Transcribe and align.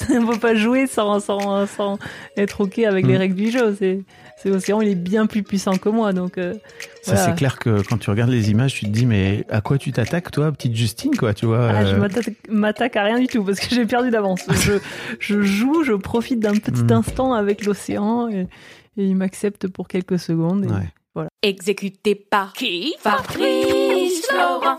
On 0.10 0.26
peut 0.26 0.38
pas 0.38 0.54
jouer 0.54 0.86
sans, 0.86 1.20
sans, 1.20 1.66
sans 1.66 1.98
être 2.36 2.60
OK 2.62 2.78
avec 2.80 3.06
les 3.06 3.14
Mm. 3.14 3.18
règles 3.18 3.34
du 3.34 3.50
jeu. 3.50 3.74
C'est, 3.78 4.00
c'est 4.36 4.50
Océan, 4.50 4.80
il 4.80 4.88
est 4.88 4.94
bien 4.94 5.26
plus 5.26 5.42
puissant 5.42 5.76
que 5.76 5.88
moi. 5.88 6.12
Donc, 6.12 6.38
euh, 6.38 6.54
Ça, 7.02 7.12
voilà. 7.14 7.20
c'est 7.26 7.34
clair 7.34 7.58
que 7.58 7.82
quand 7.88 7.98
tu 7.98 8.08
regardes 8.10 8.30
les 8.30 8.50
images, 8.50 8.74
tu 8.74 8.84
te 8.84 8.90
dis, 8.90 9.06
mais 9.06 9.44
à 9.50 9.60
quoi 9.60 9.78
tu 9.78 9.90
t'attaques, 9.92 10.30
toi, 10.30 10.52
petite 10.52 10.76
Justine, 10.76 11.16
quoi, 11.16 11.34
tu 11.34 11.46
vois 11.46 11.68
Ah, 11.70 11.84
je 11.84 11.94
euh, 11.96 12.08
m'attaque, 12.50 12.96
à 12.96 13.02
rien 13.04 13.18
du 13.18 13.26
tout 13.26 13.42
parce 13.42 13.58
que 13.60 13.74
j'ai 13.74 13.86
perdu 13.86 14.10
d'avance. 14.10 14.40
Je, 14.60 14.74
je 15.18 15.42
joue, 15.42 15.82
je 15.84 15.92
profite 15.94 16.40
d'un 16.40 16.54
petit 16.54 16.82
Mm. 16.84 16.92
instant 16.92 17.32
avec 17.32 17.64
l'océan 17.64 18.28
et, 18.28 18.42
et 18.96 19.04
il 19.04 19.16
m'accepte 19.16 19.66
pour 19.68 19.88
quelques 19.88 20.18
secondes. 20.18 20.64
et- 20.66 21.18
ouais. 21.18 21.26
Exécuté 21.42 22.14
par 22.14 22.52
qui? 22.52 22.94
Fabrice 23.00 24.26
Florent. 24.28 24.78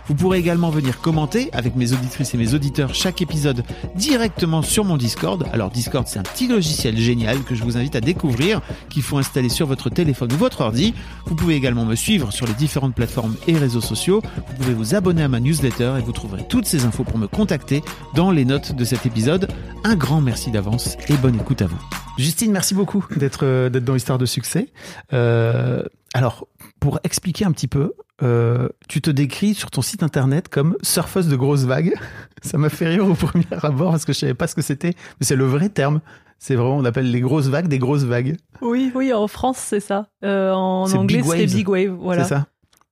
Vous 0.07 0.15
pourrez 0.15 0.39
également 0.39 0.69
venir 0.69 0.99
commenter 0.99 1.49
avec 1.53 1.75
mes 1.75 1.93
auditrices 1.93 2.33
et 2.33 2.37
mes 2.37 2.53
auditeurs 2.53 2.93
chaque 2.93 3.21
épisode 3.21 3.63
directement 3.95 4.61
sur 4.61 4.83
mon 4.83 4.97
Discord. 4.97 5.45
Alors 5.53 5.69
Discord, 5.69 6.07
c'est 6.07 6.19
un 6.19 6.23
petit 6.23 6.47
logiciel 6.47 6.97
génial 6.97 7.43
que 7.43 7.55
je 7.55 7.63
vous 7.63 7.77
invite 7.77 7.95
à 7.95 8.01
découvrir, 8.01 8.61
qu'il 8.89 9.03
faut 9.03 9.17
installer 9.17 9.49
sur 9.49 9.67
votre 9.67 9.89
téléphone 9.89 10.31
ou 10.33 10.37
votre 10.37 10.61
ordi. 10.61 10.93
Vous 11.25 11.35
pouvez 11.35 11.55
également 11.55 11.85
me 11.85 11.95
suivre 11.95 12.31
sur 12.31 12.47
les 12.47 12.53
différentes 12.53 12.95
plateformes 12.95 13.35
et 13.47 13.57
réseaux 13.57 13.81
sociaux. 13.81 14.21
Vous 14.47 14.55
pouvez 14.55 14.73
vous 14.73 14.95
abonner 14.95 15.23
à 15.23 15.27
ma 15.27 15.39
newsletter 15.39 15.93
et 15.97 16.01
vous 16.01 16.11
trouverez 16.11 16.45
toutes 16.47 16.65
ces 16.65 16.85
infos 16.85 17.03
pour 17.03 17.17
me 17.17 17.27
contacter 17.27 17.83
dans 18.15 18.31
les 18.31 18.45
notes 18.45 18.75
de 18.75 18.83
cet 18.83 19.05
épisode. 19.05 19.47
Un 19.83 19.95
grand 19.95 20.21
merci 20.21 20.51
d'avance 20.51 20.97
et 21.09 21.13
bonne 21.13 21.35
écoute 21.35 21.61
à 21.61 21.67
vous. 21.67 21.79
Justine, 22.17 22.51
merci 22.51 22.73
beaucoup 22.73 23.05
d'être 23.15 23.45
euh, 23.45 23.69
dans 23.69 23.95
Histoire 23.95 24.17
de 24.17 24.25
succès. 24.25 24.67
Euh, 25.13 25.83
alors, 26.13 26.47
pour 26.79 26.99
expliquer 27.03 27.45
un 27.45 27.51
petit 27.51 27.67
peu, 27.67 27.93
euh, 28.23 28.69
tu 28.87 29.01
te 29.01 29.09
décris 29.09 29.53
sur 29.53 29.71
ton 29.71 29.81
site 29.81 30.03
internet 30.03 30.47
comme 30.49 30.77
surfeuse 30.81 31.27
de 31.27 31.35
grosses 31.35 31.63
vagues. 31.65 31.93
Ça 32.41 32.57
m'a 32.57 32.69
fait 32.69 32.87
rire 32.87 33.07
au 33.07 33.13
premier 33.13 33.45
abord 33.61 33.91
parce 33.91 34.05
que 34.05 34.13
je 34.13 34.19
savais 34.19 34.33
pas 34.33 34.47
ce 34.47 34.55
que 34.55 34.61
c'était, 34.61 34.93
mais 35.19 35.25
c'est 35.25 35.35
le 35.35 35.45
vrai 35.45 35.69
terme. 35.69 36.01
C'est 36.39 36.55
vraiment, 36.55 36.77
on 36.77 36.85
appelle 36.85 37.11
les 37.11 37.21
grosses 37.21 37.47
vagues 37.47 37.67
des 37.67 37.77
grosses 37.77 38.03
vagues. 38.03 38.35
Oui, 38.61 38.91
oui, 38.95 39.13
en 39.13 39.27
France, 39.27 39.57
c'est 39.57 39.79
ça. 39.79 40.07
Euh, 40.23 40.51
en 40.51 40.91
anglais, 40.93 41.21
c'est 41.23 41.45
big 41.45 41.69
wave. 41.69 41.91
Voilà. 41.99 42.23
C'est 42.23 42.29
ça. 42.29 42.47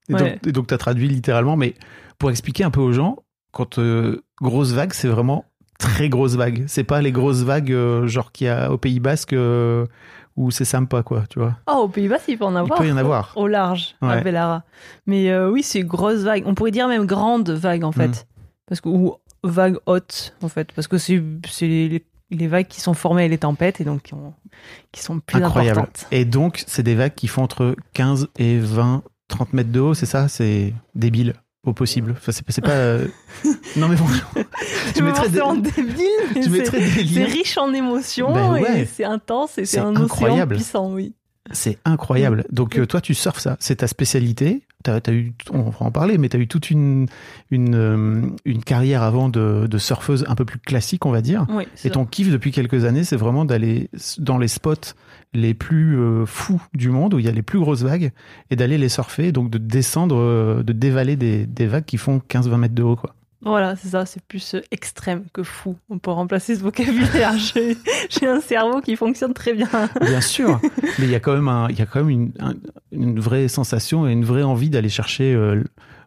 Et 0.09 0.13
Ouais. 0.13 0.39
donc, 0.51 0.67
tu 0.67 0.73
as 0.73 0.77
traduit 0.77 1.07
littéralement, 1.07 1.57
mais 1.57 1.73
pour 2.19 2.29
expliquer 2.29 2.63
un 2.63 2.69
peu 2.71 2.81
aux 2.81 2.91
gens, 2.93 3.17
quand 3.51 3.79
euh, 3.79 4.21
grosse 4.39 4.71
vague, 4.73 4.93
c'est 4.93 5.07
vraiment 5.07 5.45
très 5.79 6.09
grosse 6.09 6.35
vague. 6.35 6.63
C'est 6.67 6.83
pas 6.83 7.01
les 7.01 7.11
grosses 7.11 7.41
vagues 7.41 7.71
euh, 7.71 8.05
genre 8.05 8.31
qu'il 8.31 8.45
y 8.45 8.49
a 8.49 8.71
au 8.71 8.77
Pays 8.77 8.99
Basque 8.99 9.33
où 10.39 10.51
c'est 10.51 10.63
sympa, 10.65 11.03
quoi, 11.03 11.23
tu 11.29 11.37
vois. 11.39 11.57
Ah, 11.67 11.75
au 11.79 11.89
Pays-Bas, 11.89 12.17
il 12.29 12.37
peut 12.37 12.45
en 12.45 12.55
avoir. 12.55 12.79
peut 12.79 12.87
y 12.87 12.91
en 12.91 12.97
avoir. 12.97 13.33
Au 13.35 13.45
large, 13.45 13.95
à. 14.01 14.21
Bellara. 14.21 14.63
Mais 15.05 15.29
euh, 15.29 15.51
oui, 15.51 15.63
c'est 15.63 15.83
grosse 15.83 16.19
vague. 16.21 16.43
On 16.45 16.55
pourrait 16.55 16.71
dire 16.71 16.87
même 16.87 17.05
grande 17.05 17.49
vague, 17.49 17.83
en 17.83 17.91
fait. 17.91 18.07
Mm. 18.07 18.13
Parce 18.65 18.79
que, 18.79 18.87
ou 18.87 19.15
vague 19.43 19.77
haute, 19.85 20.33
en 20.41 20.47
fait. 20.47 20.71
Parce 20.71 20.87
que 20.87 20.97
c'est 20.97 21.21
les, 21.61 22.05
les 22.31 22.47
vagues 22.47 22.67
qui 22.67 22.79
sont 22.79 22.93
formées 22.93 23.27
les 23.27 23.37
tempêtes 23.37 23.81
et 23.81 23.83
donc 23.83 24.03
qui, 24.03 24.13
ont- 24.13 24.33
qui 24.93 25.01
sont 25.03 25.19
plus 25.19 25.43
Incroyable. 25.43 25.79
importantes. 25.81 26.07
Et 26.11 26.23
donc, 26.23 26.63
c'est 26.67 26.83
des 26.83 26.95
vagues 26.95 27.15
qui 27.15 27.27
font 27.27 27.43
entre 27.43 27.75
15 27.93 28.29
et 28.37 28.59
20, 28.59 29.03
30 29.27 29.51
mètres 29.53 29.71
de 29.73 29.79
haut, 29.81 29.93
c'est 29.93 30.05
ça? 30.05 30.29
C'est 30.29 30.73
débile 30.95 31.33
au 31.65 31.73
possible. 31.73 32.13
Enfin, 32.17 32.31
c'est 32.31 32.43
c'est 32.49 32.61
pas. 32.61 32.71
euh, 32.71 33.07
Non, 33.75 33.87
mais 33.89 33.95
bon. 33.95 34.05
Je 34.95 35.03
mettrais 35.03 35.29
des- 35.29 35.41
en 35.41 35.55
débile, 35.55 36.05
c'est- 36.41 37.23
riche 37.25 37.57
en 37.57 37.73
émotions 37.73 38.33
Ben 38.33 38.51
ouais. 38.51 38.81
et 38.81 38.85
c'est 38.85 39.03
intense 39.03 39.57
et 39.57 39.65
c'est 39.65 39.79
un 39.79 39.91
océan 39.91 40.03
incroyable. 40.05 40.55
puissant, 40.55 40.91
oui. 40.93 41.13
C'est 41.51 41.77
incroyable. 41.85 42.45
Donc, 42.51 42.77
euh, 42.77 42.85
toi, 42.85 43.01
tu 43.01 43.13
surfes 43.15 43.39
ça. 43.39 43.57
C'est 43.59 43.77
ta 43.77 43.87
spécialité. 43.87 44.61
T'as, 44.81 45.01
t'as 45.01 45.11
eu, 45.11 45.33
on 45.51 45.63
va 45.63 45.77
en 45.81 45.91
parler, 45.91 46.17
mais 46.17 46.29
tu 46.29 46.37
as 46.37 46.39
eu 46.39 46.47
toute 46.47 46.71
une, 46.71 47.07
une, 47.51 47.75
euh, 47.75 48.21
une 48.45 48.63
carrière 48.63 49.03
avant 49.03 49.27
de, 49.27 49.67
de 49.69 49.77
surfeuse 49.77 50.23
un 50.29 50.35
peu 50.35 50.45
plus 50.45 50.57
classique, 50.59 51.05
on 51.05 51.11
va 51.11 51.21
dire. 51.21 51.45
Oui, 51.49 51.65
Et 51.83 51.89
ton 51.89 52.05
kiff 52.05 52.31
depuis 52.31 52.51
quelques 52.51 52.85
années, 52.85 53.03
c'est 53.03 53.17
vraiment 53.17 53.43
d'aller 53.43 53.89
dans 54.19 54.37
les 54.37 54.47
spots 54.47 54.93
les 55.33 55.53
plus 55.53 55.99
euh, 55.99 56.25
fous 56.25 56.61
du 56.73 56.89
monde, 56.89 57.13
où 57.13 57.19
il 57.19 57.25
y 57.25 57.27
a 57.27 57.31
les 57.31 57.41
plus 57.41 57.59
grosses 57.59 57.83
vagues, 57.83 58.11
et 58.49 58.55
d'aller 58.55 58.77
les 58.77 58.89
surfer, 58.89 59.33
donc 59.33 59.49
de 59.49 59.57
descendre, 59.57 60.15
euh, 60.17 60.63
de 60.63 60.71
dévaler 60.71 61.17
des, 61.17 61.45
des 61.45 61.67
vagues 61.67 61.85
qui 61.85 61.97
font 61.97 62.21
15-20 62.29 62.57
mètres 62.57 62.75
de 62.75 62.83
haut. 62.83 62.95
Quoi. 62.95 63.13
Voilà, 63.41 63.75
c'est 63.77 63.89
ça, 63.89 64.05
c'est 64.05 64.21
plus 64.23 64.55
euh, 64.55 64.61
extrême 64.71 65.23
que 65.33 65.43
fou. 65.43 65.77
On 65.89 65.97
peut 65.97 66.11
remplacer 66.11 66.55
ce 66.55 66.61
vocabulaire. 66.61 67.33
J'ai 68.09 68.27
un 68.27 68.41
cerveau 68.41 68.81
qui 68.81 68.95
fonctionne 68.97 69.33
très 69.33 69.53
bien. 69.53 69.69
Bien 70.01 70.19
sûr, 70.21 70.59
mais 70.99 71.05
il 71.05 71.09
y 71.09 71.15
a 71.15 71.21
quand 71.21 71.33
même, 71.33 71.47
un, 71.47 71.69
y 71.71 71.81
a 71.81 71.85
quand 71.85 71.99
même 71.99 72.09
une, 72.09 72.31
un- 72.39 72.55
une 72.91 73.19
vraie 73.19 73.47
sensation 73.47 74.07
et 74.07 74.11
une 74.11 74.25
vraie 74.25 74.43
envie 74.43 74.69
d'aller 74.69 74.89
chercher, 74.89 75.33
euh, 75.33 75.63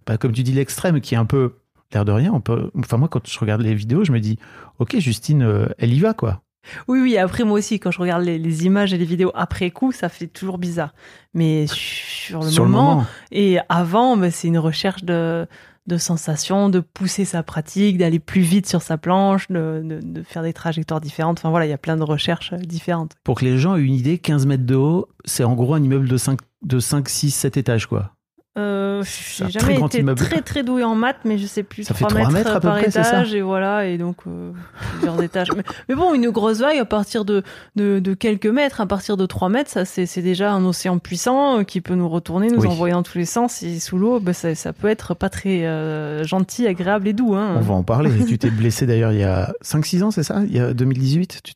bah, 0.07 0.19
comme 0.19 0.33
tu 0.33 0.43
dis, 0.43 0.53
l'extrême, 0.53 1.01
qui 1.01 1.15
est 1.15 1.19
un 1.19 1.25
peu, 1.25 1.55
l'air 1.95 2.05
de 2.05 2.13
rien, 2.13 2.33
on 2.35 2.41
peut, 2.41 2.71
enfin 2.79 2.97
moi 2.99 3.09
quand 3.09 3.27
je 3.27 3.39
regarde 3.39 3.63
les 3.63 3.75
vidéos, 3.75 4.05
je 4.05 4.13
me 4.13 4.21
dis, 4.21 4.39
ok 4.79 4.99
Justine, 4.99 5.43
euh, 5.43 5.67
elle 5.79 5.95
y 5.95 6.01
va 6.01 6.13
quoi. 6.13 6.43
Oui, 6.87 7.01
oui, 7.01 7.17
après 7.17 7.43
moi 7.45 7.59
aussi, 7.59 7.81
quand 7.81 7.91
je 7.91 7.99
regarde 7.99 8.23
les, 8.25 8.39
les 8.39 8.67
images 8.67 8.93
et 8.95 8.99
les 8.99 9.05
vidéos 9.05 9.33
après 9.35 9.71
coup, 9.71 9.91
ça 9.91 10.09
fait 10.09 10.27
toujours 10.29 10.59
bizarre. 10.59 10.95
Mais 11.35 11.65
sur 11.67 12.41
le, 12.43 12.49
Sur 12.51 12.65
moment, 12.67 12.89
le 12.91 12.95
moment, 12.97 13.07
et 13.33 13.59
avant, 13.69 14.17
bah, 14.17 14.31
c'est 14.31 14.49
une 14.49 14.59
recherche 14.59 15.03
de, 15.03 15.47
de 15.87 15.97
sensations, 15.97 16.69
de 16.69 16.81
pousser 16.81 17.25
sa 17.25 17.43
pratique, 17.43 17.99
d'aller 17.99 18.19
plus 18.19 18.41
vite 18.41 18.69
sur 18.69 18.83
sa 18.83 18.99
planche, 18.99 19.49
de, 19.51 20.01
faire 20.25 20.43
des 20.43 20.53
trajectoires 20.53 21.01
différentes. 21.01 21.39
Enfin 21.39 21.51
voilà, 21.51 21.67
il 21.67 21.71
y 21.71 21.75
a 21.75 21.79
plein 21.79 21.97
de 21.97 22.03
recherches 22.03 22.53
euh, 22.53 22.59
différentes. 22.59 23.13
pour 23.25 23.37
que 23.41 23.45
les 23.45 23.59
gens 23.59 23.77
aient 23.77 23.83
une 23.83 23.95
idée, 23.95 24.19
15 24.19 24.47
mètres 24.47 24.67
de 24.67 24.77
haut, 24.77 25.09
c'est 25.25 25.45
en 25.45 25.55
gros 25.55 25.75
un 25.75 25.83
immeuble 25.83 26.09
de 26.09 26.17
5, 26.17 26.39
de 26.63 26.79
5 26.79 27.09
6, 27.09 27.31
7 27.31 27.57
étages 27.57 27.87
quoi. 27.87 28.13
Euh, 28.59 29.03
j'ai 29.37 29.49
jamais 29.49 29.81
été 29.81 30.05
très 30.15 30.43
très 30.43 30.63
douée 30.63 30.85
en 30.85 30.95
maths, 30.95 31.21
mais 31.25 31.39
je 31.39 31.47
sais 31.47 31.63
plus. 31.63 31.85
Ça 31.85 31.95
fait 31.95 32.05
3 32.05 32.11
trois 32.21 32.23
mètres, 32.31 32.35
mètres 32.35 32.57
à 32.57 32.61
peu 32.61 32.69
par 32.69 32.77
près, 32.79 32.89
étage, 32.89 33.35
et 33.35 33.41
voilà, 33.41 33.87
et 33.87 33.97
donc 33.97 34.19
euh, 34.27 34.53
plusieurs 34.93 35.23
étages. 35.23 35.49
Mais, 35.57 35.63
mais 35.89 35.95
bon, 35.95 36.13
une 36.13 36.29
grosse 36.29 36.59
vague 36.59 36.77
à 36.77 36.85
partir 36.85 37.25
de, 37.25 37.43
de, 37.77 37.99
de 37.99 38.13
quelques 38.13 38.47
mètres, 38.47 38.83
à 38.83 38.87
partir 38.87 39.17
de 39.17 39.25
3 39.25 39.49
mètres, 39.49 39.71
ça 39.71 39.87
c'est 39.87 40.05
c'est 40.05 40.21
déjà 40.21 40.53
un 40.53 40.65
océan 40.67 40.99
puissant 40.99 41.61
euh, 41.61 41.63
qui 41.65 41.81
peut 41.81 41.95
nous 41.95 42.11
retourner, 42.11 42.49
nous 42.49 42.61
Oui. 42.61 42.69
envoyer 42.69 42.93
dans 42.93 43.03
tous 43.03 43.17
les 43.17 43.25
sens. 43.25 43.63
Et 43.63 43.81
sous 43.81 43.97
l'eau, 43.97 44.21
bah, 44.21 44.35
ça, 44.35 44.55
ça 44.55 44.75
peut 44.75 44.89
être 44.89 45.15
pas 45.15 45.31
très 45.31 45.65
euh, 45.67 46.23
gentil, 46.25 46.67
agréable 46.67 47.09
et 47.09 47.15
doux. 47.15 47.35
Hein. 47.35 47.55
On 47.57 47.61
va 47.61 47.75
en 47.75 47.83
parler. 47.83 48.11
Tu 48.27 48.37
t'es 48.37 48.51
blessé 48.51 48.85
d'ailleurs 48.85 49.13
il 49.13 49.21
y 49.21 49.25
a 49.25 49.55
5-6 49.65 50.03
ans, 50.03 50.11
c'est 50.11 50.23
ça? 50.25 50.43
Il 50.47 50.55
y 50.55 50.61
a 50.61 50.75
2018 50.75 51.41
Tu 51.43 51.55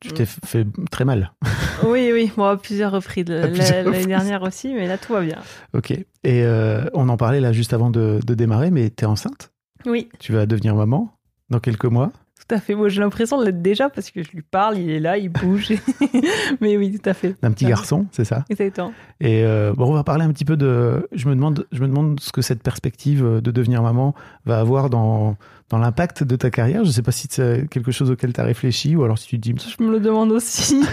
tu 0.00 0.12
t'es 0.12 0.26
fait 0.26 0.66
très 0.90 1.04
mal. 1.04 1.32
Oui, 1.86 2.10
oui, 2.12 2.32
bon, 2.36 2.44
à 2.44 2.56
plusieurs 2.56 2.92
reprises. 2.92 3.26
L'année 3.28 4.06
dernière 4.06 4.42
aussi, 4.42 4.72
mais 4.72 4.86
là 4.86 4.96
tout 4.96 5.12
va 5.12 5.20
bien. 5.20 5.38
Ok. 5.74 5.90
Et 5.90 6.04
euh, 6.24 6.84
on 6.94 7.08
en 7.08 7.16
parlait 7.16 7.40
là 7.40 7.52
juste 7.52 7.72
avant 7.74 7.90
de, 7.90 8.20
de 8.24 8.34
démarrer, 8.34 8.70
mais 8.70 8.88
t'es 8.90 9.06
enceinte? 9.06 9.50
Oui, 9.84 10.08
Tu 10.18 10.32
vas 10.32 10.46
devenir 10.46 10.74
maman 10.76 11.12
dans 11.50 11.58
quelques 11.60 11.84
mois? 11.84 12.10
Tout 12.38 12.54
à 12.54 12.60
fait. 12.60 12.74
Moi, 12.74 12.88
j'ai 12.88 13.00
l'impression 13.00 13.38
de 13.38 13.44
l'être 13.46 13.62
déjà 13.62 13.88
parce 13.88 14.10
que 14.10 14.22
je 14.22 14.30
lui 14.32 14.42
parle, 14.42 14.76
il 14.78 14.90
est 14.90 15.00
là, 15.00 15.16
il 15.16 15.30
bouge. 15.30 15.72
mais 16.60 16.76
oui, 16.76 16.98
tout 16.98 17.08
à 17.08 17.14
fait. 17.14 17.34
d'un 17.40 17.52
petit 17.52 17.64
garçon, 17.64 18.06
c'est 18.12 18.24
ça 18.24 18.44
Exactement. 18.50 18.92
Et 19.20 19.44
euh, 19.44 19.72
bon, 19.74 19.86
on 19.86 19.94
va 19.94 20.04
parler 20.04 20.24
un 20.24 20.32
petit 20.32 20.44
peu 20.44 20.56
de. 20.56 21.08
Je 21.12 21.28
me 21.28 21.34
demande, 21.34 21.66
je 21.72 21.80
me 21.80 21.88
demande 21.88 22.20
ce 22.20 22.32
que 22.32 22.42
cette 22.42 22.62
perspective 22.62 23.24
de 23.24 23.50
devenir 23.50 23.82
maman 23.82 24.14
va 24.44 24.60
avoir 24.60 24.90
dans 24.90 25.36
dans 25.70 25.78
l'impact 25.78 26.22
de 26.22 26.36
ta 26.36 26.50
carrière. 26.50 26.84
Je 26.84 26.90
sais 26.90 27.02
pas 27.02 27.12
si 27.12 27.26
c'est 27.30 27.66
quelque 27.70 27.90
chose 27.90 28.10
auquel 28.10 28.32
tu 28.32 28.40
as 28.40 28.44
réfléchi 28.44 28.94
ou 28.96 29.04
alors 29.04 29.18
si 29.18 29.28
tu 29.28 29.40
te 29.40 29.50
dis. 29.50 29.54
Je 29.78 29.82
me 29.82 29.90
le 29.90 30.00
demande 30.00 30.30
aussi. 30.30 30.80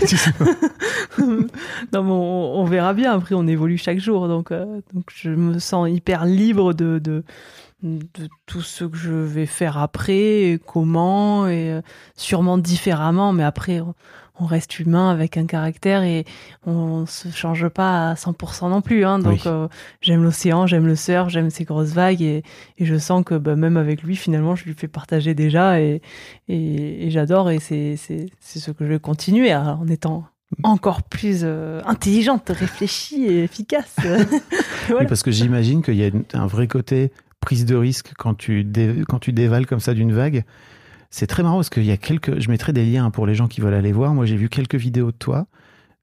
non, 1.19 2.03
mais 2.03 2.11
on, 2.11 2.59
on 2.59 2.65
verra 2.65 2.93
bien. 2.93 3.13
Après, 3.13 3.35
on 3.35 3.47
évolue 3.47 3.77
chaque 3.77 3.99
jour. 3.99 4.27
Donc, 4.27 4.51
euh, 4.51 4.81
donc 4.93 5.05
je 5.13 5.29
me 5.29 5.59
sens 5.59 5.89
hyper 5.89 6.25
libre 6.25 6.73
de, 6.73 6.99
de, 6.99 7.23
de 7.83 8.27
tout 8.45 8.61
ce 8.61 8.85
que 8.85 8.97
je 8.97 9.11
vais 9.11 9.45
faire 9.45 9.77
après, 9.77 10.51
et 10.51 10.59
comment, 10.63 11.47
et 11.47 11.71
euh, 11.71 11.81
sûrement 12.15 12.57
différemment. 12.57 13.33
Mais 13.33 13.43
après, 13.43 13.79
on, 13.81 13.93
reste 14.43 14.79
humain 14.79 15.11
avec 15.11 15.37
un 15.37 15.45
caractère 15.45 16.01
et 16.01 16.25
on 16.65 17.05
se 17.05 17.29
change 17.29 17.67
pas 17.69 18.09
à 18.09 18.13
100% 18.15 18.71
non 18.71 18.81
plus. 18.81 19.05
Hein. 19.05 19.19
Donc, 19.19 19.33
Oui. 19.33 19.41
euh, 19.45 19.67
j'aime 20.01 20.23
l'océan, 20.23 20.65
j'aime 20.65 20.87
le 20.87 20.95
surf, 20.95 21.29
j'aime 21.29 21.51
ces 21.51 21.63
grosses 21.63 21.91
vagues 21.91 22.23
et, 22.23 22.41
et 22.79 22.85
je 22.85 22.97
sens 22.97 23.23
que 23.23 23.35
bah, 23.35 23.55
même 23.55 23.77
avec 23.77 24.01
lui, 24.01 24.15
finalement, 24.15 24.55
je 24.55 24.65
lui 24.65 24.73
fais 24.73 24.87
partager 24.87 25.35
déjà 25.35 25.79
et, 25.79 26.01
et, 26.47 27.05
et 27.05 27.11
j'adore 27.11 27.51
et 27.51 27.59
c'est 27.59 27.97
c'est 27.97 28.25
c'est 28.39 28.57
ce 28.57 28.71
que 28.71 28.83
je 28.83 28.89
vais 28.89 28.99
continuer 28.99 29.51
à- 29.51 29.75
en 29.79 29.87
étant 29.87 30.25
encore 30.63 31.03
plus 31.03 31.41
euh, 31.43 31.79
intelligente, 31.85 32.49
réfléchie 32.49 33.23
et 33.25 33.43
efficace. 33.43 33.95
Voilà. 34.87 35.01
Oui, 35.01 35.05
parce 35.07 35.21
que 35.21 35.29
j'imagine 35.31 35.83
qu'il 35.83 35.95
y 35.95 36.03
a 36.05 36.09
un 36.33 36.47
vrai 36.47 36.67
côté 36.67 37.11
prise 37.41 37.65
de 37.65 37.75
risque 37.75 38.13
quand 38.17 38.33
tu, 38.35 38.63
dé- 38.63 39.03
quand 39.09 39.19
tu 39.19 39.33
dévales 39.33 39.65
comme 39.65 39.81
ça 39.81 39.93
d'une 39.93 40.13
vague. 40.13 40.45
C'est 41.09 41.27
très 41.27 41.43
marrant 41.43 41.57
parce 41.57 41.69
qu'il 41.69 41.83
y 41.83 41.91
a 41.91 41.97
quelques. 41.97 42.39
Je 42.39 42.49
mettrai 42.49 42.71
des 42.71 42.85
liens 42.85 43.11
pour 43.11 43.25
les 43.27 43.35
gens 43.35 43.49
qui 43.49 43.59
veulent 43.59 43.73
aller 43.73 43.91
voir. 43.91 44.13
Moi, 44.13 44.25
j'ai 44.25 44.37
vu 44.37 44.47
quelques 44.47 44.75
vidéos 44.75 45.11
de 45.11 45.17
toi. 45.17 45.47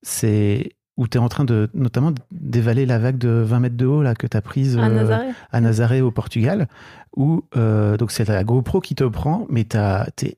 C'est 0.03 0.73
où 0.99 1.07
tu 1.09 1.17
es 1.17 1.21
en 1.21 1.29
train 1.29 1.45
de, 1.45 1.71
notamment, 1.75 2.13
dévaler 2.33 2.85
la 2.85 2.99
vague 2.99 3.19
de 3.19 3.29
20 3.29 3.61
mètres 3.61 3.77
de 3.77 3.87
haut 3.87 4.03
là, 4.03 4.15
que 4.15 4.27
tu 4.27 4.37
as 4.37 4.43
prise 4.43 4.77
À 4.77 4.83
euh, 4.87 4.89
Nazaré. 4.89 5.27
à 5.53 5.61
Nazaré 5.61 6.01
au 6.03 6.11
Portugal. 6.11 6.69
Où, 7.17 7.45
euh, 7.57 7.97
donc, 7.97 8.11
c'est 8.11 8.27
la 8.29 8.45
GoPro 8.45 8.81
qui 8.81 8.95
te 8.97 9.05
prend, 9.05 9.47
mais 9.49 9.65
tu 9.65 9.77
es 9.79 10.37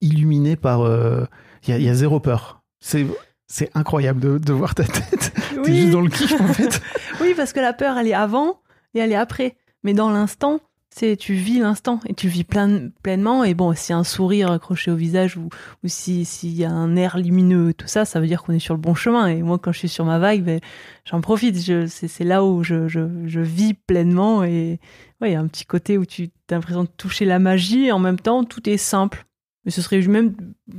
illuminé 0.00 0.56
par. 0.56 0.82
euh, 0.82 1.24
Il 1.66 1.70
y, 1.70 1.72
a, 1.72 1.78
il 1.78 1.84
y 1.84 1.88
a 1.88 1.94
zéro 1.94 2.20
peur. 2.20 2.62
C'est. 2.80 3.06
C'est 3.46 3.70
incroyable 3.74 4.20
de, 4.20 4.38
de 4.38 4.52
voir 4.54 4.74
ta 4.74 4.84
tête. 4.84 5.32
T'es 5.50 5.60
Oui. 5.70 5.76
juste 5.82 5.90
dans 5.90 6.00
le 6.00 6.08
kiff 6.08 6.32
en 6.40 6.48
fait. 6.48 6.80
Oui, 7.20 7.34
parce 7.36 7.52
que 7.52 7.60
la 7.60 7.72
peur, 7.74 7.96
elle 7.98 8.08
est 8.08 8.14
avant 8.14 8.60
et 8.94 8.98
elle 9.00 9.12
est 9.12 9.16
après. 9.16 9.54
Mais 9.84 9.94
dans 9.94 10.10
l'instant, 10.10 10.60
c'est 10.90 11.16
tu 11.16 11.34
vis 11.34 11.58
l'instant 11.58 11.98
et 12.06 12.14
tu 12.14 12.28
vis 12.28 12.44
plein, 12.44 12.88
pleinement. 13.02 13.42
Et 13.44 13.54
bon, 13.54 13.74
si 13.74 13.92
un 13.92 14.04
sourire 14.04 14.50
accroché 14.52 14.90
au 14.90 14.94
visage 14.96 15.36
ou, 15.36 15.48
ou 15.82 15.88
si- 15.88 16.24
s'il 16.24 16.54
y 16.54 16.64
a 16.64 16.70
un 16.70 16.94
air 16.96 17.18
lumineux 17.18 17.74
tout 17.74 17.88
ça, 17.88 18.04
ça 18.04 18.20
veut 18.20 18.26
dire 18.28 18.42
qu'on 18.42 18.52
est 18.52 18.60
sur 18.60 18.74
le 18.74 18.80
bon 18.80 18.94
chemin. 18.94 19.26
Et 19.26 19.42
moi, 19.42 19.58
quand 19.58 19.72
je 19.72 19.78
suis 19.80 19.88
sur 19.88 20.04
ma 20.04 20.18
vague, 20.18 20.42
ben, 20.44 20.60
j'en 21.04 21.20
profite. 21.20 21.56
C'est, 21.88 22.24
là 22.24 22.44
où 22.44 22.62
je, 22.62 22.86
je, 22.88 23.00
je 23.26 23.40
vis 23.40 23.74
pleinement. 23.74 24.44
Et 24.44 24.78
ouais, 25.20 25.30
il 25.30 25.32
y 25.32 25.36
a 25.36 25.40
un 25.40 25.48
petit 25.48 25.66
côté 25.66 25.98
où 25.98 26.06
tu 26.06 26.30
as 26.50 26.54
l'impression 26.54 26.84
de 26.84 26.88
toucher 26.96 27.24
la 27.24 27.38
magie 27.40 27.86
et 27.86 27.92
en 27.92 27.98
même 27.98 28.20
temps, 28.20 28.44
tout 28.44 28.68
est 28.68 28.76
simple. 28.76 29.26
Mais 29.64 29.70
ce 29.72 29.82
serait 29.82 30.00
même 30.02 30.34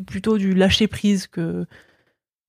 plutôt 0.07 0.37
du 0.37 0.53
lâcher 0.53 0.87
prise 0.87 1.27
que. 1.27 1.65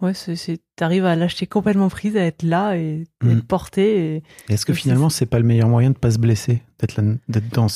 Ouais, 0.03 0.13
c'est, 0.13 0.37
c'est, 0.37 0.61
t'arrives 0.77 1.07
à 1.07 1.17
lâcher 1.17 1.47
complètement 1.47 1.89
prise, 1.89 2.19
à 2.19 2.21
être 2.27 2.43
là 2.43 2.77
et 2.77 3.05
Mhm. 3.23 3.39
être 3.39 3.47
porté. 3.47 4.17
Et, 4.17 4.23
Et 4.51 4.53
Est-ce 4.53 4.67
que 4.67 4.75
c'est 4.75 4.81
finalement, 4.81 5.09
c'est 5.09 5.25
pas 5.25 5.39
le 5.39 5.45
meilleur 5.47 5.69
moyen 5.71 5.89
de 5.91 5.97
pas 5.97 6.11
se 6.11 6.19
blesser, 6.19 6.63
d'être 6.79 6.97
là- 7.01 7.15
d'être 7.29 7.49
dans 7.55 7.67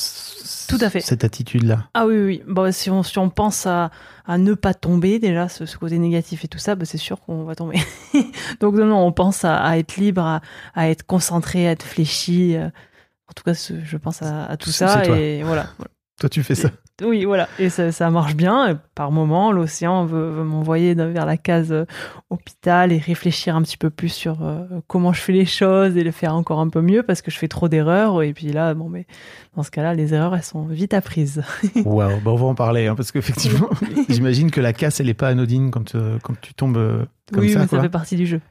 Tout 0.67 0.77
à 0.81 0.89
fait. 0.91 0.99
cette 0.99 1.23
attitude-là? 1.23 1.89
Ah 1.95 2.05
oui, 2.05 2.17
oui. 2.19 2.43
Bon, 2.47 2.71
si, 2.71 2.91
on, 2.91 3.01
si 3.01 3.17
on 3.17 3.31
pense 3.31 3.65
à, 3.65 3.89
à 4.27 4.37
ne 4.37 4.53
pas 4.53 4.75
tomber, 4.75 5.17
déjà, 5.17 5.49
ce, 5.49 5.65
ce 5.65 5.77
côté 5.79 5.97
négatif 5.97 6.45
et 6.45 6.47
tout 6.47 6.59
ça, 6.59 6.75
bah, 6.75 6.85
c'est 6.85 6.99
sûr 6.99 7.19
qu'on 7.21 7.43
va 7.43 7.55
tomber. 7.55 7.79
Donc, 8.59 8.75
non, 8.75 8.85
non, 8.85 8.99
on 9.05 9.11
pense 9.11 9.43
à, 9.43 9.57
à 9.57 9.77
être 9.77 9.97
libre, 9.97 10.21
à, 10.23 10.41
à 10.75 10.89
être 10.89 11.03
concentré, 11.07 11.67
à 11.67 11.71
être 11.71 11.83
fléchi. 11.83 12.55
euh. 12.55 12.67
En 12.67 13.33
tout 13.35 13.43
cas, 13.43 13.53
je 13.53 13.97
pense 13.97 14.21
à, 14.21 14.45
à 14.45 14.57
tout 14.57 14.69
C'est 14.69 14.85
ça. 14.85 15.01
toi. 15.01 15.17
Et 15.17 15.41
voilà. 15.41 15.69
voilà. 15.77 15.89
Toi, 16.19 16.29
tu 16.29 16.43
fais 16.43 16.53
ça. 16.53 16.69
Oui, 17.03 17.25
voilà. 17.25 17.47
Et 17.59 17.69
ça, 17.69 17.91
ça 17.91 18.09
marche 18.09 18.35
bien. 18.35 18.69
Et 18.69 18.75
par 18.95 19.11
moment, 19.11 19.51
l'océan 19.51 20.05
veut, 20.05 20.29
veut 20.29 20.43
m'envoyer 20.43 20.93
vers 20.93 21.25
la 21.25 21.37
case 21.37 21.71
euh, 21.71 21.85
hôpital 22.29 22.91
et 22.91 22.97
réfléchir 22.97 23.55
un 23.55 23.61
petit 23.61 23.77
peu 23.77 23.89
plus 23.89 24.09
sur 24.09 24.43
euh, 24.43 24.65
comment 24.87 25.13
je 25.13 25.21
fais 25.21 25.33
les 25.33 25.45
choses 25.45 25.97
et 25.97 26.03
le 26.03 26.11
faire 26.11 26.35
encore 26.35 26.59
un 26.59 26.69
peu 26.69 26.81
mieux 26.81 27.03
parce 27.03 27.21
que 27.21 27.31
je 27.31 27.37
fais 27.37 27.47
trop 27.47 27.67
d'erreurs. 27.67 28.21
Et 28.23 28.33
puis 28.33 28.51
là, 28.51 28.73
bon, 28.73 28.89
mais 28.89 29.05
dans 29.55 29.63
ce 29.63 29.71
cas-là, 29.71 29.93
les 29.93 30.13
erreurs, 30.13 30.35
elles 30.35 30.43
sont 30.43 30.65
vite 30.65 30.93
apprises. 30.93 31.41
Waouh, 31.85 32.19
bah 32.21 32.31
on 32.31 32.35
va 32.35 32.45
en 32.45 32.55
parler, 32.55 32.87
hein, 32.87 32.95
parce 32.95 33.11
qu'effectivement, 33.11 33.69
j'imagine 34.09 34.51
que 34.51 34.61
la 34.61 34.73
casse, 34.73 34.99
elle 34.99 35.09
est 35.09 35.13
pas 35.13 35.29
anodine 35.29 35.71
quand, 35.71 35.95
euh, 35.95 36.17
quand 36.23 36.39
tu 36.39 36.53
tombes 36.53 37.05
comme 37.31 37.43
oui, 37.43 37.53
ça. 37.53 37.59
mais 37.59 37.67
quoi. 37.67 37.77
ça 37.79 37.83
fait 37.83 37.89
partie 37.89 38.15
du 38.15 38.25
jeu. 38.27 38.41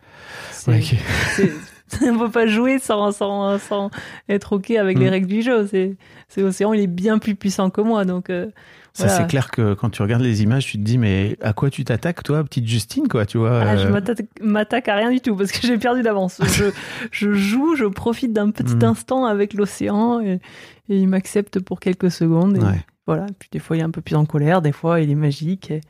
C'est- 0.51 0.71
Ouais, 0.71 0.81
ok. 0.81 1.51
on 2.03 2.19
peut 2.19 2.31
pas 2.31 2.47
jouer 2.47 2.79
sans, 2.79 3.13
sans, 3.13 3.59
sans 3.59 3.91
être 4.29 4.53
OK 4.55 4.71
avec 4.73 4.99
les 4.99 5.07
Mm. 5.07 5.11
règles 5.11 5.27
du 5.27 5.43
jeu. 5.43 5.67
C'est, 5.67 5.97
c'est 6.29 6.41
l'océan, 6.43 6.73
il 6.73 6.81
est 6.81 6.87
bien 6.87 7.19
plus 7.19 7.35
puissant 7.35 7.71
que 7.71 7.81
moi. 7.81 8.05
Donc, 8.05 8.31
euh, 8.31 8.47
Ça, 8.93 9.05
voilà. 9.07 9.19
c'est 9.23 9.27
clair 9.29 9.51
que 9.51 9.75
quand 9.75 9.91
tu 9.91 10.03
regardes 10.03 10.23
les 10.23 10.43
images, 10.43 10.67
tu 10.67 10.79
te 10.79 10.83
dis, 10.83 10.99
mais 10.99 11.37
à 11.43 11.53
quoi 11.53 11.71
tu 11.71 11.85
t'attaques, 11.85 12.23
toi, 12.23 12.43
petite 12.45 12.67
Justine, 12.67 13.09
quoi, 13.09 13.27
tu 13.27 13.39
vois 13.39 13.61
Ah, 13.63 13.77
je 13.77 13.87
euh, 13.87 13.91
m'attaque, 13.91 14.27
m'attaque 14.41 14.89
à 14.89 14.97
rien 14.97 15.11
du 15.11 15.21
tout 15.21 15.35
parce 15.37 15.53
que 15.53 15.67
j'ai 15.67 15.79
perdu 15.79 16.03
d'avance. 16.03 16.41
Je, 16.53 16.67
je 17.11 17.33
joue, 17.33 17.75
je 17.77 17.85
profite 17.87 18.33
d'un 18.33 18.51
petit 18.51 18.77
Mm. 18.77 18.85
instant 18.85 19.25
avec 19.25 19.55
l'océan 19.55 20.21
et, 20.21 20.41
et 20.89 20.97
il 20.99 21.09
m'accepte 21.09 21.61
pour 21.61 21.81
quelques 21.81 22.11
secondes. 22.11 22.57
Et 22.57 22.61
Ouais. 22.61 22.81
Voilà. 23.07 23.27
Puis 23.41 23.49
des 23.51 23.59
fois, 23.59 23.77
il 23.77 23.81
est 23.81 23.85
un 23.85 23.91
peu 23.91 24.03
plus 24.03 24.15
en 24.15 24.25
colère, 24.25 24.63
des 24.63 24.71
fois, 24.73 25.01
il 25.01 25.11
est 25.11 25.15
magique. 25.17 25.71
Et 25.73 25.81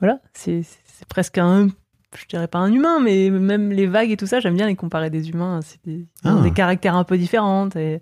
voilà, 0.00 0.18
c'est 0.34 0.62
presque 1.08 1.38
un. 1.38 1.68
Je 2.16 2.24
dirais 2.26 2.48
pas 2.48 2.58
un 2.58 2.72
humain, 2.72 3.00
mais 3.00 3.28
même 3.30 3.70
les 3.70 3.86
vagues 3.86 4.10
et 4.10 4.16
tout 4.16 4.26
ça, 4.26 4.40
j'aime 4.40 4.56
bien 4.56 4.66
les 4.66 4.76
comparer 4.76 5.10
des 5.10 5.28
humains. 5.28 5.60
C'est 5.62 5.78
des, 5.84 6.06
Ah. 6.24 6.40
des 6.42 6.52
caractères 6.52 6.96
un 6.96 7.04
peu 7.04 7.18
différents. 7.18 7.68
Et 7.76 8.00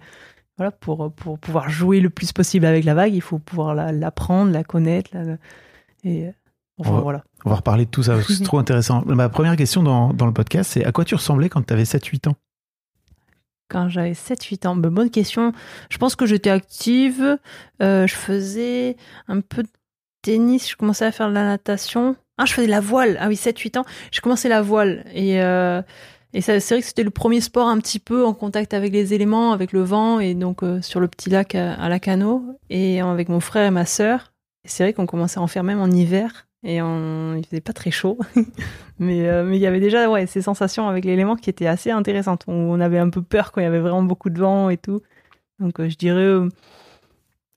voilà, 0.56 0.70
pour, 0.70 1.12
pour 1.12 1.38
pouvoir 1.38 1.68
jouer 1.70 2.00
le 2.00 2.08
plus 2.10 2.32
possible 2.32 2.66
avec 2.66 2.84
la 2.84 2.94
vague, 2.94 3.12
il 3.14 3.20
faut 3.20 3.38
pouvoir 3.40 3.74
la, 3.74 3.90
l'apprendre, 3.92 4.52
la 4.52 4.62
connaître. 4.64 5.10
la- 5.12 5.24
la- 5.24 5.36
et 6.04 6.28
enfin, 6.78 6.90
On 6.90 6.94
va- 6.94 7.00
voilà. 7.00 7.24
On 7.44 7.50
va 7.50 7.56
reparler 7.56 7.84
de 7.86 7.90
tout 7.90 8.04
ça, 8.04 8.14
parce 8.14 8.26
que 8.28 8.32
c'est 8.34 8.44
trop 8.44 8.58
intéressant. 8.58 9.02
Ma 9.06 9.28
première 9.28 9.56
question 9.56 9.82
dans, 9.82 10.12
dans 10.12 10.26
le 10.26 10.32
podcast, 10.32 10.70
c'est 10.72 10.84
à 10.84 10.92
quoi 10.92 11.04
tu 11.04 11.14
ressemblais 11.16 11.48
quand 11.48 11.62
tu 11.66 11.72
avais 11.72 11.84
7-8 11.84 12.28
ans? 12.28 12.36
Quand 13.68 13.88
j'avais 13.88 14.12
7-8 14.14 14.66
ans, 14.66 14.76
Ben, 14.76 14.90
bonne 14.90 15.10
question. 15.10 15.52
Je 15.90 15.98
pense 15.98 16.14
que 16.14 16.26
j'étais 16.26 16.50
active. 16.50 17.38
Euh, 17.82 18.06
je 18.06 18.14
faisais 18.14 18.96
un 19.26 19.40
peu 19.40 19.64
de 19.64 19.68
tennis. 20.22 20.70
Je 20.70 20.76
commençais 20.76 21.04
à 21.06 21.10
faire 21.12 21.28
de 21.28 21.34
la 21.34 21.44
natation. 21.44 22.14
Ah, 22.38 22.44
je 22.44 22.52
faisais 22.52 22.66
la 22.66 22.80
voile. 22.80 23.16
Ah 23.20 23.28
oui, 23.28 23.34
7-8 23.34 23.78
ans. 23.78 23.84
J'ai 24.10 24.20
commencé 24.20 24.48
la 24.48 24.62
voile. 24.62 25.04
Et, 25.14 25.40
euh, 25.42 25.80
et 26.34 26.40
c'est 26.40 26.58
vrai 26.58 26.80
que 26.80 26.86
c'était 26.86 27.02
le 27.02 27.10
premier 27.10 27.40
sport 27.40 27.68
un 27.68 27.78
petit 27.78 27.98
peu 27.98 28.24
en 28.26 28.34
contact 28.34 28.74
avec 28.74 28.92
les 28.92 29.14
éléments, 29.14 29.52
avec 29.52 29.72
le 29.72 29.82
vent. 29.82 30.20
Et 30.20 30.34
donc 30.34 30.62
euh, 30.62 30.82
sur 30.82 31.00
le 31.00 31.08
petit 31.08 31.30
lac 31.30 31.54
à, 31.54 31.74
à 31.74 31.88
Lacano. 31.88 32.58
Et 32.68 33.00
avec 33.00 33.28
mon 33.28 33.40
frère 33.40 33.66
et 33.66 33.70
ma 33.70 33.86
sœur. 33.86 34.32
C'est 34.64 34.82
vrai 34.82 34.92
qu'on 34.92 35.06
commençait 35.06 35.38
à 35.38 35.42
en 35.42 35.46
faire 35.46 35.64
même 35.64 35.80
en 35.80 35.90
hiver. 35.90 36.46
Et 36.62 36.82
on, 36.82 37.34
il 37.36 37.46
faisait 37.46 37.60
pas 37.60 37.72
très 37.72 37.90
chaud. 37.90 38.18
mais, 38.98 39.28
euh, 39.28 39.44
mais 39.44 39.56
il 39.56 39.60
y 39.60 39.66
avait 39.66 39.80
déjà 39.80 40.10
ouais, 40.10 40.26
ces 40.26 40.42
sensations 40.42 40.88
avec 40.88 41.04
l'élément 41.04 41.36
qui 41.36 41.48
étaient 41.48 41.66
assez 41.66 41.90
intéressantes. 41.90 42.44
On, 42.48 42.80
avait 42.80 42.98
un 42.98 43.08
peu 43.08 43.22
peur 43.22 43.52
quand 43.52 43.60
il 43.60 43.64
y 43.64 43.68
avait 43.68 43.80
vraiment 43.80 44.02
beaucoup 44.02 44.30
de 44.30 44.38
vent 44.38 44.68
et 44.68 44.76
tout. 44.76 45.00
Donc 45.58 45.80
je 45.80 45.96
dirais, 45.96 46.48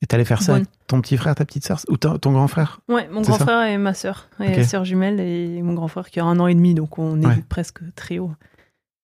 Et 0.01 0.07
t'allais 0.07 0.23
faire 0.25 0.41
ça 0.41 0.55
avec 0.55 0.67
ton 0.87 1.01
petit 1.01 1.17
frère, 1.17 1.35
ta 1.35 1.43
petite 1.45 1.65
sœur 1.65 1.79
Ou 1.89 1.97
ton, 1.97 2.17
ton 2.17 2.31
grand 2.31 2.47
frère? 2.47 2.79
Ouais, 2.87 3.07
mon 3.09 3.21
grand 3.21 3.37
frère 3.37 3.63
et 3.63 3.77
ma 3.77 3.93
sœur. 3.93 4.29
Et 4.39 4.59
Ok. 4.59 4.63
sœur 4.65 4.85
jumelle 4.85 5.19
et 5.19 5.61
mon 5.61 5.73
grand 5.73 5.89
frère 5.89 6.09
qui 6.09 6.19
a 6.21 6.23
un 6.25 6.39
an 6.39 6.47
et 6.47 6.55
demi. 6.55 6.73
Donc 6.73 6.97
on 6.99 7.21
est 7.21 7.25
Ouais. 7.27 7.43
presque 7.49 7.79
très 7.95 8.17
haut. 8.19 8.31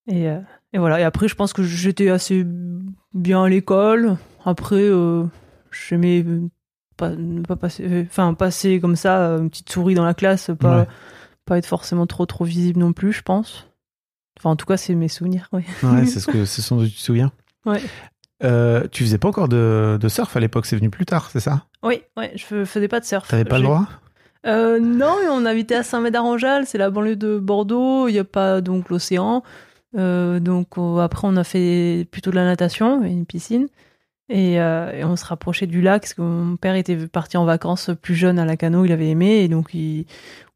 Et, 0.08 0.28
euh, 0.28 0.40
et 0.72 0.78
voilà. 0.78 0.98
Et 1.00 1.02
après, 1.04 1.28
je 1.28 1.34
pense 1.34 1.52
que 1.52 1.62
j'étais 1.62 2.08
assez 2.08 2.46
bien 3.12 3.44
à 3.44 3.48
l'école. 3.48 4.16
Après, 4.44 4.76
euh, 4.80 5.24
j'aimais 5.70 6.24
pas, 6.96 7.10
pas 7.46 7.56
passer, 7.56 8.06
enfin, 8.08 8.32
passer 8.32 8.80
comme 8.80 8.96
ça, 8.96 9.18
euh, 9.32 9.38
une 9.40 9.50
petite 9.50 9.70
souris 9.70 9.94
dans 9.94 10.04
la 10.04 10.14
classe, 10.14 10.50
pas, 10.58 10.78
Ouais. 10.80 10.86
pas 11.44 11.58
être 11.58 11.66
forcément 11.66 12.06
trop, 12.06 12.24
trop 12.24 12.44
visible 12.44 12.80
non 12.80 12.94
plus, 12.94 13.12
je 13.12 13.20
pense. 13.22 13.68
Enfin, 14.38 14.50
en 14.50 14.56
tout 14.56 14.64
cas, 14.66 14.76
c'est 14.78 14.94
mes 14.94 15.08
souvenirs, 15.08 15.48
oui. 15.52 15.62
Ouais, 15.82 16.06
c'est 16.06 16.20
ce, 16.20 16.26
que, 16.26 16.46
c'est 16.46 16.62
ce 16.62 16.72
dont 16.72 16.84
tu 16.84 16.90
te 16.92 17.00
souviens? 17.00 17.32
Ouais. 17.66 17.82
Euh, 18.44 18.86
tu 18.92 19.04
faisais 19.04 19.18
pas 19.18 19.28
encore 19.28 19.48
de, 19.48 19.98
de 20.00 20.08
surf 20.08 20.36
à 20.36 20.40
l'époque, 20.40 20.66
c'est 20.66 20.76
venu 20.76 20.90
plus 20.90 21.06
tard, 21.06 21.30
c'est 21.30 21.40
ça? 21.40 21.64
Oui, 21.82 22.02
ouais, 22.16 22.32
je 22.36 22.64
faisais 22.64 22.88
pas 22.88 23.00
de 23.00 23.04
surf. 23.06 23.28
T'avais 23.28 23.44
pas 23.44 23.58
le 23.58 23.64
droit? 23.64 23.86
Euh, 24.46 24.78
non, 24.78 25.14
on 25.30 25.44
habitait 25.46 25.74
à 25.76 25.82
Saint-Médard-en-Jalles, 25.82 26.66
c'est 26.66 26.78
la 26.78 26.90
banlieue 26.90 27.16
de 27.16 27.38
Bordeaux. 27.38 28.08
Il 28.08 28.12
n'y 28.12 28.18
a 28.18 28.24
pas 28.24 28.60
donc 28.60 28.90
l'océan. 28.90 29.42
Euh, 29.96 30.38
donc 30.38 30.74
après, 31.00 31.26
on 31.26 31.36
a 31.36 31.44
fait 31.44 32.06
plutôt 32.10 32.30
de 32.30 32.36
la 32.36 32.44
natation 32.44 33.02
et 33.04 33.08
une 33.10 33.26
piscine. 33.26 33.66
Et, 34.28 34.54
et 34.54 35.04
on 35.04 35.14
se 35.16 35.24
rapprochait 35.24 35.66
du 35.68 35.80
lac 35.82 36.02
parce 36.02 36.14
que 36.14 36.20
mon 36.22 36.56
père 36.56 36.74
était 36.74 36.96
parti 37.06 37.36
en 37.36 37.44
vacances 37.44 37.90
plus 38.02 38.16
jeune 38.16 38.38
à 38.40 38.44
la 38.44 38.56
cano, 38.56 38.84
il 38.84 38.90
avait 38.90 39.08
aimé 39.08 39.36
et 39.44 39.48
donc 39.48 39.72
il- 39.72 40.04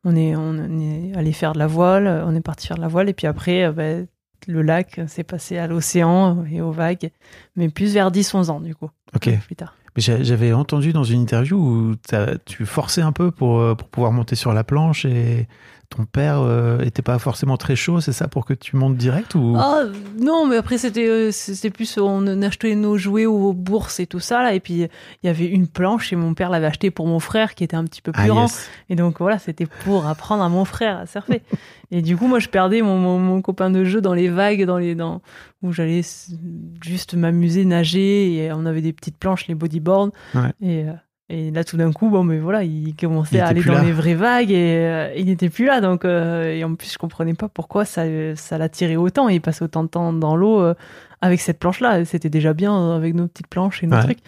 on 0.02 0.16
est 0.16 0.34
on 0.34 0.56
est 0.80 1.12
allé 1.16 1.30
faire 1.32 1.52
de 1.52 1.60
la 1.60 1.68
voile, 1.68 2.24
on 2.26 2.34
est 2.34 2.40
parti 2.40 2.66
faire 2.66 2.76
de 2.78 2.82
la 2.82 2.88
voile 2.88 3.08
et 3.08 3.12
puis 3.12 3.28
après 3.28 3.70
ben, 3.70 4.08
le 4.46 4.62
lac 4.62 5.00
s'est 5.06 5.24
passé 5.24 5.58
à 5.58 5.66
l'océan 5.66 6.44
et 6.50 6.60
aux 6.60 6.72
vagues, 6.72 7.10
mais 7.56 7.68
plus 7.68 7.94
vers 7.94 8.10
10-11 8.10 8.50
ans 8.50 8.60
du 8.60 8.74
coup. 8.74 8.90
Ok. 9.14 9.30
Plus 9.46 9.56
tard. 9.56 9.74
J'avais 9.96 10.52
entendu 10.52 10.92
dans 10.92 11.04
une 11.04 11.20
interview 11.20 11.58
où 11.58 11.96
tu 12.46 12.64
forçais 12.64 13.02
un 13.02 13.12
peu 13.12 13.30
pour, 13.30 13.58
euh, 13.58 13.74
pour 13.74 13.88
pouvoir 13.88 14.12
monter 14.12 14.36
sur 14.36 14.52
la 14.52 14.62
planche 14.62 15.04
et 15.04 15.48
ton 15.96 16.04
père 16.04 16.40
euh, 16.40 16.78
était 16.80 17.02
pas 17.02 17.18
forcément 17.18 17.56
très 17.56 17.74
chaud, 17.74 18.00
c'est 18.00 18.12
ça 18.12 18.28
pour 18.28 18.44
que 18.46 18.54
tu 18.54 18.76
montes 18.76 18.96
direct 18.96 19.34
ou? 19.34 19.54
Ah 19.58 19.82
non, 20.18 20.46
mais 20.46 20.56
après 20.56 20.78
c'était 20.78 21.08
euh, 21.08 21.30
c'était 21.32 21.70
plus 21.70 21.98
on 21.98 22.26
achetait 22.42 22.76
nos 22.76 22.96
jouets 22.96 23.26
aux 23.26 23.52
bourses 23.52 23.98
et 24.00 24.06
tout 24.06 24.20
ça 24.20 24.42
là 24.44 24.54
et 24.54 24.60
puis 24.60 24.74
il 24.74 25.26
y 25.26 25.28
avait 25.28 25.46
une 25.46 25.66
planche 25.66 26.12
et 26.12 26.16
mon 26.16 26.32
père 26.34 26.48
l'avait 26.48 26.66
acheté 26.68 26.90
pour 26.92 27.06
mon 27.08 27.18
frère 27.18 27.54
qui 27.56 27.64
était 27.64 27.76
un 27.76 27.84
petit 27.84 28.02
peu 28.02 28.12
plus 28.12 28.22
Ah, 28.22 28.28
grand 28.28 28.42
yes. 28.42 28.68
et 28.88 28.94
donc 28.94 29.18
voilà 29.18 29.38
c'était 29.40 29.66
pour 29.66 30.06
apprendre 30.06 30.44
à 30.44 30.48
mon 30.48 30.64
frère 30.64 30.98
à 31.00 31.06
surfer 31.06 31.42
et 31.90 32.02
du 32.02 32.16
coup 32.16 32.28
moi 32.28 32.38
je 32.38 32.48
perdais 32.48 32.82
mon, 32.82 32.96
mon, 32.96 33.18
mon 33.18 33.42
copain 33.42 33.70
de 33.70 33.82
jeu 33.84 34.00
dans 34.00 34.14
les 34.14 34.28
vagues 34.28 34.64
dans 34.64 34.78
les 34.78 34.94
dans 34.94 35.20
où 35.62 35.72
j'allais 35.72 36.02
juste 36.82 37.14
m'amuser 37.14 37.64
nager 37.64 38.36
et 38.36 38.52
on 38.52 38.64
avait 38.64 38.80
des 38.82 38.92
petites 38.92 39.18
planches 39.18 39.48
les 39.48 39.54
bodyboards 39.56 40.10
Ouais. 40.36 40.52
et 40.60 40.84
euh, 40.88 40.92
et 41.30 41.50
là, 41.50 41.62
tout 41.64 41.76
d'un 41.76 41.92
coup, 41.92 42.10
bon, 42.10 42.24
mais 42.24 42.38
voilà, 42.38 42.64
il 42.64 42.94
commençait 42.96 43.36
Il 43.36 43.40
à 43.40 43.46
aller 43.46 43.62
dans 43.62 43.74
là. 43.74 43.82
les 43.84 43.92
vraies 43.92 44.14
vagues 44.14 44.50
et 44.50 44.74
euh, 44.86 45.14
il 45.16 45.26
n'était 45.26 45.48
plus 45.48 45.64
là. 45.64 45.80
Donc, 45.80 46.04
euh, 46.04 46.52
et 46.54 46.64
en 46.64 46.74
plus, 46.74 46.92
je 46.92 46.98
comprenais 46.98 47.34
pas 47.34 47.48
pourquoi 47.48 47.84
ça, 47.84 48.02
ça 48.36 48.58
l'attirait 48.58 48.96
autant. 48.96 49.28
Il 49.28 49.40
passait 49.40 49.62
autant 49.64 49.84
de 49.84 49.88
temps 49.88 50.12
dans 50.12 50.34
l'eau 50.36 50.60
euh, 50.60 50.74
avec 51.20 51.40
cette 51.40 51.58
planche-là. 51.58 52.04
C'était 52.04 52.30
déjà 52.30 52.52
bien 52.52 52.76
euh, 52.76 52.96
avec 52.96 53.14
nos 53.14 53.28
petites 53.28 53.46
planches 53.46 53.82
et 53.82 53.86
nos 53.86 53.96
Ouais. 53.96 54.02
trucs. 54.02 54.18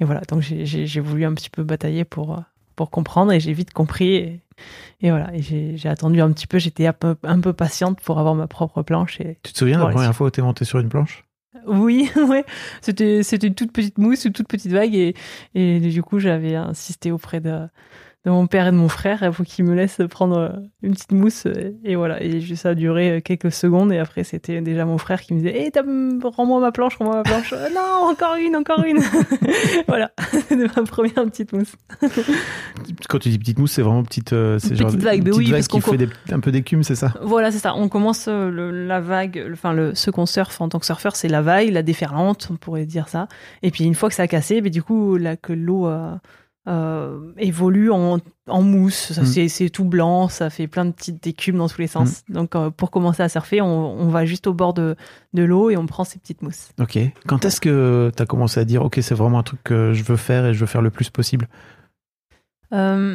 Et 0.00 0.04
voilà, 0.04 0.20
donc 0.28 0.42
j'ai- 0.42 1.00
voulu 1.00 1.24
un 1.24 1.34
petit 1.34 1.50
peu 1.50 1.62
batailler 1.62 2.04
pour, 2.04 2.34
euh, 2.34 2.40
pour 2.76 2.90
comprendre 2.90 3.32
et 3.32 3.40
j'ai 3.40 3.52
vite 3.52 3.72
compris. 3.72 4.14
Et, 4.16 4.40
et 5.00 5.10
voilà, 5.10 5.30
et 5.34 5.42
j'ai 5.42 5.88
attendu 5.88 6.20
un 6.20 6.30
petit 6.32 6.46
peu. 6.46 6.58
J'étais 6.58 6.86
un 6.86 6.92
peu, 6.92 7.16
un 7.22 7.40
peu 7.40 7.52
patiente 7.52 8.00
pour 8.00 8.18
avoir 8.18 8.34
ma 8.34 8.46
propre 8.48 8.82
planche. 8.82 9.20
Et 9.20 9.38
Tu 9.42 9.52
te 9.52 9.58
souviens 9.58 9.78
la 9.78 9.86
première 9.90 10.14
fois 10.14 10.26
où 10.26 10.30
t'es 10.30 10.42
monté 10.42 10.64
sur 10.64 10.78
une 10.80 10.88
planche? 10.88 11.24
Oui, 11.68 12.10
ouais. 12.16 12.44
C'était, 12.80 13.22
c'était 13.22 13.46
une 13.46 13.54
toute 13.54 13.72
petite 13.72 13.98
mousse, 13.98 14.24
une 14.24 14.32
toute 14.32 14.48
petite 14.48 14.72
vague. 14.72 14.94
Et, 14.94 15.14
et 15.54 15.80
du 15.80 16.02
coup, 16.02 16.18
j'avais 16.18 16.54
insisté 16.54 17.10
auprès 17.10 17.40
de, 17.40 17.68
de 18.24 18.30
mon 18.32 18.46
père 18.48 18.66
et 18.66 18.72
de 18.72 18.76
mon 18.76 18.88
frère 18.88 19.30
pour 19.32 19.44
qu'ils 19.46 19.64
me 19.64 19.74
laissent 19.74 20.00
prendre 20.10 20.36
euh, 20.36 20.48
une 20.82 20.92
petite 20.92 21.12
mousse. 21.12 21.46
Et 21.84 21.94
voilà. 21.96 22.22
Et 22.22 22.40
juste, 22.40 22.62
ça 22.62 22.70
a 22.70 22.74
duré 22.74 23.22
quelques 23.24 23.52
secondes. 23.52 23.92
Et 23.92 23.98
après, 23.98 24.24
c'était 24.24 24.60
déjà 24.60 24.84
mon 24.84 24.98
frère 24.98 25.20
qui 25.22 25.34
me 25.34 25.38
disait 25.38 25.56
Hé, 25.56 25.72
rends-moi 26.24 26.60
ma 26.60 26.72
planche, 26.72 26.96
rends-moi 26.96 27.14
ma 27.16 27.22
planche. 27.22 27.52
Euh, 27.52 27.68
non, 27.74 28.08
encore 28.10 28.34
une, 28.34 28.56
encore 28.56 28.82
une. 28.84 28.98
voilà. 29.88 30.10
C'était 30.32 30.56
ma 30.56 30.82
première 30.82 31.14
petite 31.24 31.52
mousse. 31.52 31.72
Quand 33.08 33.18
tu 33.18 33.28
dis 33.28 33.38
petite 33.38 33.58
mousse, 33.58 33.72
c'est 33.72 33.82
vraiment 33.82 34.02
petite, 34.02 34.32
euh, 34.32 34.58
c'est 34.58 34.74
genre 34.74 34.88
petite 34.88 35.02
vague, 35.02 35.18
une 35.18 35.24
mais 35.24 35.30
petite 35.30 35.38
oui, 35.38 35.44
vague 35.50 35.54
parce 35.60 35.68
qui 35.68 35.80
qu'on 35.80 35.90
fait 35.92 35.96
des- 35.96 36.08
un 36.32 36.40
peu 36.40 36.50
d'écume, 36.52 36.82
c'est 36.82 36.94
ça? 36.94 37.14
Voilà, 37.22 37.50
c'est 37.50 37.58
ça. 37.58 37.74
On 37.76 37.88
commence 37.88 38.26
euh, 38.28 38.50
le- 38.50 38.86
la 38.86 39.00
vague, 39.00 39.36
le- 39.46 39.52
enfin 39.52 39.72
le, 39.72 39.94
ce 39.94 40.10
qu'on 40.10 40.26
surfe 40.26 40.60
en 40.60 40.68
tant 40.68 40.78
que 40.78 40.86
surfeur, 40.86 41.16
c'est 41.16 41.28
la 41.28 41.42
vague, 41.42 41.70
la 41.70 41.82
déferlante, 41.82 42.48
on 42.50 42.56
pourrait 42.56 42.86
dire 42.86 43.08
ça. 43.08 43.28
Et 43.62 43.70
puis 43.70 43.84
une 43.84 43.94
fois 43.94 44.08
que 44.08 44.14
ça 44.14 44.24
a 44.24 44.28
cassé, 44.28 44.60
mais 44.60 44.70
du 44.70 44.82
coup 44.82 45.16
là 45.16 45.36
que 45.36 45.52
l'eau 45.52 45.86
euh, 45.86 46.14
euh, 46.68 47.32
évolue 47.38 47.90
en, 47.90 48.18
en 48.46 48.62
mousse, 48.62 49.18
Mm. 49.18 49.48
c'est, 49.48 49.70
tout 49.70 49.84
blanc, 49.84 50.28
ça 50.28 50.50
fait 50.50 50.66
plein 50.68 50.84
de 50.84 50.90
petites 50.92 51.26
écumes 51.26 51.56
dans 51.56 51.68
tous 51.68 51.80
les 51.80 51.86
sens. 51.86 52.24
Donc 52.28 52.54
euh, 52.54 52.70
pour 52.70 52.90
commencer 52.90 53.22
à 53.22 53.28
surfer, 53.28 53.60
on, 53.62 53.98
on 54.00 54.08
va 54.08 54.26
juste 54.26 54.46
au 54.46 54.52
bord 54.54 54.74
de, 54.74 54.94
de 55.32 55.42
l'eau 55.42 55.70
et 55.70 55.76
on 55.76 55.86
prend 55.86 56.04
ces 56.04 56.18
petites 56.18 56.42
mousses. 56.42 56.68
Ok. 56.78 56.98
Quand 57.26 57.44
est-ce 57.44 57.60
que 57.60 58.12
t'as 58.14 58.26
commencé 58.26 58.60
à 58.60 58.64
dire 58.64 58.82
ok, 58.82 58.98
c'est 59.00 59.14
vraiment 59.14 59.38
un 59.38 59.42
truc 59.42 59.60
que 59.64 59.92
je 59.94 60.02
veux 60.04 60.16
faire 60.16 60.46
et 60.46 60.54
je 60.54 60.60
veux 60.60 60.66
faire 60.66 60.82
le 60.82 60.90
plus 60.90 61.08
possible? 61.10 61.48
Euh, 62.74 63.14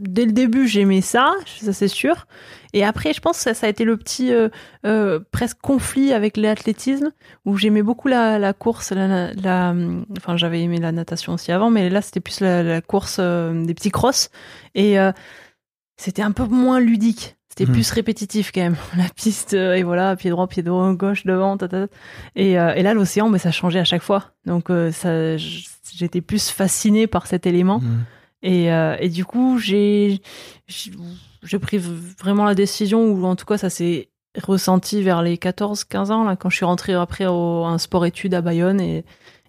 Dès 0.00 0.24
le 0.24 0.32
début, 0.32 0.66
j'aimais 0.66 1.00
ça, 1.00 1.34
ça 1.60 1.72
c'est 1.72 1.88
sûr. 1.88 2.26
Et 2.72 2.84
après, 2.84 3.12
je 3.12 3.20
pense 3.20 3.36
que 3.38 3.42
ça, 3.42 3.54
ça 3.54 3.66
a 3.66 3.68
été 3.70 3.84
le 3.84 3.96
petit 3.96 4.32
euh, 4.32 4.48
euh, 4.86 5.20
presque 5.32 5.58
conflit 5.60 6.12
avec 6.12 6.36
l'athlétisme, 6.36 7.10
où 7.44 7.56
j'aimais 7.56 7.82
beaucoup 7.82 8.08
la, 8.08 8.38
la 8.38 8.52
course. 8.52 8.92
La, 8.92 9.32
la- 9.34 9.74
enfin, 10.18 10.36
j'avais 10.36 10.62
aimé 10.62 10.78
la 10.78 10.92
natation 10.92 11.34
aussi 11.34 11.52
avant, 11.52 11.70
mais 11.70 11.90
là, 11.90 12.00
c'était 12.02 12.20
plus 12.20 12.40
la, 12.40 12.80
course 12.80 13.16
euh, 13.20 13.64
des 13.64 13.74
petits 13.74 13.90
crosses. 13.90 14.30
Et 14.74 14.96
c'était 15.96 16.22
un 16.22 16.32
peu 16.32 16.44
moins 16.44 16.80
ludique. 16.80 17.36
C'était 17.48 17.66
Mhm. 17.66 17.72
plus 17.72 17.90
répétitif 17.90 18.52
quand 18.54 18.60
même. 18.60 18.76
La 18.96 19.08
piste, 19.14 19.54
et 19.54 19.82
voilà, 19.82 20.14
pied 20.14 20.30
droit, 20.30 20.46
pied 20.46 20.62
droit, 20.62 20.92
gauche, 20.94 21.26
devant, 21.26 21.56
ta, 21.56 21.66
ta, 21.66 21.88
ta. 21.88 21.92
Et, 22.36 22.52
et 22.52 22.82
là, 22.82 22.94
l'océan, 22.94 23.28
mais 23.28 23.38
ça 23.38 23.50
changeait 23.50 23.80
à 23.80 23.84
chaque 23.84 24.02
fois. 24.02 24.26
Donc, 24.46 24.70
j'étais 25.36 26.20
plus 26.20 26.50
fascinée 26.50 27.06
par 27.08 27.26
cet 27.26 27.46
élément. 27.46 27.80
Mhm. 27.80 28.04
Et, 28.42 28.72
euh, 28.72 28.96
et 29.00 29.08
du 29.08 29.24
coup, 29.24 29.58
j'ai 29.58 30.20
pris 31.60 31.78
vraiment 31.78 32.44
la 32.44 32.54
décision, 32.54 33.04
ou 33.10 33.24
en 33.24 33.36
tout 33.36 33.46
cas, 33.46 33.58
ça 33.58 33.70
s'est 33.70 34.08
ressenti 34.42 35.02
vers 35.02 35.22
les 35.22 35.36
14-15 35.36 36.10
ans, 36.12 36.24
là, 36.24 36.36
quand 36.36 36.50
je 36.50 36.56
suis 36.56 36.64
rentrée 36.64 36.94
après 36.94 37.26
au, 37.26 37.64
un 37.64 37.78
sport-études 37.78 38.34
à 38.34 38.40
Bayonne. 38.42 38.80
Et, 38.80 39.04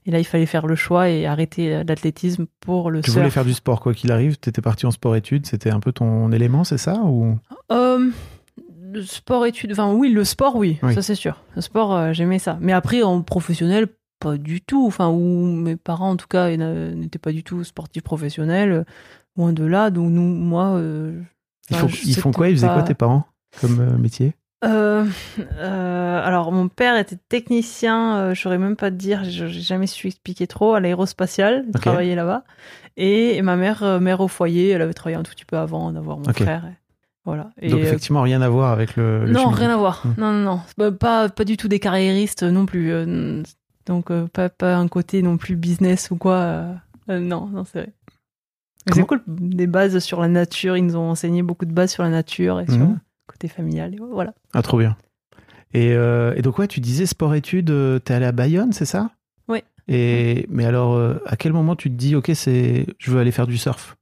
et 0.06 0.12
là, 0.12 0.18
il 0.20 0.24
fallait 0.26 0.46
faire 0.48 0.66
le 0.66 0.76
choix 0.76 1.10
et 1.10 1.26
arrêter 1.28 1.74
euh, 1.76 1.84
l'athlétisme 1.88 2.48
pour 2.60 2.90
le 2.90 3.02
Tu 3.02 3.12
surf. 3.12 3.20
voulais 3.22 3.30
faire 3.32 3.46
du 3.46 3.54
sport 3.54 3.80
quoi 3.80 3.94
qu'il 3.94 4.12
arrive? 4.12 4.38
T'étais 4.38 4.62
parti 4.62 4.86
en 4.88 4.92
sport-études. 4.92 5.46
C'était 5.46 5.70
un 5.70 5.80
peu 5.80 5.92
ton 5.92 6.32
élément, 6.32 6.64
c'est 6.64 6.80
ça 6.80 6.96
ou? 7.04 7.38
Euh, 7.72 8.10
le 8.94 9.04
sport-études, 9.04 9.72
enfin 9.74 9.94
oui, 9.94 10.10
le 10.12 10.24
sport, 10.26 10.56
oui, 10.56 10.80
Oui. 10.84 10.94
ça 10.96 11.02
c'est 11.04 11.16
sûr. 11.16 11.44
Le 11.56 11.62
sport, 11.62 11.96
euh, 11.96 12.14
j'aimais 12.14 12.40
ça. 12.40 12.58
Mais 12.60 12.74
après, 12.74 13.04
en 13.04 13.22
professionnel, 13.22 13.88
pas 14.22 14.38
du 14.38 14.62
tout. 14.62 14.86
Enfin, 14.88 15.10
ou 15.10 15.46
mes 15.46 15.76
parents, 15.76 16.12
en 16.12 16.16
tout 16.18 16.28
cas, 16.28 16.56
n'étaient 16.56 17.20
pas 17.20 17.32
du 17.34 17.44
tout 17.44 17.64
sportifs 17.66 18.04
professionnels, 18.04 18.72
euh, 18.72 18.84
loin 19.36 19.52
de 19.52 19.66
là. 19.66 19.90
Donc, 19.90 20.10
nous, 20.12 20.22
moi. 20.22 20.76
euh, 20.78 21.20
ils 21.70 21.76
font, 21.78 21.88
ils 21.88 22.22
quoi? 22.34 22.50
Ils 22.50 22.56
faisaient 22.56 22.68
quoi 22.68 22.84
tes 22.84 22.94
parents 22.94 23.26
comme 23.60 23.80
euh, 23.80 23.98
métier? 23.98 24.34
Euh, 24.64 25.06
euh, 25.58 26.22
alors, 26.24 26.52
mon 26.52 26.68
père 26.68 26.96
était 26.98 27.18
technicien, 27.30 28.18
euh, 28.18 28.34
je 28.36 28.42
saurais 28.42 28.60
même 28.60 28.76
pas 28.76 28.92
te 28.92 28.96
dire, 28.96 29.24
je- 29.24 29.48
j'ai 29.48 29.62
jamais 29.62 29.88
su 29.88 30.08
expliquer 30.08 30.46
trop, 30.46 30.76
à 30.76 30.80
l'aérospatiale, 30.80 31.64
il 31.68 31.72
travaillait 31.82 32.16
là-bas. 32.16 32.44
Et 32.96 33.42
ma 33.42 33.56
mère, 33.56 34.00
mère 34.00 34.20
au 34.22 34.28
foyer, 34.28 34.70
elle 34.70 34.82
avait 34.84 34.94
travaillé 34.94 35.18
un 35.18 35.24
tout 35.24 35.32
petit 35.32 35.46
peu 35.46 35.58
avant 35.58 35.92
d'avoir 35.92 36.18
mon 36.18 36.26
frère. 36.44 36.66
et 36.68 36.76
voilà. 37.26 37.50
Et, 37.62 37.70
Donc 37.70 37.80
effectivement 37.82 38.22
rien 38.22 38.42
à 38.42 38.50
voir 38.50 38.72
avec 38.72 38.96
le. 38.96 39.26
le 39.26 39.32
non, 39.32 39.46
chemin. 39.46 39.56
rien 39.56 39.70
à 39.72 39.78
voir. 39.78 40.04
Hmm. 40.06 40.14
Non, 40.22 40.32
non, 40.34 40.44
non. 40.44 40.60
Pas, 40.78 40.92
pas, 40.92 41.30
pas 41.30 41.44
du 41.46 41.56
tout 41.58 41.68
des 41.68 41.80
carriéristes 41.80 42.44
non 42.44 42.66
plus. 42.66 42.92
Donc, 43.86 44.12
euh, 44.12 44.28
pas, 44.28 44.50
pas 44.50 44.76
un 44.76 44.88
côté 44.88 45.22
non 45.22 45.38
plus 45.38 45.56
business 45.56 46.12
ou 46.12 46.16
quoi. 46.16 46.36
euh, 46.36 46.74
euh, 47.10 47.20
non, 47.20 47.48
non, 47.48 47.64
c'est 47.66 47.80
vrai. 47.82 47.94
C'est 48.92 49.06
cool, 49.06 49.22
des 49.28 49.68
bases 49.68 50.00
sur 50.00 50.22
la 50.22 50.28
nature. 50.28 50.76
Ils 50.76 50.86
nous 50.86 50.96
ont 50.96 51.12
enseigné 51.12 51.44
beaucoup 51.44 51.66
de 51.66 51.72
bases 51.74 51.92
sur 51.92 52.04
la 52.04 52.10
nature 52.10 52.60
et 52.60 52.66
sur 52.68 52.80
Mhm. 52.80 52.94
le 52.94 53.00
côté 53.28 53.48
familial. 53.48 53.94
Et 53.94 53.98
voilà. 54.00 54.34
Ah 54.54 54.62
trop 54.64 54.80
bien. 54.80 54.98
Et, 55.74 55.90
et 55.92 56.42
donc 56.42 56.58
ouais, 56.58 56.68
tu 56.68 56.80
disais 56.80 57.06
sport-études. 57.06 57.72
T'es 58.04 58.14
allé 58.16 58.26
à 58.26 58.32
Bayonne, 58.32 58.74
c'est 58.74 58.86
ça? 58.86 59.12
Oui. 59.48 59.64
Et 59.88 60.48
mais 60.50 60.66
alors, 60.66 60.98
à 61.28 61.36
quel 61.38 61.54
moment 61.54 61.76
tu 61.76 61.90
te 61.92 61.96
dis 61.96 62.16
ok, 62.16 62.32
c'est, 62.34 62.88
je 62.98 63.12
veux 63.12 63.20
aller 63.20 63.32
faire 63.32 63.46
du 63.48 63.58
surf? 63.58 63.98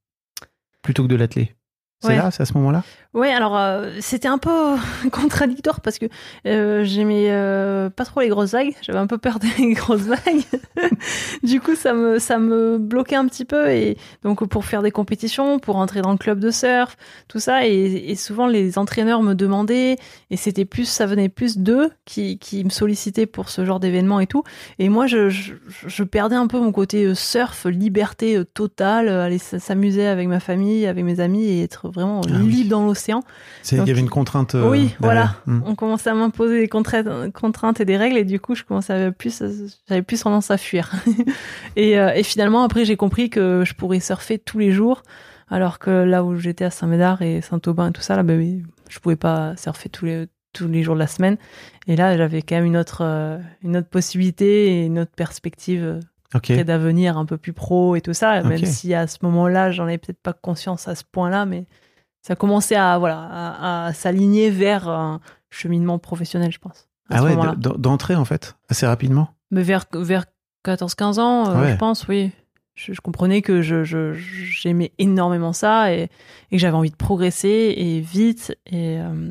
Plutôt 0.82 1.04
que 1.04 1.10
de 1.10 1.16
l'athlé 1.16 1.54
C'est 2.00 2.10
Ouais. 2.10 2.16
là, 2.16 2.32
c'est 2.32 2.42
à 2.44 2.46
ce 2.46 2.54
moment-là? 2.54 2.84
Ouais, 3.16 3.32
alors 3.32 3.58
euh, 3.58 3.90
c'était 4.02 4.28
un 4.28 4.38
peu 4.38 4.76
contradictoire 5.12 5.82
parce 5.82 5.98
que 5.98 6.06
euh, 6.46 6.84
j'aimais 6.84 7.26
euh, 7.30 7.90
pas 7.90 8.06
trop 8.06 8.20
les 8.22 8.28
grosses 8.30 8.52
vagues. 8.52 8.74
J'avais 8.84 9.00
un 9.00 9.08
peu 9.08 9.18
peur 9.18 9.40
des 9.58 9.74
grosses 9.74 10.02
vagues. 10.04 10.44
du 11.44 11.60
coup, 11.60 11.76
ça 11.76 11.94
me 11.94 12.20
ça 12.20 12.38
me 12.38 12.78
bloquait 12.78 13.16
un 13.16 13.26
petit 13.28 13.46
peu 13.46 13.72
et 13.72 13.98
donc 14.24 14.48
pour 14.48 14.64
faire 14.64 14.84
des 14.84 14.92
compétitions, 14.92 15.58
pour 15.58 15.78
entrer 15.78 16.02
dans 16.02 16.12
le 16.12 16.20
club 16.20 16.40
de 16.40 16.52
surf, 16.52 16.98
tout 17.28 17.40
ça 17.40 17.66
et, 17.68 18.12
et 18.12 18.16
souvent 18.16 18.46
les 18.46 18.78
entraîneurs 18.78 19.24
me 19.24 19.34
demandaient 19.34 19.96
et 20.30 20.38
c'était 20.38 20.66
plus 20.66 20.86
ça 20.86 21.08
venait 21.08 21.30
plus 21.30 21.58
d'eux 21.58 21.90
qui 22.06 22.38
qui 22.38 22.64
me 22.64 22.70
sollicitaient 22.70 23.26
pour 23.26 23.50
ce 23.50 23.66
genre 23.66 23.80
d'événement 23.80 24.20
et 24.20 24.28
tout. 24.28 24.44
Et 24.78 24.88
moi, 24.88 25.08
je, 25.08 25.30
je 25.30 25.54
je 25.88 26.04
perdais 26.04 26.36
un 26.36 26.46
peu 26.46 26.60
mon 26.60 26.72
côté 26.72 27.06
euh, 27.06 27.16
surf, 27.16 27.66
liberté 27.66 28.40
totale, 28.54 29.10
aller 29.10 29.40
s'amuser 29.40 30.06
avec 30.06 30.28
ma 30.28 30.40
famille, 30.40 30.86
avec 30.86 31.04
mes 31.04 31.20
amis 31.20 31.46
et 31.46 31.64
être 31.64 31.90
vraiment 31.90 32.22
Ah 32.28 32.38
oui. 32.44 32.52
libre 32.52 32.70
dans 32.70 32.86
l'océan. 33.00 33.24
Il 33.72 33.88
y 33.88 33.92
avait 33.92 34.00
une 34.00 34.10
contrainte. 34.10 34.56
euh, 34.56 34.70
oui, 34.70 34.96
voilà. 35.00 35.36
Hmm. 35.46 35.62
On 35.66 35.76
commençait 35.76 36.10
à 36.10 36.14
m'imposer 36.14 36.60
des 36.60 36.68
contraintes, 36.68 37.34
contraintes 37.34 37.80
et 37.80 37.86
des 37.86 37.98
règles, 37.98 38.18
et 38.18 38.26
du 38.26 38.40
coup, 38.40 38.56
je 38.56 38.64
commençais 38.64 39.06
à 39.06 39.12
plus, 39.12 39.44
j'avais 39.88 40.02
plus 40.02 40.22
tendance 40.22 40.52
à 40.52 40.58
fuir. 40.58 40.92
et, 41.76 41.98
euh, 41.98 42.14
et 42.14 42.24
finalement, 42.24 42.64
après, 42.64 42.86
j'ai 42.86 42.98
compris 42.98 43.30
que 43.30 43.64
je 43.66 43.74
pourrais 43.74 44.00
surfer 44.00 44.38
tous 44.38 44.60
les 44.60 44.72
jours, 44.72 45.04
alors 45.50 45.80
que 45.80 45.90
là 45.90 46.24
où 46.24 46.36
j'étais 46.38 46.66
à 46.66 46.72
Saint-Médard 46.72 47.22
et 47.22 47.42
Saint-Aubin 47.42 47.90
et 47.90 47.92
tout 47.92 48.02
ça, 48.02 48.16
là, 48.16 48.24
ben, 48.24 48.64
je 48.90 49.00
pouvais 49.00 49.16
pas 49.16 49.56
surfer 49.58 49.90
tous 49.90 50.06
les 50.06 50.28
tous 50.52 50.68
les 50.68 50.82
jours 50.82 50.96
de 50.96 51.00
la 51.00 51.08
semaine. 51.08 51.38
Et 51.86 51.96
là, 51.96 52.18
j'avais 52.18 52.42
quand 52.42 52.56
même 52.56 52.66
une 52.66 52.78
autre, 52.78 53.02
euh, 53.04 53.38
une 53.62 53.78
autre 53.78 53.88
possibilité 53.88 54.68
et 54.68 54.86
une 54.88 54.98
autre 54.98 55.12
perspective 55.16 56.00
d'avenir 56.34 57.18
un 57.18 57.26
peu 57.26 57.38
plus 57.38 57.54
pro 57.54 57.96
et 57.96 58.02
tout 58.02 58.14
ça, 58.14 58.42
même 58.44 58.66
si 58.66 58.94
à 58.94 59.08
ce 59.08 59.18
moment-là, 59.24 59.72
j'en 59.72 59.86
avais 59.86 59.98
peut-être 59.98 60.22
pas 60.22 60.34
conscience 60.34 60.88
à 60.88 60.96
ce 60.96 61.04
point-là, 61.04 61.46
mais 61.46 61.66
ça 62.22 62.36
commençait 62.36 62.76
à, 62.76 62.98
voilà, 62.98 63.20
à, 63.32 63.86
à 63.88 63.94
s'aligner 63.94 64.50
vers 64.50 64.88
un 64.90 65.20
cheminement 65.50 66.00
professionnel, 66.00 66.52
je 66.52 66.60
pense. 66.60 66.88
Ah 67.10 67.24
ouais, 67.24 67.36
d'entrée 67.58 68.16
en 68.16 68.26
fait, 68.26 68.56
assez 68.70 68.86
rapidement. 68.86 69.30
Mais 69.52 69.64
vers, 69.64 69.86
vers 69.94 70.26
14-15 70.66 71.20
ans, 71.20 71.50
euh, 71.50 71.62
Ouais. 71.62 71.72
je 71.72 71.78
pense, 71.78 72.08
oui. 72.08 72.32
Je, 72.76 72.94
je 72.94 73.02
comprenais 73.02 73.42
que 73.42 73.62
je, 73.62 73.84
je- 73.84 74.14
j'aimais 74.14 74.92
énormément 75.00 75.52
ça 75.54 75.92
et, 75.94 76.04
et 76.04 76.10
que 76.56 76.58
j'avais 76.60 76.78
envie 76.78 76.92
de 76.92 76.96
progresser 76.96 77.74
et 77.76 78.00
vite 78.00 78.56
et, 78.68 79.00
euh, 79.00 79.30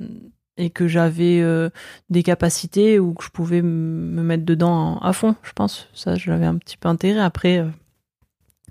et 0.56 0.70
que 0.70 0.88
j'avais 0.88 1.40
euh, 1.40 1.70
des 2.10 2.22
capacités 2.24 2.98
où 2.98 3.14
que 3.14 3.22
je 3.24 3.30
pouvais 3.30 3.62
me 3.62 4.22
mettre 4.22 4.44
dedans 4.44 4.98
à 4.98 5.12
fond, 5.12 5.36
je 5.44 5.52
pense. 5.52 5.88
Ça, 5.94 6.16
je 6.16 6.30
l'avais 6.30 6.46
un 6.46 6.56
petit 6.56 6.76
peu 6.76 6.88
intégré. 6.88 7.20
Après, 7.20 7.64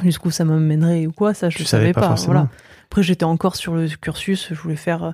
jusqu'où 0.04 0.32
ça 0.32 0.46
me 0.46 0.60
mènerait 0.60 1.08
ou 1.08 1.12
quoi, 1.12 1.34
ça, 1.34 1.50
je 1.50 1.60
ne 1.60 1.66
savais 1.66 1.94
pas. 1.94 2.16
Voilà. 2.26 2.50
Après, 2.86 3.04
j'étais 3.04 3.26
encore 3.26 3.56
sur 3.56 3.76
le 3.76 3.88
cursus, 3.88 4.48
je 4.50 4.56
voulais 4.56 4.76
faire 4.78 5.04
euh, 5.04 5.12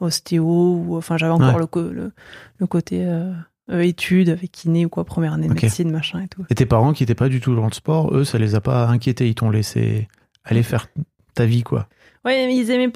ostéo, 0.00 0.44
ou 0.44 0.96
enfin, 0.96 1.16
j'avais 1.16 1.32
encore 1.32 1.54
Ouais. 1.56 1.66
le, 1.82 1.92
le, 1.92 2.12
le 2.58 2.66
côté 2.66 3.04
euh, 3.06 3.32
euh, 3.70 3.80
études 3.80 4.28
avec 4.28 4.50
kiné 4.50 4.86
ou 4.86 4.88
quoi, 4.88 5.04
première 5.04 5.34
année 5.34 5.48
de 5.48 5.54
médecine, 5.54 5.90
machin 5.90 6.20
et 6.20 6.28
tout. 6.28 6.44
Et 6.50 6.54
tes 6.54 6.66
parents 6.66 6.92
qui 6.92 7.04
étaient 7.04 7.14
pas 7.14 7.28
du 7.28 7.40
tout 7.40 7.54
dans 7.54 7.66
le 7.66 7.72
sport, 7.72 8.14
eux, 8.14 8.24
ça 8.24 8.38
les 8.38 8.54
a 8.56 8.60
pas 8.60 8.86
inquiétés. 8.88 9.28
Ils 9.28 9.34
t'ont 9.36 9.50
laissé 9.50 10.08
aller 10.44 10.62
faire 10.64 10.88
ta 11.34 11.44
vie, 11.46 11.62
quoi. 11.62 11.86
Ouais, 12.24 12.46
mais 12.46 12.56
ils 12.56 12.70
aimaient 12.70 12.90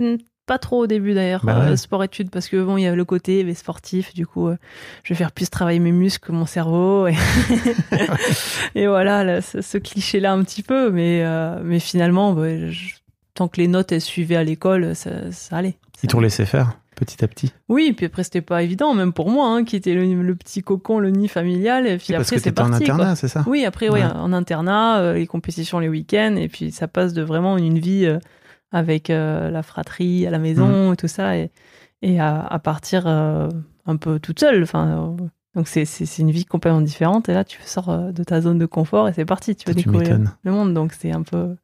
pas 0.47 0.59
trop 0.59 0.85
au 0.85 0.87
début 0.87 1.13
d'ailleurs, 1.13 1.45
Bah 1.45 1.59
euh, 1.71 1.77
sport-études, 1.77 2.31
parce 2.31 2.49
que 2.49 2.63
bon, 2.63 2.77
il 2.77 2.83
y 2.83 2.87
avait 2.87 2.97
le 2.97 3.05
côté 3.05 3.43
mais 3.45 3.55
sportif, 3.55 4.15
du 4.15 4.27
coup, 4.27 4.49
euh, 4.49 4.57
je 5.03 5.13
vais 5.13 5.19
faire 5.19 5.33
plus 5.33 5.51
travailler 5.51 5.81
mes 5.81 5.93
muscles 5.93 6.25
que 6.29 6.33
mon 6.33 6.47
cerveau. 6.47 7.09
Et, 7.09 7.15
et 8.75 8.87
voilà, 8.87 9.25
là, 9.25 9.41
ce, 9.43 9.61
ce 9.61 9.79
cliché-là 9.79 10.33
un 10.33 10.43
petit 10.43 10.63
peu, 10.63 10.91
mais, 10.91 11.23
euh, 11.25 11.61
mais 11.65 11.79
finalement, 11.81 12.33
bah, 12.33 12.71
je- 12.71 12.95
tant 13.35 13.49
que 13.49 13.61
les 13.61 13.69
notes 13.69 13.93
elles 13.93 14.01
suivaient 14.01 14.37
à 14.37 14.45
l'école, 14.45 14.95
ça, 14.95 15.31
ça 15.33 15.57
allait. 15.57 15.77
Ils 16.03 16.09
t'ont 16.09 16.21
laissé 16.21 16.45
faire 16.47 16.79
petit 16.95 17.23
à 17.23 17.29
petit. 17.29 17.53
Oui, 17.69 17.93
puis 17.95 18.07
après, 18.07 18.23
c'était 18.25 18.41
pas 18.41 18.63
évident, 18.63 18.95
même 18.95 19.13
pour 19.13 19.29
moi, 19.31 19.49
hein, 19.49 19.65
qui 19.65 19.77
était 19.77 19.93
le, 19.95 20.23
le 20.23 20.35
petit 20.35 20.63
cocon, 20.63 20.99
le 20.99 21.11
nid 21.11 21.29
familial, 21.29 21.87
et 21.87 21.99
puis 21.99 22.15
après, 22.15 22.39
c'est 22.39 22.51
en 22.59 22.69
parti. 22.71 22.85
quoi. 22.85 22.95
internat, 22.95 23.17
c'est 23.17 23.29
ça? 23.29 23.45
Oui, 23.47 23.67
après, 23.67 23.91
ouais, 23.91 24.03
Ouais. 24.03 24.11
en 24.15 24.33
internat, 24.33 25.13
les 25.13 25.27
compétitions 25.27 25.79
les 25.79 25.89
week-ends, 25.91 26.37
et 26.39 26.49
puis 26.49 26.71
ça 26.71 26.89
passe 26.89 27.13
de 27.13 27.21
vraiment 27.23 27.59
une 27.59 27.79
vie 27.79 28.07
avec 28.77 29.11
euh, 29.11 29.51
la 29.51 29.63
fratrie 29.63 30.27
à 30.27 30.31
la 30.31 30.39
maison 30.39 30.93
et 30.93 30.97
tout 30.97 31.09
ça, 31.09 31.37
et, 31.37 31.51
et 32.03 32.21
à, 32.21 32.41
à 32.41 32.59
partir 32.59 33.05
euh, 33.07 33.49
un 33.87 33.97
peu 33.97 34.19
toute 34.19 34.41
seule. 34.41 34.63
Enfin, 34.63 35.17
euh, 35.21 35.27
donc 35.55 35.69
c'est 35.69 36.19
une 36.19 36.31
vie 36.31 36.45
complètement 36.45 36.83
différente, 36.83 37.29
et 37.31 37.35
là, 37.35 37.45
tu 37.45 37.59
sors 37.65 38.13
de 38.13 38.25
ta 38.25 38.41
zone 38.41 38.59
de 38.59 38.67
confort 38.67 39.09
et 39.09 39.13
c'est 39.15 39.25
parti, 39.25 39.57
tu 39.57 39.67
vas 39.67 39.75
découvrir 39.75 40.19
le 40.43 40.51
monde. 40.53 40.75
Donc 40.75 40.93
c'est 40.93 41.13
un 41.13 41.23
peu 41.23 41.57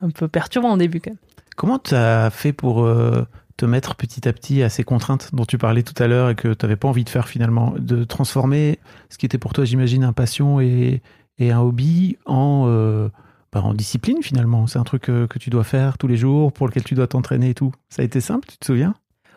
un 0.00 0.10
peu 0.10 0.28
perturbant 0.28 0.72
au 0.74 0.76
début 0.76 1.00
quand 1.00 1.10
même. 1.10 1.18
Comment 1.56 1.78
tu 1.78 1.94
as 1.94 2.30
fait 2.30 2.52
pour 2.52 2.84
euh, 2.84 3.26
te 3.56 3.66
mettre 3.66 3.96
petit 3.96 4.28
à 4.28 4.32
petit 4.32 4.62
à 4.62 4.68
ces 4.68 4.84
contraintes 4.84 5.30
dont 5.34 5.44
tu 5.44 5.58
parlais 5.58 5.82
tout 5.82 6.00
à 6.02 6.06
l'heure 6.06 6.30
et 6.30 6.36
que 6.36 6.54
tu 6.54 6.64
n'avais 6.64 6.76
pas 6.76 6.88
envie 6.88 7.04
de 7.04 7.10
faire 7.10 7.26
finalement? 7.26 7.74
De 7.78 8.04
transformer 8.04 8.78
ce 9.10 9.18
qui 9.18 9.26
était 9.26 9.38
pour 9.38 9.52
toi, 9.52 9.64
j'imagine, 9.64 10.04
un 10.04 10.12
passion 10.12 10.60
et, 10.60 11.02
et 11.38 11.50
un 11.50 11.60
hobby 11.60 12.16
en, 12.26 12.66
euh, 12.68 13.08
en 13.54 13.74
discipline 13.74 14.22
finalement 14.22 14.66
C'est 14.66 14.78
un 14.78 14.84
truc 14.84 15.02
que 15.02 15.38
tu 15.38 15.50
dois 15.50 15.64
faire 15.64 15.98
tous 15.98 16.06
les 16.06 16.16
jours, 16.16 16.52
pour 16.52 16.66
lequel 16.66 16.84
tu 16.84 16.94
dois 16.94 17.06
t'entraîner 17.06 17.50
et 17.50 17.54
tout. 17.54 17.72
Ça 17.88 18.02
a 18.02 18.04
été 18.04 18.20
simple, 18.20 18.48
tu 18.48 18.56
te 18.58 18.66
souviens? 18.66 18.94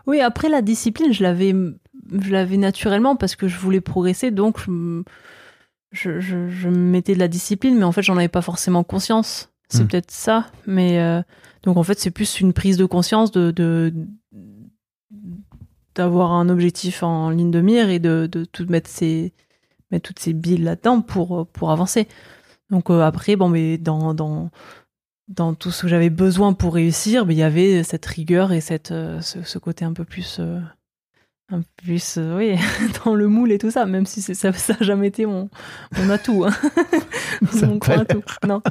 Oui, 0.08 0.20
après 0.20 0.50
la 0.50 0.62
discipline, 0.62 1.14
je 1.14 1.22
l'avais, 1.24 1.54
je 1.54 2.32
l'avais 2.32 2.58
naturellement 2.58 3.16
parce 3.16 3.36
que 3.36 3.48
je 3.48 3.58
voulais 3.58 3.82
progresser, 3.82 4.32
donc 4.32 4.60
je, 4.60 4.72
me- 4.72 5.04
je, 5.92 6.20
je, 6.20 6.50
je 6.50 6.70
me 6.70 6.76
mettais 6.76 7.14
de 7.14 7.20
la 7.20 7.28
discipline, 7.28 7.78
mais 7.78 7.84
en 7.84 7.92
fait, 7.92 8.02
j'en 8.02 8.18
avais 8.18 8.28
pas 8.28 8.42
forcément 8.42 8.84
conscience. 8.84 9.50
C'est 9.70 9.84
Hmm. 9.84 9.88
peut-être 9.88 10.12
ça, 10.12 10.48
mais 10.68 11.00
euh, 11.00 11.22
donc 11.64 11.78
en 11.78 11.84
fait, 11.84 11.98
c'est 12.00 12.12
plus 12.12 12.42
une 12.42 12.52
prise 12.52 12.76
de 12.78 12.86
conscience 12.86 13.32
de, 13.32 13.52
de 13.52 13.94
d'avoir 15.96 16.32
un 16.32 16.50
objectif 16.50 17.04
en 17.04 17.30
ligne 17.30 17.52
de 17.52 17.62
mire 17.62 17.90
et 17.90 18.00
de, 18.00 18.28
de 18.32 18.46
tout 18.46 18.66
mettre 18.68 18.90
ses 18.90 19.34
mettre 19.92 20.08
toutes 20.08 20.20
ces 20.20 20.34
billes 20.34 20.58
là-dedans 20.58 21.02
pour 21.02 21.48
pour 21.48 21.72
avancer. 21.72 22.08
Donc 22.72 22.90
euh, 22.90 23.02
après, 23.02 23.36
bon, 23.36 23.50
mais 23.50 23.78
dans 23.78 24.14
dans 24.14 24.50
dans 25.28 25.54
tout 25.54 25.72
ce 25.72 25.84
que 25.84 25.88
j'avais 25.88 26.10
besoin 26.10 26.54
pour 26.54 26.74
réussir, 26.74 27.26
mais 27.26 27.36
il 27.36 27.38
y 27.38 27.44
avait 27.44 27.84
cette 27.84 28.06
rigueur 28.06 28.52
et 28.52 28.60
cette, 28.60 28.92
euh, 28.92 29.22
ce, 29.22 29.44
ce 29.44 29.58
côté 29.60 29.86
un 29.86 29.94
peu 29.94 30.04
plus, 30.04 30.38
euh, 30.40 30.60
un 31.50 31.62
peu 31.62 31.68
plus, 31.84 32.18
oui, 32.36 32.56
dans 33.06 33.16
le 33.16 33.28
moule 33.28 33.52
et 33.52 33.58
tout 33.58 33.72
ça, 33.72 33.86
même 33.86 34.06
si 34.06 34.22
ça 34.22 34.52
n'a 34.52 34.78
jamais 34.82 35.08
été 35.08 35.26
mon, 35.26 35.50
mon 35.98 36.10
atout, 36.10 36.44
hein. 36.46 36.52
Mon 37.54 37.80
atout. 37.80 38.24
Non. 38.48 38.62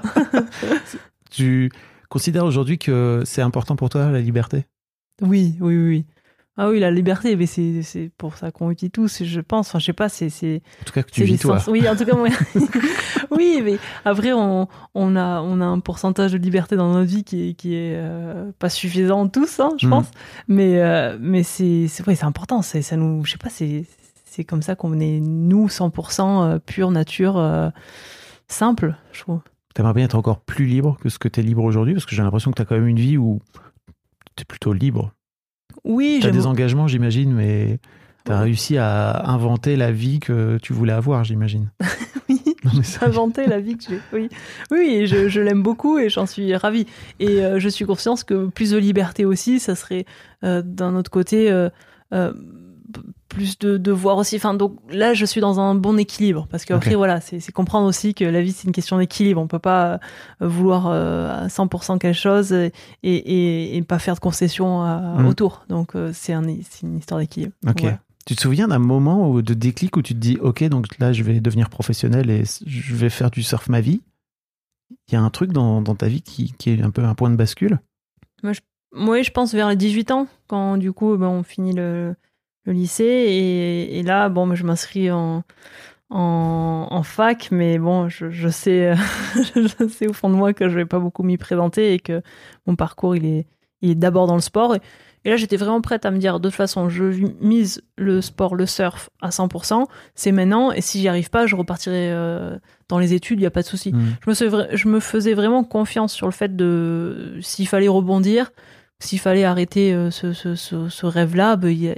Tu 1.31 1.71
considères 2.09 2.45
aujourd'hui 2.45 2.79
que 2.79 3.23
c'est 3.25 3.43
important 3.43 3.75
pour 3.77 3.89
toi 3.89 4.11
la 4.11 4.21
liberté? 4.21 4.67
Oui, 5.23 5.57
oui, 5.61 5.77
oui. 5.77 6.07
Ah 6.63 6.69
oui, 6.69 6.79
la 6.79 6.91
liberté, 6.91 7.37
mais 7.37 7.47
c'est 7.47 8.11
pour 8.19 8.37
ça 8.37 8.51
qu'on 8.51 8.69
vit 8.69 8.91
tous, 8.91 9.23
je 9.25 9.41
pense. 9.41 9.69
Enfin, 9.69 9.79
je 9.79 9.87
sais 9.87 9.93
pas, 9.95 10.11
c'est 10.11 10.27
En 10.27 10.85
tout 10.85 10.93
cas 10.93 11.03
que 11.03 11.11
tu 11.11 11.25
vis 11.25 11.39
toi. 11.39 11.57
Oui, 11.69 11.89
en 11.89 11.97
tout 11.97 12.05
cas, 12.05 12.15
moi. 12.15 12.29
oui, 13.31 13.63
mais 13.65 13.79
après, 14.05 14.35
on, 14.35 14.69
on, 14.95 15.17
a, 15.17 15.41
on 15.41 15.61
a 15.63 15.65
un 15.65 15.81
pourcentage 15.81 16.33
de 16.33 16.37
liberté 16.39 16.77
dans 16.77 16.93
notre 16.93 17.09
vie 17.09 17.25
qui 17.25 17.49
est, 17.49 17.55
qui 17.55 17.75
est 17.75 17.95
euh, 17.97 18.53
pas 18.59 18.69
suffisant 18.69 19.27
tous, 19.29 19.59
hein, 19.61 19.71
je 19.79 19.87
Mhm. 19.87 19.91
pense. 19.91 20.11
Mais, 20.49 20.83
euh, 20.83 21.17
mais 21.19 21.43
c'est 21.45 21.87
ouais, 22.07 22.23
important. 22.25 22.61
C'est 22.61 22.83
ça 22.83 22.97
nous, 22.97 23.25
je 23.25 23.31
sais 23.33 23.39
pas, 23.39 23.49
c'est 23.49 24.45
comme 24.45 24.61
ça 24.61 24.75
qu'on 24.77 25.01
est 25.01 25.19
nous 25.19 25.69
100% 25.69 26.43
euh, 26.45 26.59
pure 26.59 26.91
nature, 26.91 27.39
euh, 27.39 27.71
simple, 28.49 28.97
je 29.13 29.21
trouve. 29.21 29.41
T'aimerais 29.75 29.95
bien 29.95 30.05
être 30.05 30.15
encore 30.17 30.41
plus 30.41 30.67
libre 30.67 30.99
que 31.01 31.09
ce 31.09 31.19
que 31.19 31.29
t'es 31.29 31.41
libre 31.43 31.65
aujourd'hui? 31.65 31.95
Parce 31.95 32.05
que 32.05 32.15
j'ai 32.15 32.23
l'impression 32.23 32.51
que 32.51 32.57
t'as 32.57 32.65
quand 32.67 32.75
même 32.75 32.87
une 32.89 32.99
vie 32.99 33.17
où 33.17 33.41
t'es 34.37 34.45
plutôt 34.45 34.73
libre. 34.75 35.13
Oui, 35.85 36.21
T'as 36.23 36.31
des 36.31 36.47
engagements, 36.47 36.87
j'imagine, 36.89 37.33
mais 37.33 37.79
t'as 38.25 38.37
Ouais. 38.39 38.45
réussi 38.45 38.77
à 38.79 39.29
inventer 39.31 39.77
la 39.77 39.91
vie 39.93 40.21
que 40.21 40.59
tu 40.63 40.73
voulais 40.73 40.93
avoir, 40.93 41.25
j'imagine. 41.25 41.71
oui. 42.29 42.41
Inventer 43.01 43.47
la 43.47 43.59
vie 43.61 43.77
que 43.77 43.85
j'ai. 43.89 44.01
Oui, 44.13 44.29
oui, 44.71 45.07
je, 45.07 45.29
je 45.29 45.41
l'aime 45.41 45.63
beaucoup 45.63 45.99
et 45.99 46.09
j'en 46.11 46.27
suis 46.27 46.55
ravie. 46.55 46.87
Et 47.19 47.43
euh, 47.43 47.59
je 47.59 47.69
suis 47.69 47.87
consciente 47.87 48.25
que 48.25 48.47
plus 48.49 48.71
de 48.73 48.77
liberté 48.79 49.25
aussi, 49.25 49.59
ça 49.61 49.75
serait 49.75 50.05
euh, 50.45 50.63
d'un 50.63 50.95
autre 50.95 51.11
côté 51.11 51.51
euh, 51.51 51.71
plus 53.31 53.59
de, 53.59 53.79
de 53.79 53.93
voir 53.93 54.19
aussi. 54.19 54.37
Enfin, 54.37 54.53
donc 54.53 54.77
là, 54.91 55.15
je 55.15 55.25
suis 55.25 55.41
dans 55.41 55.59
un 55.61 55.75
bon 55.75 55.99
équilibre 55.99 56.47
parce 56.51 56.67
qu'après, 56.67 56.91
Ok. 56.91 56.97
voilà, 56.99 57.21
c'est 57.23 57.51
comprendre 57.53 57.87
aussi 57.89 58.13
que 58.13 58.25
la 58.25 58.43
vie 58.43 58.53
c'est 58.53 58.67
une 58.67 58.73
question 58.75 58.99
d'équilibre. 58.99 59.41
On 59.41 59.47
peut 59.47 59.59
pas 59.59 59.99
euh, 60.43 60.49
vouloir 60.49 60.89
euh, 60.89 61.45
à 61.45 61.49
100% 61.49 61.99
quelque 61.99 62.15
chose 62.15 62.53
et, 62.53 62.73
et, 63.03 63.77
et 63.77 63.83
pas 63.83 63.99
faire 63.99 64.15
de 64.15 64.21
concessions 64.21 64.83
à- 64.83 64.99
Mm. 65.23 65.27
autour. 65.27 65.65
Donc 65.69 65.97
euh, 65.97 66.11
c'est 66.13 66.33
un, 66.35 66.43
une 66.47 66.99
histoire 66.99 67.19
d'équilibre. 67.21 67.53
Ok. 67.67 67.81
Voilà. 67.81 68.01
Tu 68.27 68.37
te 68.37 68.43
souviens 68.43 68.69
d'un 68.69 68.79
moment 68.79 69.31
où- 69.31 69.41
de 69.43 69.55
déclic 69.55 69.97
où 69.97 70.03
tu 70.03 70.13
te 70.15 70.19
dis, 70.19 70.37
ok, 70.41 70.63
donc 70.65 70.99
là, 70.99 71.13
je 71.13 71.23
vais 71.23 71.41
devenir 71.41 71.71
professionnel 71.71 72.29
et 72.31 72.43
je 72.67 72.95
vais 72.95 73.09
faire 73.09 73.31
du 73.31 73.43
surf 73.43 73.69
ma 73.69 73.81
vie? 73.81 74.03
Il 75.09 75.15
y 75.15 75.17
a 75.17 75.23
un 75.23 75.31
truc 75.31 75.53
dans, 75.53 75.81
dans 75.81 75.95
ta 75.95 76.07
vie 76.09 76.21
qui, 76.23 76.53
qui 76.59 76.71
est 76.71 76.83
un 76.83 76.91
peu 76.91 77.03
un 77.05 77.15
point 77.15 77.31
de 77.31 77.37
bascule? 77.37 77.79
Oui, 78.93 79.23
je 79.25 79.31
pense 79.31 79.55
vers 79.55 79.69
les 79.69 79.77
18 79.77 80.11
ans, 80.11 80.27
quand 80.49 80.77
du 80.77 80.93
coup 80.93 81.17
ben, 81.17 81.29
on 81.29 81.43
finit 81.45 81.73
le, 81.73 82.15
le 82.73 82.79
lycée. 82.79 83.05
Et, 83.05 83.99
et 83.99 84.03
là, 84.03 84.29
bon, 84.29 84.55
je 84.55 84.65
m'inscris 84.65 85.11
en, 85.11 85.45
en, 86.11 86.89
en 86.91 87.03
fac, 87.03 87.49
mais 87.51 87.79
bon, 87.79 88.09
je, 88.09 88.31
je 88.31 88.49
sais, 88.49 88.95
je 89.55 89.89
sais 89.89 90.09
au 90.09 90.13
fond 90.13 90.29
de 90.31 90.35
moi 90.35 90.53
que 90.53 90.69
je 90.69 90.75
vais 90.77 90.87
pas 90.87 90.99
beaucoup 90.99 91.23
m'y 91.23 91.37
présenter 91.39 91.95
et 91.95 91.99
que 92.01 92.23
mon 92.67 92.77
parcours, 92.77 93.17
il 93.17 93.27
est, 93.27 93.47
il 93.83 93.91
est 93.91 93.95
d'abord 93.95 94.27
dans 94.27 94.35
le 94.35 94.41
sport. 94.41 94.75
Et, 94.75 94.81
et 95.25 95.31
là, 95.31 95.37
j'étais 95.37 95.57
vraiment 95.59 95.83
prête 95.83 96.07
à 96.07 96.11
me 96.11 96.19
dire, 96.19 96.41
de 96.41 96.49
toute 96.49 96.57
façon, 96.57 96.89
je 96.89 97.05
mise 97.41 97.83
le 97.97 98.23
sport, 98.23 98.55
le 98.55 98.65
surf 98.65 99.11
à 99.21 99.29
100%, 99.29 99.85
c'est 100.15 100.33
maintenant, 100.33 100.73
et 100.73 100.81
si 100.81 100.99
j'y 101.01 101.09
arrive 101.09 101.29
pas, 101.29 101.47
je 101.47 101.55
repartirai 101.57 102.11
euh, 102.11 102.57
dans 102.89 102.99
les 102.99 103.13
études, 103.13 103.39
il 103.39 103.43
n'y 103.43 103.47
a 103.47 103.51
pas 103.51 103.61
de 103.61 103.67
souci. 103.67 103.93
Mm. 103.93 104.17
Je, 104.25 104.31
me 104.31 104.35
faisais 104.35 104.77
je 104.77 104.89
me 104.89 104.99
faisais 104.99 105.35
vraiment 105.35 105.63
confiance 105.63 106.15
sur 106.15 106.27
le 106.27 106.33
fait 106.33 106.57
de, 106.57 107.39
s'il 107.43 107.69
fallait 107.69 107.89
rebondir, 107.89 108.51
s'il 108.99 109.19
fallait 109.19 109.45
arrêter 109.45 109.93
euh, 109.93 110.11
ce, 110.11 110.33
ce, 110.33 110.55
ce, 110.55 110.89
ce 110.89 111.07
rêve-là, 111.07 111.53
a- 111.53 111.95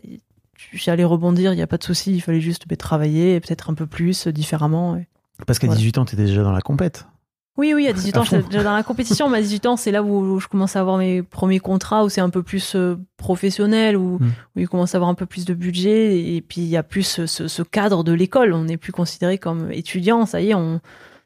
j'allais 0.73 1.05
rebondir, 1.05 1.53
il 1.53 1.57
n'y 1.57 1.63
a 1.63 1.67
pas 1.67 1.79
de 1.79 1.85
souci, 1.85 2.13
il 2.15 2.21
fallait 2.21 2.41
juste 2.41 2.67
ben, 2.69 2.77
travailler, 2.77 3.39
peut-être 3.41 3.71
un 3.71 3.75
peu 3.75 3.87
plus, 3.87 4.27
euh, 4.27 4.33
différemment. 4.33 4.97
et- 4.97 5.07
Parce 5.47 5.59
qu'à 5.59 5.67
Voilà. 5.67 5.79
18 5.79 5.99
ans, 5.99 6.05
tu 6.05 6.15
étais 6.15 6.25
déjà 6.25 6.43
dans 6.43 6.53
la 6.53 6.61
compète. 6.61 7.07
oui, 7.59 7.73
oui, 7.75 7.87
à 7.89 7.93
18 7.93 8.17
À 8.17 8.21
ans, 8.21 8.25
j'étais 8.25 8.43
déjà 8.49 8.63
dans 8.63 8.75
la 8.75 8.83
compétition, 8.83 9.29
mais 9.29 9.39
à 9.39 9.43
18 9.43 9.67
ans, 9.67 9.77
c'est 9.77 9.91
là 9.91 10.03
où 10.03 10.41
je 10.41 10.49
commence 10.49 10.75
à 10.77 10.81
avoir 10.81 10.97
mes 10.99 11.23
premiers 11.23 11.59
contrats, 11.61 12.05
où 12.05 12.09
c'est 12.09 12.21
un 12.23 12.31
peu 12.31 12.43
plus 12.43 12.75
euh, 12.77 12.97
professionnel, 13.19 13.97
où, 13.97 14.19
Mm. 14.19 14.27
où 14.57 14.61
il 14.61 14.69
commence 14.69 14.95
à 14.95 14.99
avoir 14.99 15.11
un 15.11 15.15
peu 15.15 15.27
plus 15.27 15.45
de 15.45 15.55
budget, 15.55 16.35
et 16.37 16.41
puis 16.43 16.61
il 16.61 16.69
y 16.69 16.77
a 16.77 16.83
plus 16.83 17.03
ce, 17.03 17.27
ce- 17.27 17.49
ce 17.49 17.63
cadre 17.63 18.05
de 18.05 18.13
l'école. 18.13 18.53
On 18.53 18.65
n'est 18.65 18.77
plus 18.77 18.93
considéré 18.93 19.39
comme 19.39 19.71
étudiant, 19.73 20.27
ça 20.27 20.41
y 20.41 20.51
est, 20.51 20.55
on 20.55 20.81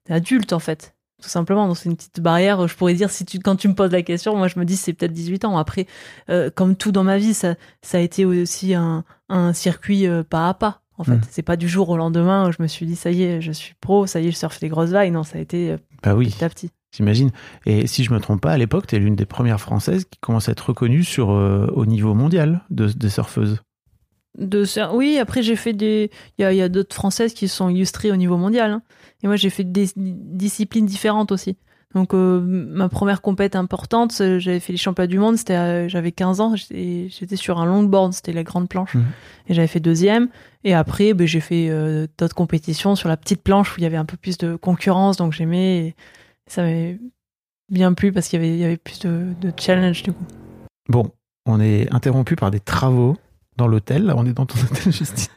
est 0.08 0.12
adulte 0.12 0.52
en 0.52 0.58
fait. 0.60 0.94
Tout 1.22 1.28
simplement, 1.30 1.66
donc 1.66 1.78
c'est 1.78 1.88
une 1.88 1.96
petite 1.96 2.20
barrière. 2.20 2.68
Je 2.68 2.76
pourrais 2.76 2.92
dire, 2.94 3.08
si 3.10 3.24
tu, 3.24 3.38
quand 3.38 3.56
tu 3.56 3.68
me 3.68 3.74
poses 3.74 3.90
la 3.90 4.02
question, 4.02 4.36
moi 4.36 4.48
je 4.48 4.58
me 4.58 4.64
dis 4.66 4.76
c'est 4.76 4.92
peut-être 4.92 5.12
18 5.14 5.44
ans. 5.46 5.56
Après, 5.58 5.86
euh, 6.28 6.50
comme 6.54 6.76
tout 6.76 6.92
dans 6.92 7.04
ma 7.04 7.16
vie, 7.18 7.32
ça, 7.34 7.54
ça 7.82 7.98
a 7.98 8.00
été 8.00 8.24
aussi 8.26 8.74
un, 8.74 9.02
un 9.28 9.52
circuit 9.52 10.06
euh, 10.06 10.22
pas 10.22 10.48
à 10.48 10.54
pas. 10.54 10.82
En 10.98 11.04
fait, 11.04 11.16
Mm. 11.16 11.20
c'est 11.30 11.42
pas 11.42 11.56
du 11.56 11.68
jour 11.68 11.90
au 11.90 11.96
lendemain 11.98 12.48
où 12.48 12.52
je 12.52 12.62
me 12.62 12.66
suis 12.66 12.86
dit 12.86 12.96
ça 12.96 13.10
y 13.10 13.22
est, 13.22 13.40
je 13.42 13.52
suis 13.52 13.74
pro, 13.80 14.06
ça 14.06 14.20
y 14.20 14.28
est, 14.28 14.30
je 14.30 14.36
surfe 14.36 14.60
les 14.62 14.68
grosses 14.68 14.90
vagues. 14.90 15.12
Non, 15.12 15.24
ça 15.24 15.36
a 15.38 15.40
été 15.40 15.72
euh, 15.72 15.76
Bah 16.02 16.14
oui, 16.14 16.26
petit 16.30 16.44
à 16.44 16.48
petit. 16.48 16.70
j'imagine. 16.96 17.30
Et 17.66 17.86
si 17.86 18.02
je 18.02 18.12
me 18.14 18.18
trompe 18.20 18.40
pas, 18.40 18.52
à 18.52 18.56
l'époque, 18.58 18.86
tu 18.86 18.96
es 18.96 18.98
l'une 18.98 19.14
des 19.16 19.26
premières 19.26 19.60
françaises 19.60 20.04
qui 20.06 20.18
commence 20.20 20.48
à 20.48 20.52
être 20.52 20.68
reconnue 20.68 21.04
sur, 21.04 21.30
euh, 21.32 21.66
au 21.74 21.84
niveau 21.84 22.14
mondial 22.14 22.62
de, 22.70 22.86
des 22.86 23.10
surfeuses. 23.10 23.60
De 24.38 24.64
sur- 24.64 24.94
Oui, 24.94 25.18
après 25.18 25.42
j'ai 25.42 25.56
fait 25.56 25.72
des. 25.72 26.10
Il 26.38 26.42
y 26.42 26.44
a, 26.44 26.52
il 26.52 26.56
y 26.56 26.62
a 26.62 26.68
d'autres 26.68 26.94
françaises 26.94 27.32
qui 27.34 27.48
se 27.48 27.56
sont 27.56 27.68
illustrées 27.68 28.10
au 28.12 28.16
niveau 28.16 28.36
mondial. 28.38 28.70
hein. 28.70 28.82
Et 29.22 29.26
moi 29.26 29.36
j'ai 29.36 29.50
fait 29.50 29.64
des 29.64 29.88
disciplines 29.96 30.86
différentes 30.86 31.32
aussi. 31.32 31.56
Donc 31.96 32.12
euh, 32.12 32.40
ma 32.42 32.90
première 32.90 33.22
compète 33.22 33.56
importante, 33.56 34.12
j'avais 34.38 34.60
fait 34.60 34.72
les 34.74 34.76
championnats 34.76 35.06
du 35.06 35.18
monde, 35.18 35.36
c'était 35.38 35.54
à- 35.54 35.88
j'avais 35.88 36.12
15 36.12 36.42
ans, 36.42 36.54
j'étais 36.54 37.08
j'étais 37.08 37.36
sur 37.36 37.58
un 37.58 37.64
longboard, 37.64 38.12
c'était 38.12 38.34
la 38.34 38.42
grande 38.44 38.68
planche. 38.68 38.94
Mhm. 38.94 39.04
Et 39.48 39.54
j'avais 39.54 39.66
fait 39.66 39.80
deuxième. 39.80 40.28
Et 40.62 40.74
après, 40.74 41.14
ben, 41.14 41.26
j'ai 41.26 41.40
fait 41.40 41.68
euh, 41.70 42.06
d'autres 42.18 42.34
compétitions 42.34 42.96
sur 42.96 43.08
la 43.08 43.16
petite 43.16 43.42
planche 43.42 43.72
où 43.74 43.80
il 43.80 43.82
y 43.82 43.86
avait 43.86 43.96
un 43.96 44.04
peu 44.04 44.18
plus 44.18 44.36
de 44.36 44.56
concurrence, 44.56 45.16
donc 45.16 45.32
j'aimais. 45.32 45.94
Ça 46.46 46.60
m'avait 46.60 46.98
bien 47.72 47.94
plu 47.94 48.12
parce 48.12 48.28
qu'il 48.28 48.42
y 48.42 48.44
avait, 48.44 48.54
il 48.54 48.60
y 48.60 48.64
avait 48.64 48.76
plus 48.76 48.98
de, 48.98 49.32
de 49.40 49.50
challenge 49.58 50.02
du 50.02 50.12
coup. 50.12 50.24
Bon, 50.90 51.10
on 51.46 51.60
est 51.62 51.90
interrompu 51.94 52.36
par 52.36 52.50
des 52.50 52.60
travaux 52.60 53.16
dans 53.56 53.68
l'hôtel. 53.68 54.04
Là, 54.04 54.14
on 54.18 54.26
est 54.26 54.34
dans 54.34 54.44
ton 54.44 54.58
hôtel, 54.60 54.92
Justine. 54.92 55.32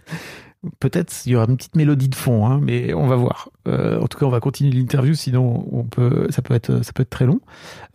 Peut-être 0.80 1.13
il 1.26 1.32
y 1.32 1.36
aura 1.36 1.45
une 1.48 1.56
petite 1.56 1.76
mélodie 1.76 2.10
de 2.10 2.15
fond, 2.15 2.45
hein, 2.45 2.60
mais 2.62 2.93
on 2.93 3.08
va 3.08 3.15
voir. 3.15 3.50
Euh, 3.67 4.00
en 4.02 4.08
tout 4.08 4.17
cas, 4.17 4.26
on 4.26 4.30
va 4.30 4.41
continuer 4.41 4.72
l'interview, 4.72 5.13
sinon 5.13 5.65
on 5.72 5.84
peut, 5.84 6.28
ça 6.32 6.41
peut 6.41 6.54
être, 6.54 6.84
ça 6.84 6.91
peut 6.91 7.04
être 7.04 7.10
très 7.10 7.26
long. 7.26 7.39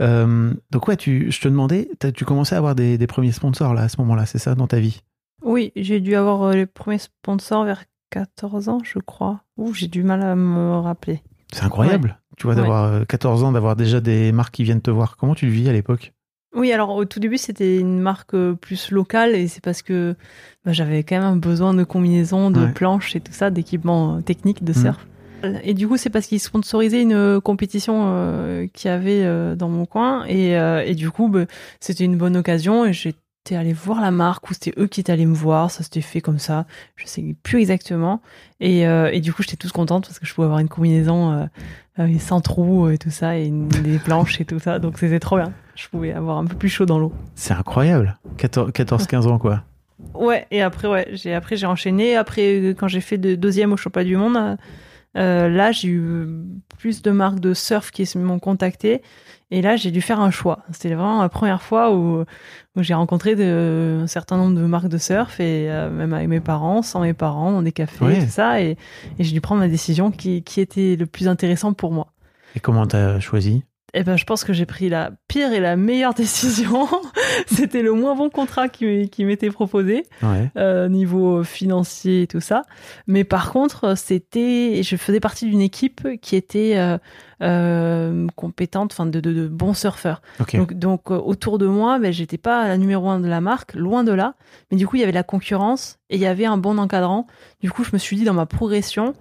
Euh, 0.00 0.54
donc 0.70 0.88
ouais, 0.88 0.96
tu, 0.96 1.30
je 1.30 1.40
te 1.40 1.48
demandais, 1.48 1.90
tu 2.14 2.24
commençais 2.24 2.54
à 2.54 2.58
avoir 2.58 2.74
des, 2.74 2.96
des 2.96 3.06
premiers 3.06 3.32
sponsors 3.32 3.74
là 3.74 3.82
à 3.82 3.88
ce 3.88 4.00
moment-là, 4.00 4.24
c'est 4.24 4.38
ça 4.38 4.54
dans 4.54 4.66
ta 4.66 4.80
vie? 4.80 5.02
Oui, 5.42 5.72
j'ai 5.76 6.00
dû 6.00 6.16
avoir 6.16 6.42
euh, 6.42 6.54
les 6.54 6.66
premiers 6.66 6.98
sponsors 6.98 7.64
vers 7.64 7.84
14 8.10 8.70
ans, 8.70 8.80
je 8.82 8.98
crois. 8.98 9.42
Ouh, 9.58 9.74
j'ai 9.74 9.88
du 9.88 10.02
mal 10.02 10.22
à 10.22 10.34
me 10.34 10.78
rappeler. 10.78 11.22
C'est 11.52 11.64
incroyable. 11.64 12.18
Tu 12.38 12.46
vois, 12.46 12.54
d'avoir 12.54 12.84
euh, 12.84 13.04
14 13.04 13.44
ans, 13.44 13.52
d'avoir 13.52 13.76
déjà 13.76 14.00
des 14.00 14.32
marques 14.32 14.54
qui 14.54 14.64
viennent 14.64 14.80
te 14.80 14.90
voir. 14.90 15.16
Comment 15.18 15.34
tu 15.34 15.46
le 15.46 15.52
vis 15.52 15.68
à 15.68 15.72
l'époque? 15.72 16.13
Oui, 16.54 16.72
alors 16.72 16.90
au 16.94 17.04
tout 17.04 17.18
début, 17.18 17.36
c'était 17.38 17.78
une 17.78 17.98
marque 18.00 18.34
euh, 18.34 18.54
plus 18.54 18.90
locale 18.92 19.34
et 19.34 19.48
c'est 19.48 19.62
parce 19.62 19.82
que 19.82 20.14
bah, 20.64 20.72
j'avais 20.72 21.02
quand 21.02 21.16
même 21.16 21.24
un 21.24 21.36
besoin 21.36 21.74
de 21.74 21.82
combinaisons, 21.84 22.50
de 22.50 22.64
Ouais. 22.64 22.72
planches 22.72 23.16
et 23.16 23.20
tout 23.20 23.32
ça, 23.32 23.50
d'équipements 23.50 24.16
euh, 24.16 24.20
techniques 24.20 24.62
de 24.62 24.72
Mhm. 24.72 24.78
surf. 24.82 25.06
Et 25.62 25.74
du 25.74 25.86
coup, 25.88 25.96
c'est 25.98 26.08
parce 26.10 26.26
qu'ils 26.26 26.40
sponsorisaient 26.40 27.02
une 27.02 27.12
euh, 27.12 27.40
compétition 27.40 28.04
euh, 28.06 28.66
qu'il 28.72 28.88
y 28.88 28.94
avait 28.94 29.24
euh, 29.24 29.54
dans 29.56 29.68
mon 29.68 29.84
coin 29.84 30.24
et, 30.26 30.56
euh, 30.56 30.82
et 30.86 30.94
du 30.94 31.10
coup, 31.10 31.28
bah, 31.28 31.44
c'était 31.80 32.04
une 32.04 32.16
bonne 32.16 32.36
occasion 32.36 32.86
et 32.86 32.92
j'étais 33.46 33.56
allée 33.56 33.74
voir 33.74 34.00
la 34.00 34.10
marque 34.10 34.48
ou 34.48 34.54
c'était 34.54 34.72
eux 34.78 34.86
qui 34.86 35.00
étaient 35.00 35.12
allés 35.12 35.26
me 35.26 35.34
voir, 35.34 35.70
ça 35.70 35.82
s'était 35.82 36.00
fait 36.00 36.22
comme 36.22 36.38
ça, 36.38 36.64
je 36.96 37.06
sais 37.06 37.36
plus 37.42 37.60
exactement. 37.60 38.22
Et, 38.60 38.86
euh, 38.86 39.10
et 39.12 39.20
du 39.20 39.34
coup, 39.34 39.42
j'étais 39.42 39.56
toute 39.58 39.72
contente 39.72 40.06
parce 40.06 40.18
que 40.18 40.24
je 40.24 40.32
pouvais 40.32 40.46
avoir 40.46 40.60
une 40.60 40.68
combinaison 40.70 41.30
euh, 41.32 41.44
euh, 41.98 42.18
sans 42.18 42.40
trous 42.40 42.88
et 42.88 42.96
tout 42.96 43.10
ça 43.10 43.36
et 43.38 43.44
une- 43.44 43.68
des 43.68 43.98
planches 43.98 44.40
et 44.40 44.46
tout 44.46 44.58
ça, 44.58 44.78
donc 44.78 44.98
c'était 44.98 45.20
trop 45.20 45.36
bien. 45.36 45.52
Je 45.74 45.86
pouvais 45.88 46.12
avoir 46.12 46.38
un 46.38 46.46
peu 46.46 46.54
plus 46.56 46.70
chaud 46.70 46.86
dans 46.86 46.98
l'eau. 46.98 47.12
C'est 47.34 47.52
incroyable. 47.52 48.16
14-15 48.38 49.26
ans, 49.26 49.38
quoi. 49.38 49.62
Ouais, 50.14 50.46
et 50.50 50.60
après, 50.62 50.88
ouais, 50.88 51.08
j'ai 51.12 51.34
après 51.34 51.56
j'ai 51.56 51.66
enchaîné. 51.66 52.16
Après, 52.16 52.74
quand 52.78 52.88
j'ai 52.88 53.00
fait 53.00 53.16
de 53.18 53.34
deuxième 53.36 53.72
au 53.72 53.76
championnat 53.76 54.04
du 54.04 54.16
monde, 54.16 54.56
euh, 55.16 55.48
là, 55.48 55.70
j'ai 55.70 55.88
eu 55.88 56.26
plus 56.78 57.00
de 57.02 57.10
marques 57.12 57.38
de 57.40 57.54
surf 57.54 57.90
qui 57.92 58.04
m'ont 58.18 58.40
contacté. 58.40 59.02
Et 59.56 59.62
là, 59.62 59.76
j'ai 59.76 59.92
dû 59.92 60.00
faire 60.00 60.18
un 60.18 60.32
choix. 60.32 60.58
C'était 60.72 60.94
vraiment 60.94 61.22
la 61.22 61.28
première 61.28 61.62
fois 61.62 61.94
où, 61.94 62.24
où 62.76 62.82
j'ai 62.82 62.94
rencontré 62.94 63.36
de, 63.36 64.00
un 64.02 64.06
certain 64.08 64.36
nombre 64.36 64.56
de 64.58 64.64
marques 64.66 64.88
de 64.88 64.98
surf, 64.98 65.38
et 65.38 65.70
euh, 65.70 65.90
même 65.90 66.12
avec 66.12 66.26
mes 66.28 66.40
parents, 66.40 66.82
sans 66.82 67.00
mes 67.02 67.14
parents, 67.14 67.52
dans 67.52 67.62
des 67.62 67.70
cafés, 67.70 68.04
Ouais. 68.04 68.24
tout 68.24 68.30
ça. 68.30 68.60
Et, 68.60 68.76
et 69.18 69.22
j'ai 69.24 69.32
dû 69.32 69.40
prendre 69.40 69.60
ma 69.60 69.68
décision 69.68 70.10
qui, 70.10 70.42
qui 70.42 70.60
était 70.60 70.96
le 70.96 71.06
plus 71.06 71.28
intéressant 71.28 71.72
pour 71.72 71.92
moi. 71.92 72.08
Et 72.56 72.60
comment 72.60 72.84
t'as 72.86 73.20
choisi? 73.20 73.62
Eh 73.96 74.02
ben, 74.02 74.16
je 74.16 74.24
pense 74.24 74.42
que 74.44 74.52
j'ai 74.52 74.66
pris 74.66 74.88
la 74.88 75.12
pire 75.28 75.52
et 75.52 75.60
la 75.60 75.76
meilleure 75.76 76.14
décision. 76.24 76.88
C'était 77.46 77.80
le 77.82 77.92
moins 77.92 78.14
bon 78.16 78.28
contrat 78.28 78.68
qui, 78.68 79.08
qui 79.08 79.24
m'était 79.24 79.50
proposé 79.50 80.04
Ouais. 80.22 80.50
euh, 80.56 80.88
niveau 80.88 81.44
financier 81.44 82.22
et 82.22 82.26
tout 82.26 82.40
ça. 82.40 82.62
Mais 83.06 83.22
par 83.24 83.52
contre, 83.52 83.96
c'était, 83.96 84.82
je 84.82 84.96
faisais 84.96 85.20
partie 85.20 85.46
d'une 85.46 85.60
équipe 85.60 86.08
qui 86.20 86.34
était 86.36 86.72
euh, 86.76 86.98
euh, 87.42 88.26
compétente, 88.36 88.92
enfin 88.92 89.06
de, 89.06 89.20
de, 89.20 89.32
de 89.32 89.48
bons 89.48 89.74
surfeurs. 89.74 90.22
Donc, 90.58 90.74
donc 90.74 91.10
autour 91.10 91.58
de 91.58 91.66
moi, 91.66 91.98
ben, 91.98 92.12
j'étais 92.12 92.38
pas 92.38 92.66
la 92.68 92.78
numéro 92.78 93.08
un 93.08 93.20
de 93.20 93.28
la 93.28 93.40
marque, 93.40 93.74
loin 93.74 94.02
de 94.04 94.12
là. 94.12 94.34
Mais 94.70 94.76
du 94.76 94.86
coup, 94.86 94.96
il 94.96 95.00
y 95.00 95.02
avait 95.02 95.12
de 95.12 95.16
la 95.16 95.22
concurrence 95.22 95.98
et 96.10 96.16
il 96.16 96.20
y 96.20 96.26
avait 96.26 96.46
un 96.46 96.56
bon 96.58 96.78
encadrant. 96.78 97.26
Du 97.60 97.70
coup, 97.70 97.84
je 97.84 97.90
me 97.92 97.98
suis 97.98 98.16
dit 98.16 98.24
dans 98.24 98.34
ma 98.34 98.46
progression, 98.46 99.14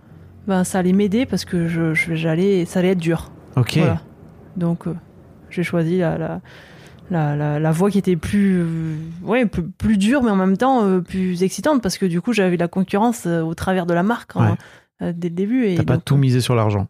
ben 0.47 0.63
ça 0.63 0.79
allait 0.79 0.93
m'aider 0.93 1.25
parce 1.25 1.45
que 1.45 1.67
je, 1.67 1.93
je- 1.93 2.15
j'allais, 2.15 2.65
ça 2.65 2.79
allait 2.79 2.89
être 2.89 2.97
dur. 2.99 3.31
ok. 3.55 3.77
Voilà. 3.77 4.01
Donc, 4.57 4.87
euh, 4.87 4.93
j'ai 5.49 5.63
choisi 5.63 5.97
la, 5.99 6.17
la, 6.17 6.41
la, 7.11 7.35
la, 7.35 7.59
la 7.59 7.71
voie 7.71 7.89
qui 7.91 7.97
était 7.97 8.15
plus, 8.15 8.59
euh, 8.61 8.95
ouais, 9.23 9.45
plus, 9.45 9.63
plus 9.63 9.97
dure, 9.97 10.23
mais 10.23 10.31
en 10.31 10.35
même 10.35 10.57
temps 10.57 10.83
euh, 10.85 10.99
plus 11.01 11.43
excitante, 11.43 11.81
parce 11.81 11.97
que 11.97 12.05
du 12.05 12.21
coup, 12.21 12.33
j'avais 12.33 12.55
de 12.57 12.61
la 12.61 12.67
concurrence 12.67 13.25
euh, 13.25 13.41
au 13.41 13.53
travers 13.55 13.85
de 13.85 13.93
la 13.93 14.03
marque 14.03 14.31
hein, 14.35 14.55
dès 15.01 15.29
le 15.29 15.35
début. 15.35 15.73
T'as 15.75 15.83
pas 15.83 15.95
donc, 15.95 16.05
tout 16.05 16.17
misé 16.17 16.39
sur 16.41 16.55
l'argent. 16.55 16.87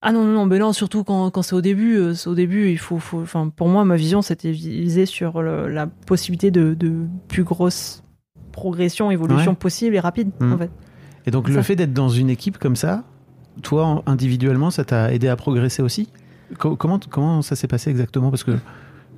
Ah 0.00 0.12
non, 0.12 0.22
non, 0.24 0.32
non, 0.32 0.46
mais 0.46 0.58
non, 0.60 0.72
surtout 0.72 1.02
quand, 1.02 1.30
quand 1.32 1.42
c'est 1.42 1.56
au 1.56 1.60
début. 1.60 2.14
c'est 2.14 2.28
au 2.28 2.34
début, 2.36 2.70
il 2.70 2.78
faut, 2.78 2.98
faut, 3.00 3.24
pour 3.56 3.68
moi, 3.68 3.84
ma 3.84 3.96
vision, 3.96 4.22
c'était 4.22 4.52
visée 4.52 5.06
sur 5.06 5.42
le- 5.42 5.66
la 5.66 5.86
possibilité 5.88 6.52
de, 6.52 6.74
de 6.74 6.92
plus 7.26 7.42
grosse 7.42 8.04
progression, 8.52 9.10
évolution 9.10 9.52
Ouais. 9.52 9.56
possible 9.56 9.96
et 9.96 10.00
rapide, 10.00 10.30
Mhm. 10.40 10.52
en 10.52 10.58
fait. 10.58 10.70
Et 11.26 11.30
donc 11.32 11.48
Ça. 11.48 11.54
le 11.54 11.62
fait 11.62 11.74
d'être 11.74 11.92
dans 11.92 12.08
une 12.08 12.30
équipe 12.30 12.58
comme 12.58 12.76
ça, 12.76 13.02
toi 13.62 13.84
en- 13.86 14.02
individuellement, 14.06 14.70
ça 14.70 14.84
t'a 14.84 15.12
aidé 15.12 15.26
à 15.26 15.34
progresser 15.36 15.82
aussi? 15.82 16.08
Comment, 16.56 16.98
comment 17.10 17.42
ça 17.42 17.56
s'est 17.56 17.68
passé 17.68 17.90
exactement? 17.90 18.30
Parce 18.30 18.44
que 18.44 18.52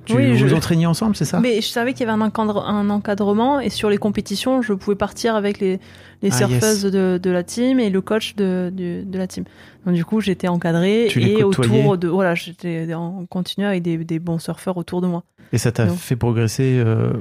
tu 0.05 0.13
Oui, 0.15 0.35
vous 0.35 0.47
je- 0.47 0.55
entraîniez 0.55 0.87
ensemble, 0.87 1.15
c'est 1.15 1.25
ça? 1.25 1.39
Mais 1.39 1.61
je 1.61 1.67
savais 1.67 1.93
qu'il 1.93 2.07
y 2.07 2.09
avait 2.09 2.19
un, 2.19 2.25
encadre- 2.27 2.65
un 2.67 2.89
encadrement 2.89 3.59
et 3.59 3.69
sur 3.69 3.89
les 3.89 3.97
compétitions, 3.97 4.61
je 4.63 4.73
pouvais 4.73 4.95
partir 4.95 5.35
avec 5.35 5.59
les, 5.59 5.79
les 6.23 6.29
Ah, 6.31 6.37
surfeuses 6.37 6.83
de, 6.83 7.19
de 7.21 7.29
la 7.29 7.43
team 7.43 7.79
et 7.79 7.89
le 7.91 8.01
coach 8.01 8.35
de, 8.35 8.71
de, 8.73 9.03
de 9.05 9.17
la 9.17 9.27
team. 9.27 9.43
Donc 9.85 9.93
du 9.95 10.03
coup, 10.03 10.19
j'étais 10.19 10.47
encadrée 10.47 11.07
Tu 11.09 11.19
les 11.19 11.31
et 11.33 11.43
autour 11.43 11.97
de 11.97 12.07
voilà, 12.07 12.33
j'étais 12.35 12.91
en 12.95 13.25
continu 13.27 13.65
avec 13.65 13.83
des, 13.83 13.97
des 13.97 14.17
bons 14.19 14.39
surfeurs 14.39 14.77
autour 14.77 15.01
de 15.01 15.07
moi. 15.07 15.23
Et 15.53 15.57
ça 15.59 15.71
t'a 15.71 15.87
fait 15.87 16.15
progresser 16.15 16.81
euh, 16.83 17.13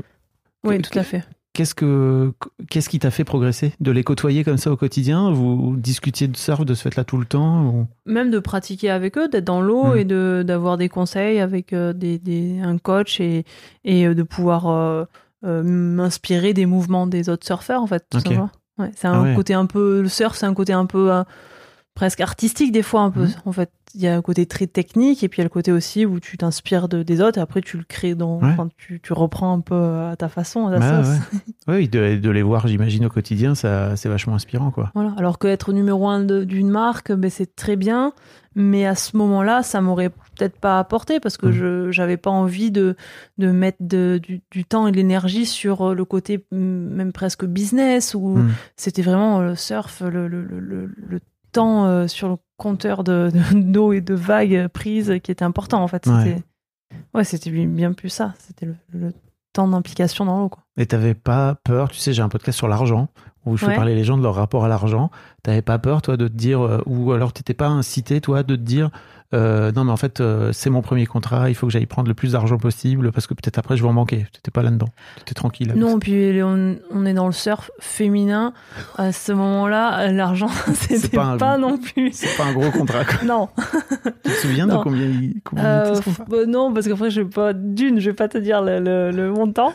Oui, 0.65 0.81
tout 0.81 0.99
à 0.99 1.03
fait. 1.03 1.23
Qu'est-ce 1.53 1.75
que 1.75 2.33
qu'est-ce 2.71 2.89
qui 2.89 3.01
t'a 3.01 3.11
fait 3.11 3.25
progresser? 3.25 3.73
De 3.81 3.91
les 3.91 4.05
côtoyer 4.05 4.45
comme 4.45 4.57
ça 4.57 4.71
au 4.71 4.77
quotidien? 4.77 5.33
Vous 5.33 5.75
discutiez 5.77 6.29
de 6.29 6.37
surf 6.37 6.65
de 6.65 6.75
ce 6.75 6.83
fait-là 6.83 7.03
tout 7.05 7.19
le 7.19 7.25
temps 7.25 7.65
ou- 7.67 7.87
Même 8.07 8.31
de 8.31 8.39
pratiquer 8.39 8.89
avec 8.91 9.19
eux, 9.19 9.29
d'être 9.29 9.45
dans 9.47 9.61
l'eau 9.61 9.95
Mm. 9.95 9.99
et 9.99 10.05
de 10.05 10.45
d'avoir 10.47 10.77
des 10.79 10.89
conseils 10.89 11.41
avec 11.41 11.73
euh, 11.73 11.93
des, 11.93 12.19
des, 12.19 12.61
un 12.61 12.79
coach 12.79 13.21
et, 13.21 13.45
et 13.85 14.07
euh, 14.07 14.15
de 14.15 14.23
pouvoir 14.23 14.69
euh, 14.69 15.05
euh, 15.45 15.63
m'inspirer 15.65 16.55
des 16.55 16.67
mouvements 16.67 17.09
des 17.09 17.29
autres 17.29 17.47
surfeurs 17.47 17.83
en 17.83 17.87
fait, 17.89 18.05
tout. 18.11 18.19
Ouais, 18.79 18.91
c'est 18.95 19.09
un 19.09 19.15
Ah 19.15 19.23
ouais. 19.23 19.35
côté 19.35 19.53
un 19.53 19.67
peu 19.67 20.01
le 20.03 20.09
surf, 20.09 20.37
c'est 20.37 20.47
un 20.47 20.55
côté 20.55 20.73
un 20.73 20.87
peu 20.87 21.13
euh, 21.13 21.25
presque 21.95 22.21
artistique 22.21 22.73
des 22.73 22.83
fois 22.83 23.03
un 23.03 23.11
peu. 23.11 23.25
Mhm. 23.25 23.33
En 23.45 23.53
fait, 23.53 23.71
il 23.95 24.01
y 24.01 24.07
a 24.07 24.15
un 24.17 24.23
côté 24.23 24.47
très 24.47 24.69
technique 24.69 25.25
et 25.25 25.29
puis 25.29 25.39
il 25.39 25.41
y 25.41 25.43
a 25.43 25.45
le 25.45 25.51
côté 25.51 25.73
aussi 25.73 26.07
où 26.07 26.21
tu 26.21 26.39
t'inspires 26.39 26.89
de, 26.89 27.03
des 27.03 27.21
autres 27.21 27.39
et 27.39 27.41
après 27.41 27.61
tu 27.61 27.77
le 27.77 27.83
crées 27.83 28.15
dans, 28.15 28.39
Ouais. 28.41 28.49
enfin, 28.53 28.69
tu, 28.79 29.01
tu 29.03 29.13
reprends 29.13 29.53
un 29.53 29.61
peu 29.61 29.75
à 29.75 30.15
ta 30.17 30.29
façon, 30.29 30.69
à 30.69 30.73
ta 30.73 30.79
Bah, 30.79 31.05
sauce. 31.05 31.15
ouais. 31.17 31.41
Oui, 31.69 31.89
de, 31.89 32.17
de 32.17 32.31
les 32.31 32.43
voir, 32.43 32.69
j'imagine, 32.69 33.05
au 33.07 33.09
quotidien, 33.09 33.55
ça, 33.55 33.97
c'est 33.97 34.09
vachement 34.09 34.35
inspirant, 34.35 34.71
quoi. 34.71 34.91
Voilà. 34.95 35.13
Alors 35.19 35.39
que 35.39 35.49
être 35.49 35.73
numéro 35.73 36.09
un 36.09 36.21
de- 36.21 36.45
d'une 36.45 36.71
marque, 36.71 37.13
ben, 37.13 37.31
c'est 37.31 37.55
très 37.57 37.77
bien, 37.77 38.13
mais 38.55 38.87
à 38.87 38.95
ce 38.95 39.17
moment-là, 39.17 39.63
ça 39.63 39.81
m'aurait 39.81 40.11
peut-être 40.11 40.59
pas 40.59 40.79
apporté 40.79 41.19
parce 41.21 41.37
que 41.37 41.47
Mm. 41.49 41.53
je 41.53 41.91
j'avais 41.91 42.17
pas 42.17 42.31
envie 42.31 42.71
de, 42.71 42.97
de 43.39 43.51
mettre 43.51 43.79
de- 43.81 44.19
du, 44.23 44.41
du 44.53 44.65
temps 44.65 44.87
et 44.87 44.93
de 44.93 44.97
l'énergie 44.97 45.47
sur 45.47 45.91
euh, 45.91 45.95
le 45.95 46.05
côté 46.05 46.45
même 46.53 47.13
presque 47.13 47.45
business 47.45 48.15
où 48.15 48.37
Mm. 48.39 48.51
c'était 48.77 49.03
vraiment 49.03 49.41
le 49.41 49.55
surf, 49.57 50.01
le, 50.03 50.29
le, 50.29 50.43
le, 50.45 50.61
le- 50.61 50.87
le 51.09 51.21
temps 51.53 51.87
euh, 51.87 52.07
sur 52.09 52.29
le 52.29 52.37
compteur 52.57 53.05
de 53.05 53.31
de- 53.33 53.61
d'eau 53.73 53.93
et 53.93 54.01
de 54.01 54.15
vagues 54.15 54.69
prises 54.69 55.15
qui 55.23 55.31
était 55.31 55.45
important 55.45 55.83
en 55.83 55.89
fait. 55.89 56.07
Ouais. 56.07 56.23
C'était 56.25 56.43
ouais, 57.15 57.25
c'était 57.25 57.51
bien 57.51 57.67
bien 57.67 57.93
plus 57.93 58.09
ça. 58.11 58.35
C'était 58.39 58.67
le, 58.67 58.75
le 58.93 59.13
temps 59.53 59.67
d'implication 59.69 60.25
dans 60.25 60.39
l'eau. 60.41 60.49
quoi. 60.49 60.63
Et 60.77 60.87
t'avais 60.87 61.15
pas 61.15 61.57
peur, 61.65 61.89
tu 61.89 61.99
sais, 61.99 62.13
j'ai 62.13 62.23
un 62.23 62.29
podcast 62.29 62.57
sur 62.59 62.69
l'argent 62.69 63.09
où 63.47 63.57
je 63.57 63.65
fais 63.65 63.71
Ouais. 63.73 63.77
parler 63.77 63.95
les 63.95 64.05
gens 64.05 64.17
de 64.19 64.23
leur 64.23 64.35
rapport 64.35 64.65
à 64.65 64.69
l'argent. 64.69 65.11
T'avais 65.43 65.63
pas 65.63 65.79
peur, 65.79 66.03
toi, 66.03 66.17
de 66.17 66.29
te 66.29 66.33
dire, 66.35 66.61
euh, 66.61 66.83
ou 66.87 67.13
alors 67.13 67.33
t'étais 67.33 67.55
pas 67.55 67.69
incité, 67.69 68.21
toi, 68.21 68.43
de 68.43 68.55
te 68.55 68.61
dire, 68.61 68.91
euh, 69.33 69.71
non, 69.73 69.85
mais 69.85 69.93
en 69.93 69.97
fait, 69.97 70.21
euh, 70.21 70.51
c'est 70.53 70.71
mon 70.71 70.83
premier 70.83 71.07
contrat, 71.07 71.49
il 71.51 71.55
faut 71.55 71.67
que 71.67 71.73
j'aille 71.73 71.87
prendre 71.87 72.09
le 72.09 72.15
plus 72.15 72.33
d'argent 72.33 72.59
possible 72.59 73.13
parce 73.13 73.27
que 73.27 73.35
peut-être 73.35 73.59
après 73.59 73.77
je 73.77 73.83
vais 73.83 73.89
en 73.89 73.93
manquer. 73.93 74.27
T'étais 74.33 74.51
pas 74.51 74.63
là-dedans. 74.63 74.89
T'étais 75.19 75.35
tranquille. 75.35 75.73
Non, 75.77 75.99
puis 75.99 76.43
on, 76.43 76.77
on 76.91 77.07
est 77.07 77.15
dans 77.15 77.27
le 77.27 77.33
surf 77.33 77.71
féminin. 77.79 78.53
À 78.99 79.13
ce 79.13 79.33
moment-là, 79.33 80.11
l'argent, 80.13 80.49
c'était 80.75 81.17
pas 81.17 81.37
pas, 81.37 81.53
un- 81.55 81.59
non 81.59 81.79
plus. 81.79 82.11
C'est 82.13 82.37
pas 82.37 82.47
un 82.47 82.53
gros 82.53 82.71
contrat, 82.71 83.05
quoi. 83.05 83.23
Non, 83.25 83.49
Tu 84.25 84.31
te 84.33 84.37
souviens 84.39 84.67
de 84.67 84.77
combien 84.77 85.07
il, 85.07 85.41
combien 85.45 85.65
il 85.65 85.89
Euh, 85.91 85.95
était, 85.95 86.11
ce 86.11 86.23
bah 86.29 86.47
non, 86.47 86.73
parce 86.73 86.89
qu'après, 86.89 87.11
je 87.11 87.21
vais 87.21 87.29
pas 87.29 87.53
d'une, 87.53 88.01
je 88.01 88.11
vais 88.11 88.17
pas 88.17 88.29
te 88.29 88.39
dire 88.39 88.63
le, 88.63 88.81
le- 88.81 89.11
le 89.11 89.31
montant, 89.31 89.73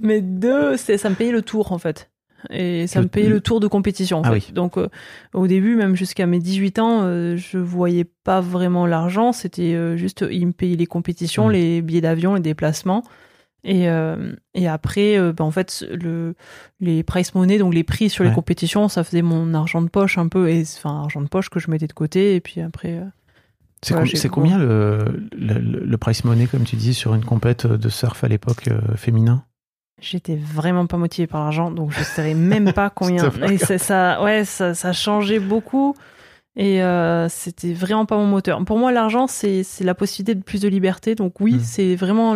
mais 0.00 0.20
deux, 0.20 0.76
c'est 0.76 0.96
ça 0.98 1.10
me 1.10 1.14
payait 1.14 1.32
le 1.32 1.42
tour 1.42 1.72
en 1.72 1.78
fait. 1.78 2.08
Et 2.50 2.86
ça 2.86 3.00
me 3.02 3.08
payait 3.08 3.28
le 3.28 3.40
tour 3.40 3.58
de 3.60 3.66
compétition. 3.66 4.18
en 4.18 4.22
Ah 4.22 4.28
fait. 4.30 4.34
oui. 4.34 4.52
Donc, 4.52 4.76
euh, 4.78 4.88
au 5.34 5.46
début, 5.46 5.74
même 5.76 5.96
jusqu'à 5.96 6.26
mes 6.26 6.38
18 6.38 6.78
ans, 6.78 7.00
euh, 7.02 7.36
je 7.36 7.58
voyais 7.58 8.04
pas 8.04 8.40
vraiment 8.40 8.86
l'argent. 8.86 9.32
C'était 9.32 9.74
euh, 9.74 9.96
juste, 9.96 10.24
ils 10.30 10.46
me 10.46 10.52
payaient 10.52 10.76
les 10.76 10.86
compétitions, 10.86 11.48
Mm. 11.48 11.52
les 11.52 11.82
billets 11.82 12.00
d'avion, 12.00 12.34
les 12.34 12.40
déplacements. 12.40 13.02
Et, 13.64 13.88
euh, 13.90 14.32
et 14.54 14.68
après, 14.68 15.18
bah, 15.32 15.44
en 15.44 15.50
fait, 15.50 15.84
le, 15.90 16.34
les 16.80 17.02
price 17.02 17.34
money, 17.34 17.58
donc 17.58 17.74
les 17.74 17.82
prix 17.82 18.08
sur 18.08 18.22
les 18.22 18.30
compétitions, 18.32 18.88
ça 18.88 19.02
faisait 19.02 19.20
mon 19.22 19.52
argent 19.52 19.82
de 19.82 19.88
poche 19.88 20.16
un 20.16 20.28
peu, 20.28 20.48
et 20.48 20.62
enfin 20.62 21.00
argent 21.02 21.20
de 21.20 21.26
poche 21.28 21.50
que 21.50 21.58
je 21.58 21.68
mettais 21.70 21.88
de 21.88 21.92
côté. 21.92 22.36
Et 22.36 22.40
puis 22.40 22.60
après, 22.60 23.00
C'est 23.82 23.94
Voilà, 23.94 24.08
com- 24.10 24.30
combien 24.30 24.58
le, 24.58 25.28
le, 25.36 25.58
le- 25.58 25.98
price 25.98 26.24
money, 26.24 26.46
comme 26.46 26.62
tu 26.64 26.76
dis, 26.76 26.94
sur 26.94 27.14
une 27.14 27.24
compète 27.24 27.66
de 27.66 27.88
surf 27.88 28.22
à 28.22 28.28
l'époque 28.28 28.68
féminin? 28.94 29.42
J'étais 30.00 30.36
vraiment 30.36 30.86
pas 30.86 30.96
motivée 30.96 31.26
par 31.26 31.42
l'argent, 31.42 31.70
donc 31.70 31.90
je 31.92 32.02
savais 32.04 32.34
même 32.34 32.72
pas 32.72 32.88
combien. 32.94 33.30
Et 33.50 33.58
ça, 33.58 34.22
ouais, 34.22 34.44
ça, 34.44 34.74
ça 34.74 34.92
changeait 34.92 35.40
beaucoup. 35.40 35.94
Et 36.56 36.82
euh, 36.82 37.28
c'était 37.28 37.72
vraiment 37.72 38.06
pas 38.06 38.16
mon 38.16 38.26
moteur. 38.26 38.64
Pour 38.64 38.78
moi, 38.78 38.90
l'argent, 38.92 39.26
c'est 39.26 39.62
c'est 39.62 39.84
la 39.84 39.94
possibilité 39.94 40.34
de 40.34 40.42
plus 40.42 40.60
de 40.60 40.68
liberté. 40.68 41.14
Donc 41.14 41.40
oui, 41.40 41.54
Mm. 41.54 41.60
c'est 41.60 41.94
vraiment 41.96 42.34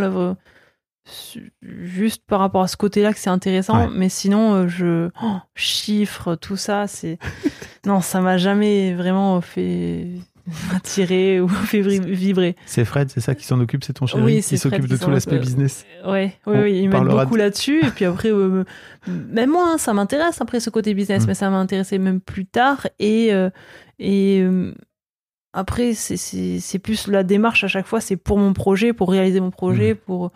su- 1.04 1.52
juste 1.60 2.22
par 2.26 2.38
rapport 2.40 2.62
à 2.62 2.68
ce 2.68 2.76
côté-là 2.76 3.12
que 3.12 3.18
c'est 3.18 3.30
intéressant. 3.30 3.86
Ouais. 3.86 3.92
Mais 3.92 4.08
sinon, 4.08 4.54
euh, 4.54 4.68
je 4.68 5.10
oh, 5.22 5.36
chiffres, 5.56 6.34
tout 6.36 6.56
ça, 6.56 6.86
c'est 6.86 7.18
non, 7.86 8.00
ça 8.00 8.20
m'a 8.20 8.36
jamais 8.38 8.94
vraiment 8.94 9.40
fait 9.40 10.06
attirer 10.74 11.40
ou 11.40 11.48
fait 11.48 11.80
vri- 11.82 12.00
vibrer. 12.04 12.56
C'est 12.66 12.84
Fred, 12.84 13.10
c'est 13.10 13.20
ça 13.20 13.34
qui 13.34 13.44
s'en 13.44 13.60
occupe, 13.60 13.84
c'est 13.84 13.92
ton 13.94 14.06
chéri 14.06 14.22
Oui, 14.22 14.42
qui 14.42 14.58
s'occupe 14.58 14.86
de 14.86 14.96
tout 14.96 15.10
l'aspect 15.10 15.38
business. 15.38 15.84
Ouais, 16.06 16.34
oui, 16.46 16.82
mettent 16.82 16.90
parlera 16.90 17.24
beaucoup 17.24 17.36
là-dessus. 17.36 17.80
Et 17.84 17.90
puis 17.90 18.04
après, 18.04 18.30
euh, 18.30 18.64
même 19.08 19.50
moi, 19.50 19.72
hein, 19.74 19.78
ça 19.78 19.92
m'intéresse 19.94 20.40
après 20.40 20.60
ce 20.60 20.70
côté 20.70 20.94
business, 20.94 21.24
Mm. 21.24 21.26
mais 21.28 21.34
ça 21.34 21.50
m'a 21.50 21.58
intéressé 21.58 21.98
même 21.98 22.20
plus 22.20 22.46
tard. 22.46 22.86
Et, 22.98 23.32
euh, 23.32 23.50
et 23.98 24.40
euh, 24.42 24.74
après, 25.52 25.92
c'est- 25.94 26.78
plus 26.78 27.06
la 27.08 27.22
démarche 27.22 27.62
à 27.64 27.68
chaque 27.68 27.86
fois, 27.86 28.00
c'est 28.00 28.16
pour 28.16 28.38
mon 28.38 28.52
projet, 28.52 28.92
pour 28.92 29.10
réaliser 29.10 29.40
mon 29.40 29.48
Mm. 29.48 29.52
projet, 29.52 29.94
pour 29.94 30.32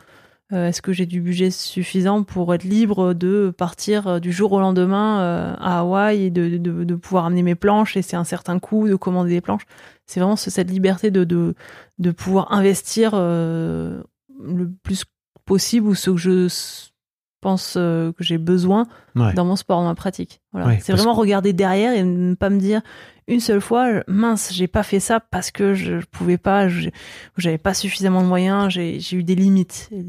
euh, 0.52 0.68
est-ce 0.68 0.80
que 0.80 0.92
j'ai 0.92 1.06
du 1.06 1.20
budget 1.20 1.50
suffisant 1.50 2.22
pour 2.22 2.54
être 2.54 2.62
libre 2.62 3.14
de 3.14 3.52
partir 3.58 4.06
euh, 4.06 4.18
du 4.20 4.30
jour 4.30 4.52
au 4.52 4.60
lendemain 4.60 5.20
euh, 5.20 5.54
à 5.58 5.80
Hawaï 5.80 6.26
et 6.26 6.30
de, 6.30 6.56
de, 6.58 6.84
de 6.84 6.94
pouvoir 6.94 7.24
amener 7.24 7.42
mes 7.42 7.56
planches 7.56 7.96
et 7.96 8.02
c'est 8.02 8.14
un 8.14 8.22
certain 8.22 8.60
coût 8.60 8.86
de 8.86 8.94
commander 8.94 9.30
des 9.30 9.40
planches. 9.40 9.64
C'est 10.06 10.20
vraiment 10.20 10.36
ce- 10.36 10.50
cette 10.50 10.70
liberté 10.70 11.10
de, 11.10 11.24
de, 11.24 11.54
de 11.98 12.10
pouvoir 12.10 12.52
investir 12.52 13.10
euh, 13.14 14.02
le 14.42 14.70
plus 14.82 15.04
possible 15.44 15.86
ou 15.88 15.94
ce 15.94 16.10
que 16.10 16.16
je 16.16 16.48
pense 17.40 17.74
euh, 17.76 18.12
que 18.12 18.24
j'ai 18.24 18.38
besoin 18.38 18.86
Ouais. 19.14 19.32
dans 19.34 19.44
mon 19.44 19.56
sport, 19.56 19.80
dans 19.80 19.86
ma 19.88 19.94
pratique. 19.94 20.40
Voilà. 20.52 20.68
Ouais, 20.68 20.78
c'est 20.82 20.92
vraiment 20.92 21.14
regarder 21.14 21.52
derrière 21.52 21.92
et 21.94 22.02
ne 22.02 22.34
pas 22.34 22.50
me 22.50 22.58
dire 22.58 22.82
une 23.28 23.40
seule 23.40 23.60
fois, 23.60 24.02
mince, 24.08 24.52
j'ai 24.52 24.66
pas 24.68 24.82
fait 24.82 25.00
ça 25.00 25.18
parce 25.20 25.50
que 25.50 25.74
je 25.74 26.04
pouvais 26.12 26.38
pas, 26.38 26.68
j'avais 27.36 27.58
pas 27.58 27.74
suffisamment 27.74 28.22
de 28.22 28.28
moyens, 28.28 28.70
j'ai 28.72 29.00
j'ai 29.00 29.16
eu 29.16 29.24
des 29.24 29.34
limites. 29.34 29.88
Et 29.92 30.04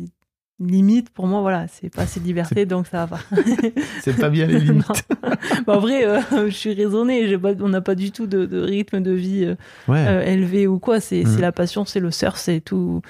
les 0.60 0.67
limites, 0.67 1.10
pour 1.12 1.28
moi, 1.28 1.41
voilà, 1.41 1.67
c'est 1.67 1.89
pas 1.93 2.02
assez 2.04 2.20
de 2.20 2.26
liberté, 2.26 2.65
donc 2.65 2.88
ça 2.88 3.06
va 3.06 3.17
pas. 3.17 3.24
C'est 4.02 4.17
pas 4.17 4.30
bien 4.30 4.48
les 4.48 4.60
limites. 4.62 4.86
Bah, 5.67 5.78
en 5.78 5.80
vrai, 5.80 6.06
euh, 6.06 6.20
je 6.48 6.50
suis 6.56 6.74
raisonnée, 6.74 7.38
pas, 7.38 7.52
on 7.60 7.70
n'a 7.70 7.82
pas 7.82 7.96
du 7.96 8.12
tout 8.12 8.26
de, 8.28 8.46
de 8.46 8.60
rythme 8.62 9.02
de 9.02 9.12
vie 9.12 9.43
euh, 9.46 9.56
Ouais. 9.88 10.06
euh, 10.08 10.26
élevé 10.26 10.65
ou 10.67 10.80
quoi. 10.80 11.00
C'est 11.00 11.26
c'est 11.26 11.41
la 11.41 11.52
passion, 11.52 11.86
c'est 11.86 12.00
le 12.00 12.10
surf, 12.12 12.38
c'est 12.38 12.60
tout, 12.62 13.02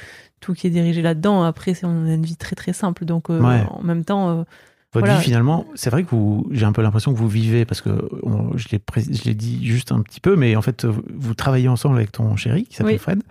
tout 0.42 0.54
qui 0.54 0.68
est 0.68 0.72
dirigé 0.72 1.02
là-dedans. 1.02 1.44
Après, 1.44 1.74
on 1.84 2.06
a 2.08 2.14
une 2.14 2.26
vie 2.26 2.36
très 2.36 2.56
très 2.56 2.74
simple. 2.74 3.06
Donc, 3.06 3.30
Ouais. 3.30 3.64
en 3.70 3.82
même 3.84 4.04
temps, 4.04 4.46
Votre 4.94 5.06
voilà. 5.08 5.18
vie, 5.20 5.24
finalement, 5.26 5.66
c'est 5.76 5.90
vrai 5.90 6.04
que 6.04 6.10
vous, 6.12 6.48
j'ai 6.52 6.66
un 6.66 6.72
peu 6.72 6.82
l'impression 6.82 7.14
que 7.14 7.18
vous 7.20 7.28
vivez, 7.30 7.66
parce 7.66 7.82
que 7.82 7.90
on- 8.24 8.58
je 8.58 8.68
l'ai 8.72 8.80
pré- 8.80 9.04
je 9.04 9.24
l'ai 9.26 9.34
dit 9.36 9.66
juste 9.66 9.92
un 9.92 10.02
petit 10.02 10.20
peu, 10.22 10.36
mais 10.36 10.56
en 10.56 10.62
fait, 10.62 10.86
vous- 10.86 11.34
travaillez 11.36 11.68
ensemble 11.68 11.96
avec 11.98 12.12
ton 12.12 12.36
chéri, 12.36 12.64
qui 12.66 12.76
s'appelle 12.76 12.94
Oui. 12.94 13.00
Fred. 13.00 13.22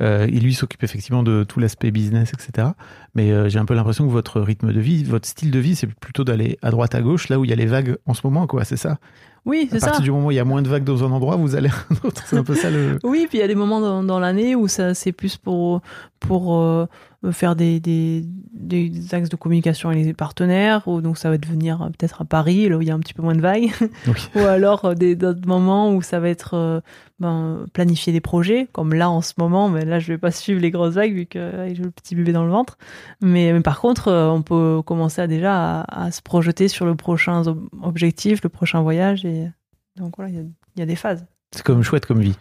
Euh, 0.00 0.26
il 0.30 0.42
lui 0.44 0.54
s'occupe 0.54 0.82
effectivement 0.84 1.22
de 1.22 1.44
tout 1.44 1.58
l'aspect 1.60 1.90
business, 1.90 2.32
etc. 2.32 2.68
Mais 3.16 3.32
euh, 3.32 3.48
j'ai 3.48 3.58
un 3.58 3.64
peu 3.64 3.74
l'impression 3.74 4.06
que 4.06 4.12
votre 4.12 4.40
rythme 4.40 4.72
de 4.72 4.78
vie, 4.80 5.02
votre 5.02 5.26
style 5.26 5.50
de 5.50 5.58
vie, 5.58 5.74
c'est 5.74 5.86
plutôt 5.86 6.22
d'aller 6.22 6.58
à 6.62 6.70
droite, 6.70 6.94
à 6.94 7.00
gauche, 7.00 7.28
là 7.30 7.38
où 7.40 7.44
il 7.44 7.50
y 7.50 7.52
a 7.52 7.56
les 7.56 7.64
vagues 7.66 7.96
en 8.06 8.12
ce 8.14 8.20
moment, 8.24 8.46
quoi, 8.46 8.64
c'est 8.64 8.76
ça? 8.76 8.98
Oui, 9.46 9.68
À 9.70 9.74
c'est 9.74 9.80
ça. 9.80 9.86
partir 9.86 10.02
du 10.04 10.10
moment 10.10 10.26
où 10.26 10.30
il 10.32 10.34
y 10.36 10.40
a 10.40 10.44
moins 10.44 10.60
de 10.60 10.68
vagues 10.68 10.82
dans 10.84 11.02
un 11.04 11.10
endroit, 11.12 11.36
vous 11.36 11.54
allez 11.54 11.68
à 11.68 11.72
un 11.90 12.06
autre. 12.08 12.22
C'est 12.26 12.36
un 12.36 12.42
peu 12.44 12.54
ça 12.54 12.68
le. 12.68 12.98
Oui, 13.04 13.26
puis 13.28 13.38
il 13.38 13.40
y 13.40 13.44
a 13.44 13.48
des 13.48 13.54
moments 13.54 13.80
dans, 13.80 14.02
dans 14.02 14.18
l'année 14.18 14.54
où 14.56 14.66
ça 14.68 14.92
c'est 14.92 15.12
plus 15.12 15.36
pour 15.36 15.80
pour 16.18 16.60
euh, 16.60 16.86
faire 17.30 17.54
des, 17.54 17.78
des, 17.78 18.24
des 18.52 18.92
axes 19.14 19.28
de 19.28 19.36
communication 19.36 19.88
avec 19.88 20.04
les 20.04 20.14
partenaires, 20.14 20.86
ou 20.88 21.00
donc 21.00 21.16
ça 21.16 21.30
va 21.30 21.38
devenir 21.38 21.80
euh, 21.80 21.86
peut-être 21.86 22.22
à 22.22 22.24
Paris, 22.24 22.68
là 22.68 22.76
où 22.76 22.82
il 22.82 22.88
y 22.88 22.90
a 22.90 22.94
un 22.94 22.98
petit 22.98 23.14
peu 23.14 23.22
moins 23.22 23.36
de 23.36 23.40
vagues, 23.40 23.70
Oui. 24.08 24.28
ou 24.34 24.40
alors 24.40 24.84
euh, 24.84 24.94
des 24.94 25.14
d'autres 25.14 25.46
moments 25.46 25.94
où 25.94 26.02
ça 26.02 26.18
va 26.18 26.28
être 26.28 26.82
ben, 27.18 27.66
planifier 27.72 28.12
des 28.12 28.20
projets, 28.20 28.68
comme 28.72 28.92
là 28.92 29.08
en 29.10 29.20
ce 29.22 29.32
moment, 29.38 29.68
mais 29.68 29.84
là 29.84 29.98
je 29.98 30.08
vais 30.08 30.18
pas 30.18 30.30
suivre 30.30 30.60
les 30.60 30.70
grosses 30.70 30.94
vagues 30.94 31.14
vu 31.14 31.26
que 31.26 31.38
euh, 31.38 31.74
j'ai 31.74 31.82
le 31.82 31.90
petit 31.90 32.14
bébé 32.14 32.32
dans 32.32 32.44
le 32.44 32.50
ventre. 32.50 32.76
Mais, 33.22 33.52
mais 33.52 33.60
par 33.62 33.80
contre, 33.80 34.08
euh, 34.08 34.28
on 34.28 34.42
peut 34.42 34.82
commencer 34.84 35.22
à 35.22 35.26
déjà 35.26 35.80
à, 35.80 36.04
à 36.06 36.10
se 36.10 36.20
projeter 36.22 36.68
sur 36.68 36.84
le 36.86 36.94
prochain 36.94 37.42
ob- 37.46 37.68
objectif, 37.82 38.42
le 38.42 38.48
prochain 38.50 38.82
voyage, 38.82 39.24
et 39.24 39.48
donc 39.96 40.14
voilà, 40.16 40.30
il 40.30 40.36
y 40.36 40.40
a, 40.40 40.42
il 40.42 40.80
y 40.80 40.82
a 40.82 40.86
des 40.86 40.96
phases. 40.96 41.24
C'est 41.54 41.62
comme 41.62 41.82
chouette 41.82 42.04
comme 42.06 42.20
vie. 42.20 42.36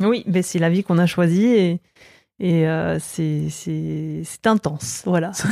Oui, 0.00 0.22
mais 0.26 0.42
c'est 0.42 0.58
la 0.58 0.70
vie 0.70 0.84
qu'on 0.84 0.96
a 0.98 1.06
choisie 1.06 1.46
et, 1.46 1.80
et 2.38 2.68
euh, 2.68 2.98
c'est 3.00 4.46
intense. 4.46 5.02
Voilà. 5.04 5.32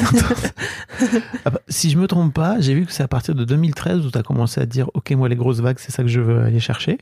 Ah 1.44 1.50
bah, 1.50 1.60
si 1.68 1.90
je 1.90 1.98
me 1.98 2.06
trompe 2.06 2.32
pas, 2.32 2.58
j'ai 2.60 2.74
vu 2.74 2.86
que 2.86 2.92
c'est 2.92 3.02
à 3.02 3.08
partir 3.08 3.34
de 3.34 3.44
2013 3.44 4.06
où 4.06 4.10
tu 4.10 4.16
as 4.18 4.22
commencé 4.22 4.60
à 4.60 4.66
dire 4.66 4.88
Ok, 4.94 5.10
moi, 5.10 5.28
les 5.28 5.36
grosses 5.36 5.60
vagues, 5.60 5.78
c'est 5.78 5.92
ça 5.92 6.02
que 6.02 6.08
je 6.08 6.20
veux 6.20 6.40
aller 6.40 6.60
chercher. 6.60 6.98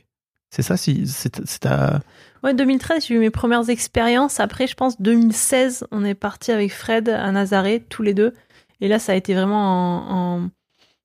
C'est 0.55 0.61
ça 0.61 0.77
si, 0.77 1.05
c'est, 1.05 1.59
ta- 1.59 1.99
Ouais, 2.41 2.53
2013, 2.53 3.07
j'ai 3.07 3.15
eu 3.15 3.19
mes 3.19 3.29
premières 3.29 3.69
expériences. 3.69 4.39
Après, 4.39 4.67
je 4.67 4.75
pense 4.75 5.01
2016, 5.01 5.85
on 5.91 6.05
est 6.05 6.13
parti 6.15 6.53
avec 6.53 6.71
Fred 6.71 7.09
à 7.09 7.29
Nazaré, 7.33 7.83
tous 7.89 8.03
les 8.03 8.13
deux. 8.13 8.33
Et 8.79 8.87
là, 8.87 8.97
ça 8.97 9.11
a 9.11 9.15
été 9.15 9.33
vraiment 9.33 10.39
un, 10.39 10.43
un- 10.45 10.51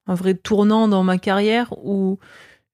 un 0.07 0.15
vrai 0.15 0.35
tournant 0.35 0.87
dans 0.87 1.03
ma 1.03 1.19
carrière 1.19 1.75
où 1.85 2.21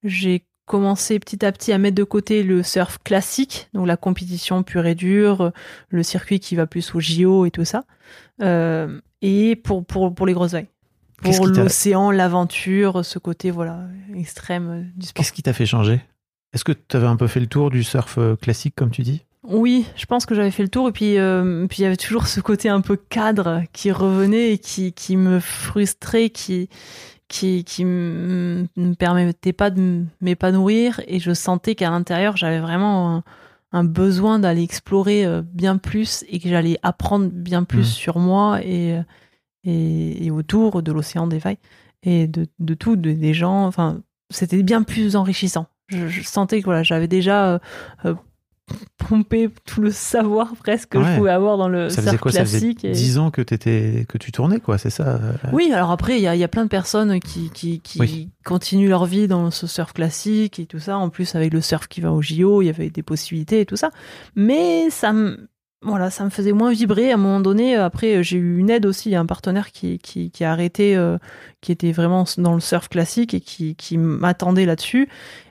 j'ai 0.05 0.45
commencé 0.67 1.19
petit 1.19 1.47
à 1.47 1.53
petit 1.53 1.73
à 1.73 1.79
mettre 1.79 1.95
de 1.95 2.05
côté 2.05 2.43
le 2.43 2.63
surf 2.63 2.99
classique, 3.03 3.69
donc 3.73 3.87
la 3.87 3.97
compétition 3.97 4.63
pure 4.63 4.85
et 4.85 4.95
dure, 4.95 5.53
le 5.89 6.03
circuit 6.03 6.41
qui 6.41 6.57
va 6.57 6.67
plus 6.67 6.95
au 6.95 7.01
JO 7.01 7.47
et 7.47 7.51
tout 7.51 7.65
ça, 7.65 7.85
euh, 8.43 9.01
et 9.23 9.57
pour, 9.57 9.87
pour, 9.87 10.15
pour 10.15 10.27
les 10.27 10.35
grosses 10.35 10.53
vagues. 10.53 10.69
Pour 11.23 11.47
l'océan, 11.63 12.11
l'aventure, 12.11 13.03
ce 13.03 13.19
côté 13.19 13.51
voilà 13.51 13.81
extrême 14.15 14.91
du 14.95 15.07
sport. 15.07 15.15
Qu'est-ce 15.23 15.33
qui 15.33 15.43
t'a 15.43 15.55
fait 15.55 15.65
changer? 15.65 16.01
Est-ce 16.53 16.65
que 16.65 16.73
tu 16.73 16.97
avais 16.97 17.07
un 17.07 17.17
peu 17.17 17.27
fait 17.27 17.41
le 17.41 17.47
tour 17.47 17.71
du 17.71 17.83
surf 17.85 18.19
euh, 18.19 18.37
classique, 18.37 18.75
comme 18.77 18.91
tu 18.91 19.03
dis? 19.03 19.25
Oui, 19.49 19.87
je 19.97 20.07
pense 20.07 20.27
que 20.27 20.35
j'avais 20.35 20.51
fait 20.51 20.63
le 20.65 20.69
tour 20.69 20.89
et 20.89 20.93
puis 20.93 21.19
euh, 21.19 21.67
puis 21.69 21.79
il 21.81 21.83
y 21.83 21.87
avait 21.87 21.97
toujours 21.97 22.27
ce 22.27 22.41
côté 22.41 22.69
un 22.69 22.81
peu 22.81 22.97
cadre 22.97 23.63
qui 23.73 23.93
revenait 23.93 24.53
et 24.55 24.59
qui, 24.59 24.93
qui 24.93 25.17
me 25.17 25.39
frustrait, 25.39 26.31
qui 26.31 26.69
qui 27.29 27.63
qui 27.65 27.83
m- 27.83 28.67
me 28.77 28.95
permettait 28.95 29.53
pas 29.53 29.71
de 29.71 30.05
m'épanouir 30.21 31.01
et 31.07 31.21
je 31.21 31.33
sentais 31.33 31.77
qu'à 31.77 31.91
l'intérieur 31.91 32.37
j'avais 32.37 32.59
vraiment 32.59 33.17
un, 33.17 33.23
un 33.73 33.85
besoin 33.85 34.41
d'aller 34.41 34.63
explorer 34.65 35.25
euh, 35.25 35.43
bien 35.43 35.77
plus 35.77 36.25
et 36.29 36.41
que 36.41 36.49
j'allais 36.49 36.79
apprendre 36.83 37.29
bien 37.33 37.63
plus 37.63 37.79
Mhm. 37.81 37.85
sur 37.85 38.19
moi 38.19 38.61
et, 38.65 39.01
et 39.63 40.27
et 40.27 40.31
autour 40.33 40.83
de 40.83 40.91
l'océan 40.91 41.27
des 41.29 41.39
vagues 41.39 41.59
et 42.03 42.27
de, 42.27 42.47
de 42.59 42.75
tout 42.75 42.97
de- 42.97 43.13
des 43.13 43.35
gens. 43.35 43.65
Enfin 43.67 44.01
c'était 44.31 44.63
bien 44.65 44.83
plus 44.83 45.15
enrichissant 45.15 45.67
je, 45.89 46.09
je 46.09 46.23
sentais 46.23 46.61
que 46.61 46.65
voilà 46.67 46.83
j'avais 46.83 47.09
déjà 47.09 47.53
euh, 47.55 47.59
euh, 48.05 48.15
pompé 49.09 49.49
tout 49.65 49.81
le 49.81 49.93
savoir 49.93 50.55
presque 50.57 50.89
que 50.91 50.99
Ouais. 50.99 51.05
je 51.13 51.17
pouvais 51.19 51.31
avoir 51.31 51.57
dans 51.57 51.69
le 51.69 51.89
Ça 51.89 51.99
faisait 51.99 52.11
surf 52.11 52.21
quoi? 52.21 52.33
Ça 52.33 52.41
faisait 52.45 52.59
classique 52.75 52.85
et- 52.85 52.91
10 52.91 53.19
ans 53.19 53.31
que, 53.31 53.41
t'étais- 53.41 54.05
que 54.09 54.19
tu 54.19 54.33
tournais, 54.33 54.59
quoi, 54.59 54.77
c'est 54.79 54.91
ça 54.91 55.07
euh, 55.23 55.33
oui, 55.53 55.71
alors 55.73 55.93
après, 55.93 56.17
il 56.17 56.23
y 56.23 56.27
a, 56.27 56.35
il 56.35 56.41
y 56.41 56.45
a 56.45 56.49
plein 56.49 56.65
de 56.65 56.69
personnes 56.69 57.21
qui, 57.21 57.51
qui, 57.51 57.79
qui 57.81 58.01
Oui. 58.01 58.31
continuent 58.45 58.89
leur 58.89 59.07
vie 59.07 59.29
dans 59.29 59.53
ce 59.53 59.69
surf 59.69 59.93
classique 59.93 60.59
et 60.59 60.67
tout 60.67 60.81
ça. 60.81 60.99
En 60.99 61.11
plus, 61.11 61.37
avec 61.37 61.53
le 61.53 61.61
surf 61.61 61.87
qui 61.87 62.01
va 62.01 62.11
au 62.11 62.21
JO, 62.23 62.63
il 62.63 62.67
y 62.67 62.69
avait 62.71 62.91
des 62.91 63.05
possibilités 63.05 63.61
et 63.61 63.67
tout 63.67 63.77
ça. 63.77 63.91
Mais 64.35 64.91
ça 64.91 65.13
me, 65.13 65.49
voilà, 65.87 66.11
ça 66.11 66.25
me 66.25 66.31
faisait 66.31 66.53
moins 66.53 66.73
vibrer. 66.73 67.11
À 67.11 67.15
un 67.15 67.19
moment 67.19 67.41
donné, 67.41 67.77
après, 67.77 68.23
j'ai 68.23 68.37
eu 68.37 68.59
une 68.59 68.71
aide 68.71 68.85
aussi. 68.87 69.09
Il 69.09 69.13
y 69.13 69.17
a 69.17 69.21
un 69.21 69.27
partenaire 69.27 69.73
qui, 69.73 69.99
qui, 69.99 70.31
qui 70.31 70.45
a 70.45 70.53
arrêté, 70.53 70.97
euh, 70.97 71.17
qui 71.61 71.73
était 71.73 71.93
vraiment 71.93 72.25
dans 72.39 72.55
le 72.55 72.61
surf 72.61 72.89
classique 72.89 73.33
et 73.33 73.41
qui, 73.41 73.77
qui 73.77 73.97
m'attendait 73.97 74.67
là-dessus. 74.67 75.09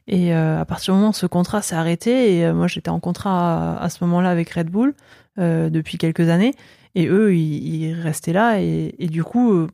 Et 0.08 0.36
euh, 0.36 0.60
à 0.60 0.66
partir 0.66 0.94
du 0.94 1.00
moment 1.00 1.10
où 1.10 1.14
ce 1.14 1.26
contrat 1.26 1.64
s'est 1.64 1.76
arrêté, 1.76 2.38
et 2.38 2.46
euh, 2.46 2.54
moi 2.54 2.68
j'étais 2.68 2.92
en 2.92 3.00
contrat 3.00 3.78
à, 3.78 3.84
à 3.84 3.90
ce 3.90 4.04
moment-là 4.04 4.30
avec 4.30 4.52
Red 4.52 4.70
Bull 4.70 4.94
euh, 5.40 5.72
depuis 5.72 5.98
quelques 5.98 6.30
années, 6.30 6.54
et 6.94 7.08
eux 7.08 7.36
ils, 7.36 7.86
ils 7.86 7.94
restaient 7.94 8.32
là, 8.32 8.62
et, 8.62 8.94
et 9.00 9.08
du 9.08 9.24
coup, 9.24 9.52
euh, 9.54 9.68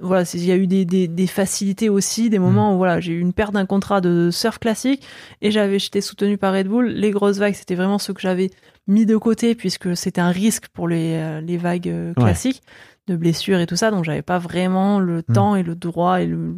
voilà, 0.00 0.24
il 0.34 0.44
y 0.44 0.50
a 0.50 0.56
eu 0.56 0.66
des, 0.66 0.84
des, 0.84 1.06
des 1.06 1.26
facilités 1.28 1.88
aussi, 1.88 2.28
des 2.28 2.40
moments 2.40 2.74
où 2.74 2.78
voilà, 2.78 2.98
j'ai 2.98 3.12
eu 3.12 3.20
une 3.20 3.32
perte 3.32 3.54
d'un 3.54 3.66
contrat 3.66 4.00
de 4.00 4.30
surf 4.32 4.58
classique, 4.58 5.06
et 5.42 5.52
j'avais 5.52 5.78
j'étais 5.78 6.00
soutenu 6.00 6.38
par 6.38 6.52
Red 6.52 6.66
Bull. 6.66 6.88
Les 6.88 7.12
grosses 7.12 7.38
vagues, 7.38 7.54
c'était 7.54 7.76
vraiment 7.76 7.98
ce 7.98 8.10
que 8.10 8.20
j'avais 8.20 8.50
mis 8.86 9.06
de 9.06 9.16
côté 9.16 9.54
puisque 9.54 9.96
c'était 9.96 10.20
un 10.20 10.30
risque 10.30 10.68
pour 10.68 10.88
les, 10.88 11.14
euh, 11.14 11.40
les 11.40 11.56
vagues 11.56 11.88
euh, 11.88 12.08
Ouais. 12.16 12.24
classiques 12.24 12.62
de 13.08 13.16
blessures 13.16 13.58
et 13.60 13.66
tout 13.66 13.76
ça, 13.76 13.90
donc 13.90 14.04
j'avais 14.04 14.22
pas 14.22 14.38
vraiment 14.38 14.98
le 15.00 15.18
Mm. 15.28 15.32
temps 15.32 15.56
et 15.56 15.62
le 15.62 15.74
droit 15.74 16.20
et 16.20 16.26
le, 16.26 16.56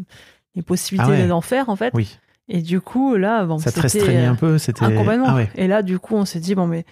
les 0.54 0.62
possibilités 0.62 1.12
Ah 1.12 1.22
ouais. 1.22 1.28
d'en 1.28 1.40
faire 1.42 1.68
en 1.68 1.76
fait. 1.76 1.92
Oui, 1.94 2.18
Et 2.48 2.62
du 2.62 2.80
coup, 2.80 3.16
là, 3.16 3.44
bon, 3.44 3.58
ça 3.58 3.70
te 3.70 3.80
restreignait 3.80 4.26
euh, 4.26 4.30
un 4.30 4.34
peu, 4.34 4.56
c'était... 4.58 4.84
ah, 4.84 4.90
complètement. 4.90 5.26
Ah 5.28 5.34
ouais. 5.34 5.50
Et 5.56 5.66
là, 5.66 5.82
du 5.82 5.98
coup, 5.98 6.14
on 6.16 6.24
s'est 6.24 6.40
dit, 6.40 6.54
bon, 6.54 6.66
mais 6.66 6.86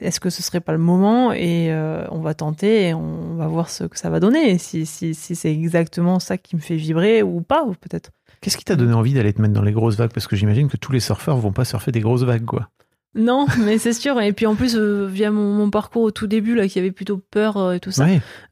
est-ce 0.00 0.18
que 0.18 0.28
ce 0.30 0.42
serait 0.42 0.60
pas 0.60 0.72
le 0.72 0.78
moment 0.78 1.32
Et 1.32 1.68
euh, 1.70 2.04
on 2.10 2.18
va 2.20 2.34
tenter 2.34 2.88
et 2.88 2.94
on 2.94 3.36
va 3.36 3.46
voir 3.46 3.70
ce 3.70 3.84
que 3.84 3.96
ça 3.96 4.10
va 4.10 4.18
donner. 4.18 4.50
Et 4.50 4.58
si, 4.58 4.84
si, 4.84 5.14
si 5.14 5.36
c'est 5.36 5.52
exactement 5.52 6.18
ça 6.18 6.36
qui 6.36 6.56
me 6.56 6.60
fait 6.60 6.74
vibrer 6.76 7.22
ou 7.22 7.40
pas, 7.42 7.62
ou 7.64 7.72
peut-être. 7.74 8.10
Qu'est-ce 8.40 8.56
qui 8.56 8.64
t'a 8.64 8.74
donné 8.76 8.92
envie 8.94 9.14
d'aller 9.14 9.32
te 9.32 9.40
mettre 9.40 9.54
dans 9.54 9.62
les 9.62 9.72
grosses 9.72 9.96
vagues? 9.96 10.12
Parce 10.12 10.26
que 10.26 10.34
j'imagine 10.36 10.68
que 10.68 10.76
tous 10.76 10.90
les 10.92 11.00
surfeurs 11.00 11.36
vont 11.38 11.52
pas 11.52 11.64
surfer 11.64 11.92
des 11.92 12.00
grosses 12.00 12.24
vagues, 12.24 12.44
quoi. 12.44 12.68
Non, 13.16 13.46
mais 13.58 13.78
c'est 13.78 13.92
sûr. 13.94 14.20
Et 14.20 14.32
puis 14.32 14.46
en 14.46 14.54
plus, 14.54 14.76
euh, 14.76 15.06
via 15.06 15.30
mon, 15.30 15.52
mon 15.54 15.70
parcours 15.70 16.02
au 16.02 16.10
tout 16.10 16.26
début, 16.26 16.54
là, 16.54 16.68
qui 16.68 16.78
avait 16.78 16.92
plutôt 16.92 17.16
peur 17.18 17.56
euh, 17.56 17.72
et 17.72 17.80
tout 17.80 17.90
ça. 17.90 18.04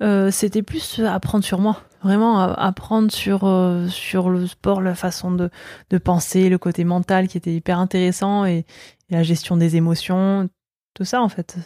Euh, 0.03 0.31
c'était 0.31 0.62
plus 0.62 1.00
apprendre 1.00 1.44
sur 1.44 1.61
moi. 1.61 1.83
Vraiment 2.03 2.38
apprendre 2.40 3.11
sur, 3.11 3.50
sur 3.88 4.29
le 4.29 4.46
sport, 4.46 4.83
la 4.83 4.94
façon 4.94 5.31
de, 5.33 5.48
de 5.88 5.98
penser, 5.98 6.50
le 6.50 6.59
côté 6.59 6.85
mental 6.85 7.29
qui 7.29 7.38
était 7.38 7.55
hyper 7.55 7.79
intéressant 7.79 8.44
et, 8.44 8.66
et 9.09 9.14
la 9.14 9.22
gestion 9.22 9.57
des 9.57 9.77
émotions, 9.77 10.50
tout 10.92 11.05
ça 11.07 11.22
en 11.22 11.31
fait. 11.31 11.57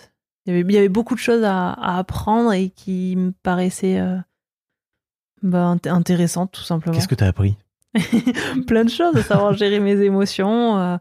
Il 0.46 0.54
y 0.54 0.56
avait, 0.56 0.64
il 0.68 0.72
y 0.72 0.78
avait 0.78 0.88
beaucoup 0.88 1.16
de 1.16 1.20
choses 1.20 1.42
à, 1.42 1.70
à 1.72 1.98
apprendre 1.98 2.52
et 2.52 2.68
qui 2.70 3.16
me 3.16 3.32
paraissaient 3.42 4.00
bah, 5.42 5.74
int- 5.74 5.90
intéressantes 5.90 6.52
tout 6.52 6.62
simplement. 6.62 6.94
Qu'est-ce 6.94 7.08
que 7.08 7.14
t'as 7.16 7.26
appris? 7.26 7.56
Plein 8.66 8.84
de 8.84 8.90
choses, 8.90 9.16
à 9.16 9.22
savoir 9.22 9.54
gérer 9.54 9.80
mes 9.80 9.98
émotions. 10.00 10.76
euh, 10.78 10.96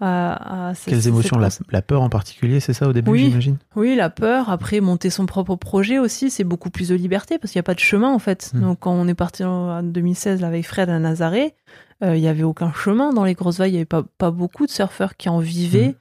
à- 0.00 0.68
à- 0.70 0.72
Quelles 0.86 1.06
émotions 1.08 1.38
la, 1.38 1.82
peur 1.82 2.00
en 2.02 2.08
particulier, 2.08 2.60
c'est 2.60 2.72
ça 2.72 2.88
au 2.88 2.92
début, 2.92 3.10
Oui. 3.10 3.24
j'imagine? 3.28 3.56
Oui, 3.76 3.94
la 3.94 4.08
peur. 4.10 4.48
Après, 4.48 4.80
monter 4.80 5.10
son 5.10 5.26
propre 5.26 5.56
projet 5.56 5.98
aussi, 5.98 6.30
c'est 6.30 6.44
beaucoup 6.44 6.70
plus 6.70 6.88
de 6.88 6.94
liberté 6.94 7.38
parce 7.38 7.52
qu'il 7.52 7.58
n'y 7.58 7.64
a 7.64 7.64
pas 7.64 7.74
de 7.74 7.80
chemin 7.80 8.12
en 8.12 8.18
fait. 8.18 8.50
Hmm. 8.54 8.60
Donc, 8.62 8.78
quand 8.80 8.92
on 8.92 9.06
est 9.08 9.14
parti 9.14 9.44
en 9.44 9.50
en 9.70 9.82
2016 9.82 10.40
là, 10.40 10.46
avec 10.48 10.66
Fred 10.66 10.88
à 10.88 10.98
Nazaré, 10.98 11.54
euh, 12.02 12.16
il 12.16 12.22
n'y 12.22 12.28
avait 12.28 12.42
aucun 12.42 12.72
chemin 12.72 13.12
dans 13.12 13.24
les 13.24 13.34
grosses 13.34 13.58
vagues. 13.58 13.70
Il 13.70 13.72
n'y 13.74 13.78
avait 13.78 13.84
pas, 13.84 14.02
pas 14.16 14.30
beaucoup 14.30 14.64
de 14.66 14.70
surfeurs 14.70 15.16
qui 15.16 15.28
en 15.28 15.38
vivaient. 15.40 15.94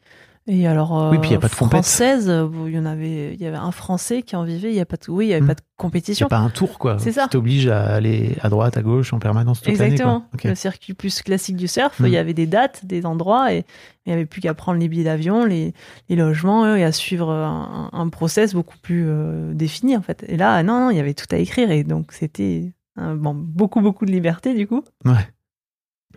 Et 0.51 0.65
alors, 0.67 0.99
euh. 0.99 1.11
Oui, 1.11 1.19
puis 1.19 1.29
il 1.29 1.33
y 1.33 1.35
a 1.35 1.39
pas 1.39 1.47
de 1.47 1.53
compète. 1.53 1.83
française, 1.83 2.25
il 2.65 2.71
y 2.73 2.79
en 2.79 2.85
avait, 2.85 3.35
il 3.35 3.39
y 3.39 3.45
avait 3.45 3.55
un 3.57 3.71
Français 3.71 4.23
qui 4.23 4.35
en 4.35 4.43
vivait. 4.43 4.69
Il 4.71 4.75
y 4.75 4.79
a 4.79 4.85
pas 4.85 4.97
de, 4.97 5.11
oui, 5.11 5.27
il 5.27 5.29
y 5.29 5.33
avait 5.33 5.41
Hmm. 5.43 5.47
pas 5.47 5.53
de 5.53 5.59
C'est 5.61 5.75
compétition. 5.77 6.27
pas 6.27 6.39
un 6.39 6.49
tour, 6.49 6.79
quoi. 6.79 6.97
C'est 6.97 7.11
ça. 7.11 7.25
Qui 7.25 7.29
t'oblige 7.29 7.67
à 7.67 7.83
aller 7.93 8.35
à 8.41 8.49
droite, 8.49 8.75
à 8.75 8.81
gauche, 8.81 9.13
en 9.13 9.19
permanence 9.19 9.59
toute 9.61 9.69
Exactement. 9.69 10.21
quoi. 10.21 10.29
Ok. 10.33 10.43
Le 10.45 10.55
circuit 10.55 10.93
plus 10.95 11.21
classique 11.21 11.55
du 11.55 11.67
surf, 11.67 11.99
Hmm. 11.99 12.07
il 12.07 12.11
y 12.13 12.17
avait 12.17 12.33
des 12.33 12.47
dates, 12.47 12.83
des 12.83 13.05
endroits, 13.05 13.53
et 13.53 13.63
il 14.05 14.09
n'y 14.09 14.13
avait 14.13 14.25
plus 14.25 14.41
qu'à 14.41 14.55
prendre 14.55 14.79
les 14.79 14.87
billets 14.87 15.03
d'avion, 15.03 15.45
les, 15.45 15.73
les 16.09 16.15
logements, 16.15 16.75
et 16.75 16.83
à 16.83 16.91
suivre 16.91 17.29
un, 17.31 17.91
un 17.93 18.09
process 18.09 18.55
beaucoup 18.55 18.77
plus 18.81 19.05
euh, 19.07 19.53
défini, 19.53 19.95
en 19.95 20.01
fait. 20.01 20.25
Et 20.27 20.35
là, 20.35 20.63
non, 20.63 20.79
non, 20.85 20.89
il 20.89 20.97
y 20.97 20.99
avait 20.99 21.13
tout 21.13 21.27
à 21.31 21.37
écrire, 21.37 21.69
et 21.69 21.83
donc 21.83 22.11
c'était 22.11 22.73
bon, 22.97 23.35
beaucoup, 23.35 23.81
beaucoup 23.81 24.05
de 24.07 24.11
liberté, 24.11 24.55
du 24.55 24.65
coup. 24.65 24.83
Ouais. 25.05 25.13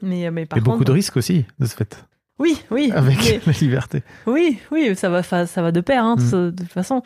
Mais, 0.00 0.26
euh, 0.26 0.30
mais 0.32 0.46
par 0.46 0.56
Et 0.56 0.60
beaucoup 0.62 0.78
contre- 0.78 0.86
de 0.88 0.92
risques 0.92 1.16
aussi, 1.18 1.44
de 1.60 1.66
ce 1.66 1.76
fait, 1.76 2.02
Oui, 2.42 2.60
oui. 2.70 2.90
avec 2.94 3.18
mais- 3.18 3.40
la 3.46 3.52
liberté. 3.60 4.02
oui, 4.26 4.58
oui, 4.72 4.94
ça 4.96 5.08
va, 5.08 5.22
ça 5.22 5.62
va 5.62 5.70
de 5.72 5.80
pair, 5.80 6.04
hein, 6.04 6.16
Mm. 6.18 6.30
de 6.50 6.50
toute 6.62 6.68
façon. 6.72 7.02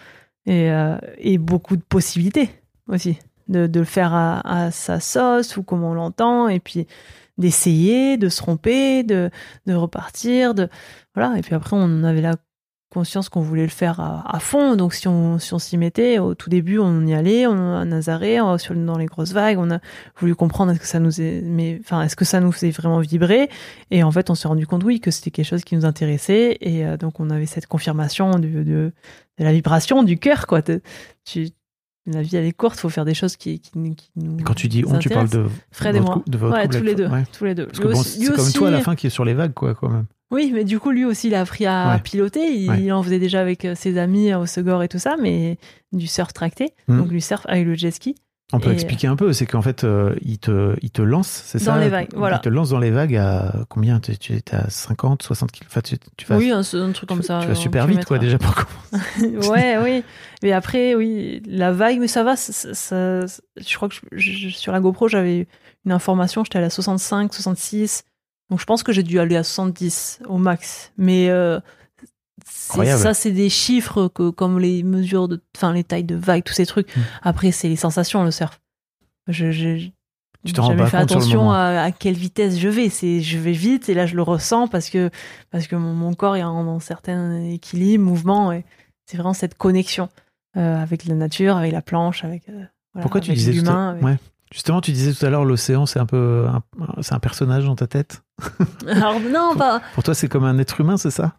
Et, 0.46 0.70
euh, 0.70 0.96
et 1.18 1.38
beaucoup 1.38 1.76
de 1.76 1.82
possibilités 1.82 2.48
aussi. 2.88 3.18
De, 3.48 3.66
de 3.68 3.78
le 3.80 3.84
faire 3.86 4.12
à, 4.14 4.40
à 4.64 4.70
sa 4.72 4.98
sauce 4.98 5.56
ou 5.56 5.62
comme 5.62 5.84
on 5.84 5.94
l'entend, 5.94 6.48
et 6.48 6.58
puis 6.58 6.86
d'essayer, 7.38 8.16
de 8.16 8.28
se 8.28 8.38
tromper, 8.38 9.02
de, 9.04 9.30
de 9.66 9.74
repartir. 9.74 10.54
De, 10.54 10.68
voilà. 11.14 11.36
Et 11.38 11.42
puis 11.42 11.54
après, 11.54 11.76
on 11.78 12.02
avait 12.02 12.22
la 12.22 12.34
conscience 12.96 13.28
qu'on 13.28 13.42
voulait 13.42 13.62
le 13.62 13.68
faire 13.68 14.00
à, 14.00 14.40
fond. 14.40 14.74
Donc 14.74 14.94
si 14.94 15.06
on 15.06 15.38
si 15.38 15.52
on 15.52 15.58
s'y 15.58 15.76
mettait, 15.76 16.18
au 16.18 16.34
tout 16.34 16.48
début, 16.48 16.78
on 16.78 17.06
y 17.06 17.12
allait, 17.12 17.46
on 17.46 17.76
à 17.76 17.84
Nazaré, 17.84 18.40
on- 18.40 18.56
sur, 18.56 18.74
dans 18.74 18.96
les 18.96 19.04
grosses 19.04 19.32
vagues, 19.32 19.58
on 19.58 19.70
a 19.70 19.80
voulu 20.18 20.34
comprendre 20.34 20.72
est-ce 20.72 20.80
que 20.80 20.86
ça 20.86 20.98
nous 20.98 21.20
est, 21.20 21.42
mais 21.44 21.78
enfin 21.80 22.00
est-ce 22.02 22.16
que 22.16 22.24
ça 22.24 22.40
nous 22.40 22.52
faisait 22.52 22.70
vraiment 22.70 23.00
vibrer? 23.00 23.50
Et 23.90 24.02
en 24.02 24.10
fait, 24.10 24.30
on 24.30 24.34
s'est 24.34 24.48
rendu 24.48 24.66
compte, 24.66 24.82
oui, 24.84 24.98
que 25.00 25.10
c'était 25.10 25.30
quelque 25.30 25.46
chose 25.46 25.64
qui 25.64 25.76
nous 25.76 25.84
intéressait. 25.84 26.56
Et 26.62 26.86
euh, 26.86 26.96
donc, 26.96 27.20
on 27.20 27.28
avait 27.28 27.46
cette 27.46 27.66
confirmation 27.66 28.30
de, 28.38 28.92
la 29.38 29.52
vibration 29.52 30.02
du 30.02 30.18
cœur, 30.18 30.46
quoi. 30.46 30.62
Tu, 30.62 31.50
la 32.06 32.22
vie, 32.22 32.36
elle 32.36 32.44
est 32.44 32.52
courte, 32.52 32.78
faut 32.78 32.88
faire 32.88 33.04
des 33.04 33.14
choses 33.14 33.36
qui, 33.36 33.58
qui, 33.60 33.70
qui 33.94 34.10
nous. 34.16 34.38
Et 34.38 34.42
quand 34.42 34.54
tu 34.54 34.68
dis 34.68 34.84
on, 34.86 34.98
tu 34.98 35.08
parles 35.08 35.28
de, 35.28 35.46
Fred 35.72 35.96
et 35.96 36.00
moi. 36.00 36.22
de 36.26 36.38
votre 36.38 36.54
ouais, 36.54 36.62
couple 36.64 36.78
tous 36.78 36.84
les 36.84 36.94
deux. 36.94 37.06
ouais. 37.08 37.24
Tous 37.36 37.44
les 37.44 37.54
deux. 37.54 37.66
Parce 37.66 37.78
que 37.80 37.88
bon, 37.88 38.02
c'est 38.02 38.24
comme 38.26 38.34
aussi- 38.40 38.52
toi 38.52 38.68
à 38.68 38.70
la 38.70 38.80
fin 38.80 38.94
qui 38.94 39.06
est 39.06 39.10
sur 39.10 39.24
les 39.24 39.34
vagues, 39.34 39.52
quoi, 39.54 39.74
quand 39.74 39.88
même. 39.88 40.06
Oui, 40.32 40.50
mais 40.52 40.64
du 40.64 40.80
coup, 40.80 40.90
lui 40.90 41.04
aussi, 41.04 41.28
il 41.28 41.34
a 41.36 41.40
appris 41.40 41.66
à 41.66 41.92
Ouais. 41.94 42.00
piloter. 42.00 42.52
Il, 42.52 42.68
Ouais. 42.68 42.82
il 42.82 42.92
en 42.92 43.00
faisait 43.02 43.20
déjà 43.20 43.40
avec 43.40 43.64
euh, 43.64 43.74
ses 43.76 43.96
amis 43.96 44.34
au 44.34 44.44
Segor 44.46 44.82
et 44.82 44.88
tout 44.88 44.98
ça, 44.98 45.16
mais 45.20 45.56
du 45.92 46.06
surf 46.08 46.32
tracté. 46.32 46.72
Mhm. 46.88 46.98
Donc, 46.98 47.08
lui 47.10 47.20
surf 47.22 47.44
avec 47.48 47.64
le 47.64 47.74
jet 47.76 47.92
ski. 47.92 48.16
On 48.52 48.60
peut 48.60 48.70
Et- 48.70 48.74
expliquer 48.74 49.08
un 49.08 49.16
peu, 49.16 49.32
c'est 49.32 49.44
qu'en 49.44 49.60
fait, 49.60 49.82
euh, 49.82 50.14
il, 50.22 50.38
te, 50.38 50.76
il 50.80 50.90
te 50.90 51.02
lance, 51.02 51.26
c'est 51.46 51.58
Dans 51.58 51.74
ça 51.74 51.80
les 51.80 51.88
vagues, 51.88 52.10
voilà. 52.14 52.36
Il 52.36 52.40
te 52.42 52.48
lance 52.48 52.70
dans 52.70 52.78
les 52.78 52.92
vagues 52.92 53.16
à 53.16 53.52
combien 53.68 53.98
Tu 53.98 54.12
étais 54.34 54.54
à 54.54 54.70
50, 54.70 55.20
60 55.22 55.50
km 55.50 55.66
Enfin, 55.68 55.80
tu, 55.80 55.96
tu 56.16 56.26
vas, 56.26 56.36
oui, 56.36 56.52
un, 56.52 56.60
un 56.60 56.92
truc 56.92 57.08
comme 57.08 57.20
tu- 57.20 57.26
ça. 57.26 57.40
Tu 57.42 57.48
vas 57.48 57.56
super 57.56 57.88
vite, 57.88 58.04
quoi, 58.04 58.18
déjà 58.20 58.38
pour 58.38 58.54
commencer. 58.54 59.36
ouais, 59.50 59.78
oui. 59.82 60.04
Mais 60.44 60.52
après, 60.52 60.94
oui, 60.94 61.42
la 61.46 61.72
vague, 61.72 61.98
mais 61.98 62.06
ça 62.06 62.22
va. 62.22 62.36
ça- 62.36 62.52
ça- 62.52 63.26
ça- 63.26 63.42
je 63.56 63.76
crois 63.76 63.88
que 63.88 63.96
je- 64.12 64.30
je- 64.30 64.48
sur 64.50 64.70
la 64.72 64.78
GoPro, 64.78 65.08
j'avais 65.08 65.48
une 65.84 65.90
information, 65.92 66.44
j'étais 66.44 66.58
à 66.60 66.70
65, 66.70 67.34
66. 67.34 68.04
Donc 68.48 68.60
je 68.60 68.64
pense 68.64 68.84
que 68.84 68.92
j'ai 68.92 69.02
dû 69.02 69.18
aller 69.18 69.34
à 69.36 69.42
70 69.42 70.20
au 70.28 70.38
max. 70.38 70.92
Mais 70.98 71.30
euh. 71.30 71.58
Ça, 72.98 73.14
c'est 73.14 73.32
des 73.32 73.48
chiffres 73.50 74.08
que, 74.08 74.30
comme 74.30 74.58
les 74.58 74.82
mesures 74.82 75.28
de, 75.28 75.42
enfin, 75.56 75.72
les 75.72 75.84
tailles 75.84 76.04
de 76.04 76.14
vagues, 76.16 76.44
tous 76.44 76.52
ces 76.54 76.66
trucs. 76.66 76.94
Mm. 76.96 77.00
Après, 77.22 77.50
c'est 77.52 77.68
les 77.68 77.76
sensations, 77.76 78.24
le 78.24 78.30
surf. 78.30 78.60
Je, 79.28 79.50
je, 79.50 79.88
Tu 80.44 80.52
t'en 80.52 80.62
rends 80.62 80.68
jamais 80.76 80.86
fait 80.88 80.96
attention 80.96 81.50
à, 81.50 81.82
à 81.82 81.90
quelle 81.90 82.14
vitesse 82.14 82.58
je 82.58 82.68
vais. 82.68 82.88
C'est, 82.88 83.20
je 83.20 83.38
vais 83.38 83.52
vite 83.52 83.88
et 83.88 83.94
là, 83.94 84.06
je 84.06 84.14
le 84.14 84.22
ressens 84.22 84.68
parce 84.68 84.88
que, 84.90 85.10
parce 85.50 85.66
que 85.66 85.74
mon, 85.76 85.92
mon 85.94 86.14
corps 86.14 86.36
est 86.36 86.44
en 86.44 86.68
un 86.68 86.80
certain 86.80 87.42
équilibre, 87.42 88.04
mouvement. 88.04 88.52
Et 88.52 88.64
c'est 89.06 89.16
vraiment 89.16 89.34
cette 89.34 89.56
connexion 89.56 90.08
euh, 90.56 90.80
avec 90.80 91.04
la 91.06 91.14
nature, 91.14 91.56
avec 91.56 91.72
la 91.72 91.82
planche, 91.82 92.24
avec, 92.24 92.48
euh, 92.48 92.52
voilà, 92.94 93.02
Pourquoi 93.02 93.20
tu 93.20 93.32
disais 93.32 93.52
l'humain. 93.52 93.88
à... 93.88 93.90
avec- 93.90 94.04
ouais. 94.04 94.16
Justement, 94.52 94.80
tu 94.80 94.92
disais 94.92 95.12
tout 95.12 95.26
à 95.26 95.28
l'heure, 95.28 95.44
l'océan, 95.44 95.86
c'est 95.86 95.98
un 95.98 96.06
peu, 96.06 96.46
un, 96.48 96.62
c'est 97.02 97.14
un 97.14 97.18
personnage 97.18 97.64
dans 97.64 97.74
ta 97.74 97.88
tête. 97.88 98.22
Alors, 98.86 99.18
non. 99.18 99.54
Pour 99.94 100.04
toi, 100.04 100.14
c'est 100.14 100.28
comme 100.28 100.44
un 100.44 100.56
être 100.58 100.80
humain, 100.80 100.96
c'est 100.96 101.10
ça? 101.10 101.34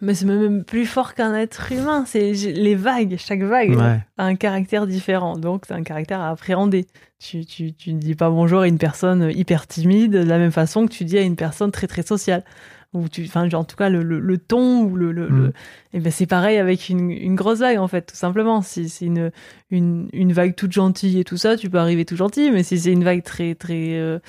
Mais 0.00 0.14
c'est 0.14 0.26
même 0.26 0.64
plus 0.64 0.86
fort 0.86 1.14
qu'un 1.14 1.34
être 1.34 1.72
humain. 1.72 2.04
C'est 2.06 2.32
les 2.32 2.74
vagues. 2.74 3.16
Chaque 3.18 3.42
vague 3.42 3.70
Ouais. 3.76 3.98
a 4.18 4.24
un 4.24 4.34
caractère 4.36 4.86
différent. 4.86 5.36
Donc, 5.38 5.64
c'est 5.66 5.74
un 5.74 5.82
caractère 5.82 6.20
à 6.20 6.30
appréhender. 6.30 6.86
Tu, 7.18 7.46
tu, 7.46 7.72
tu 7.72 7.92
ne 7.94 7.98
dis 8.00 8.14
pas 8.14 8.28
bonjour 8.30 8.60
à 8.60 8.68
une 8.68 8.78
personne 8.78 9.30
hyper 9.34 9.66
timide 9.66 10.12
de 10.12 10.18
la 10.28 10.38
même 10.38 10.50
façon 10.52 10.86
que 10.86 10.92
tu 10.92 11.04
dis 11.04 11.16
à 11.18 11.22
une 11.22 11.36
personne 11.36 11.70
très, 11.70 11.86
très 11.86 12.02
sociale. 12.02 12.44
ou 12.92 13.08
tu, 13.08 13.24
enfin, 13.24 13.48
en 13.54 13.64
tout 13.64 13.74
cas, 13.74 13.88
le, 13.88 14.04
le, 14.04 14.20
le 14.20 14.38
ton 14.38 14.82
ou 14.82 14.94
le, 14.94 15.10
le, 15.10 15.28
Mm. 15.28 15.36
le- 15.46 15.52
eh 15.94 16.00
ben, 16.00 16.12
c'est 16.12 16.26
pareil 16.26 16.58
avec 16.58 16.88
une, 16.90 17.10
une 17.10 17.34
grosse 17.34 17.58
vague, 17.58 17.78
en 17.78 17.88
fait, 17.88 18.02
tout 18.02 18.14
simplement. 18.14 18.62
Si 18.62 18.88
c'est 18.88 19.06
une, 19.06 19.32
une, 19.70 20.08
une 20.12 20.32
vague 20.32 20.54
toute 20.54 20.70
gentille 20.70 21.18
et 21.18 21.24
tout 21.24 21.36
ça, 21.36 21.56
tu 21.56 21.68
peux 21.70 21.78
arriver 21.78 22.04
tout 22.04 22.14
gentil, 22.16 22.52
mais 22.52 22.62
si 22.62 22.78
c'est 22.78 22.92
une 22.92 23.02
vague 23.02 23.24
très, 23.24 23.56
très, 23.56 23.94
euh, 23.98 24.20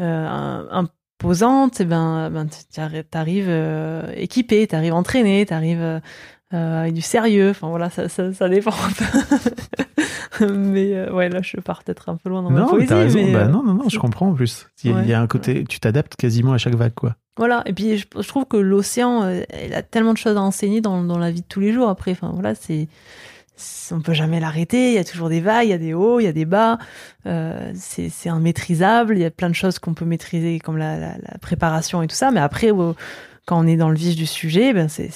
euh, 0.00 0.82
imposante, 1.24 1.80
eh 1.80 1.84
ben, 1.84 2.30
ben, 2.30 2.46
tu 2.46 2.80
arrives 3.18 3.46
euh, 3.48 4.02
équipé, 4.16 4.66
tu 4.66 4.74
arrives 4.76 4.94
entraîné, 4.94 5.44
tu 5.46 5.54
arrives 5.54 6.00
avec 6.50 6.92
du 6.94 7.00
sérieux. 7.02 7.50
Enfin, 7.50 7.68
voilà, 7.68 7.90
ça, 7.90 8.08
ça, 8.08 8.32
ça 8.32 8.48
dépend 8.48 8.70
mais, 10.40 10.94
euh, 10.94 11.12
ouais, 11.12 11.28
là, 11.28 11.40
je 11.42 11.56
pars 11.58 11.82
peut-être 11.84 12.08
un 12.08 12.16
peu 12.16 12.28
loin 12.28 12.42
dans 12.42 12.50
ma 12.50 12.60
Non, 12.60 12.66
mais 12.66 12.70
poésie, 12.72 12.88
t'as 12.88 12.98
raison. 12.98 13.18
mais, 13.24 13.32
Bah 13.32 13.40
euh, 13.44 13.48
non, 13.48 13.62
non, 13.62 13.74
non, 13.74 13.88
je 13.88 13.98
comprends 13.98 14.28
en 14.28 14.34
plus. 14.34 14.66
Il 14.82 14.90
y 14.90 14.94
a, 14.94 15.00
il 15.02 15.08
y 15.08 15.12
a 15.12 15.20
un 15.20 15.26
côté, 15.26 15.64
tu 15.64 15.78
t'adaptes 15.80 16.16
quasiment 16.16 16.52
à 16.52 16.58
chaque 16.58 16.74
vague, 16.74 16.94
quoi. 16.94 17.16
Voilà, 17.36 17.62
et 17.66 17.72
puis 17.72 17.96
je, 17.96 18.06
je 18.20 18.28
trouve 18.28 18.44
que 18.44 18.56
l'océan, 18.56 19.22
euh, 19.24 19.42
il 19.64 19.74
a 19.74 19.82
tellement 19.82 20.12
de 20.12 20.18
choses 20.18 20.36
à 20.36 20.40
enseigner 20.42 20.80
dans, 20.80 21.02
dans 21.02 21.18
la 21.18 21.30
vie 21.30 21.40
de 21.42 21.46
tous 21.48 21.60
les 21.60 21.72
jours. 21.72 21.88
Après, 21.88 22.12
enfin 22.12 22.30
voilà, 22.32 22.54
c'est- 22.54 22.88
on 23.92 24.00
peut 24.00 24.14
jamais 24.14 24.40
l'arrêter. 24.40 24.88
Il 24.88 24.94
y 24.94 24.98
a 24.98 25.04
toujours 25.04 25.28
des 25.28 25.40
vagues, 25.40 25.66
il 25.66 25.70
y 25.70 25.74
a 25.74 25.78
des 25.78 25.94
hauts, 25.94 26.20
il 26.20 26.24
y 26.24 26.26
a 26.26 26.32
des 26.32 26.44
bas. 26.44 26.78
Euh, 27.26 27.70
c'est 27.74 28.08
c'est 28.08 28.28
immaîtrisable. 28.28 29.16
Il 29.16 29.20
y 29.20 29.24
a 29.24 29.30
plein 29.30 29.48
de 29.48 29.54
choses 29.54 29.78
qu'on 29.78 29.94
peut 29.94 30.04
maîtriser, 30.04 30.58
comme 30.58 30.76
la, 30.76 30.98
la, 30.98 31.12
la 31.18 31.38
préparation 31.40 32.02
et 32.02 32.06
tout 32.06 32.16
ça. 32.16 32.30
Mais 32.30 32.40
après, 32.40 32.70
quand 33.46 33.58
on 33.62 33.66
est 33.66 33.76
dans 33.76 33.90
le 33.90 33.96
vif 33.96 34.16
du 34.16 34.26
sujet, 34.26 34.72
ben 34.72 34.88
c'est 34.88 35.10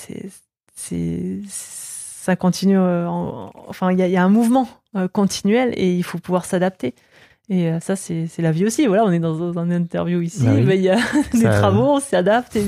ça 1.49 2.36
continue. 2.36 2.78
euh, 2.78 3.09
en- 3.09 3.51
enfin, 3.68 3.91
il 3.93 3.99
y 3.99 4.03
a, 4.03 4.07
il 4.07 4.12
y 4.12 4.16
a 4.16 4.24
un 4.24 4.28
mouvement 4.28 4.68
euh, 4.97 5.09
continuel 5.09 5.72
et 5.76 5.95
il 5.95 6.03
faut 6.03 6.18
pouvoir 6.18 6.45
s'adapter. 6.45 6.95
Et 7.51 7.68
euh, 7.70 7.80
ça, 7.80 7.97
c'est 7.97 8.26
c'est 8.26 8.43
la 8.43 8.53
vie 8.53 8.66
aussi. 8.66 8.86
Voilà, 8.86 9.05
on 9.05 9.11
est 9.11 9.18
dans, 9.18 9.53
dans 9.53 9.64
une 9.64 9.72
interview 9.72 10.20
ici. 10.20 10.45
Bah 10.45 10.53
oui. 10.55 10.64
ben, 10.64 10.74
il 10.78 10.82
y 10.82 10.91
a 10.91 10.99
des 11.32 11.43
travaux, 11.45 11.95
on 11.97 12.01
s'adapte. 12.01 12.59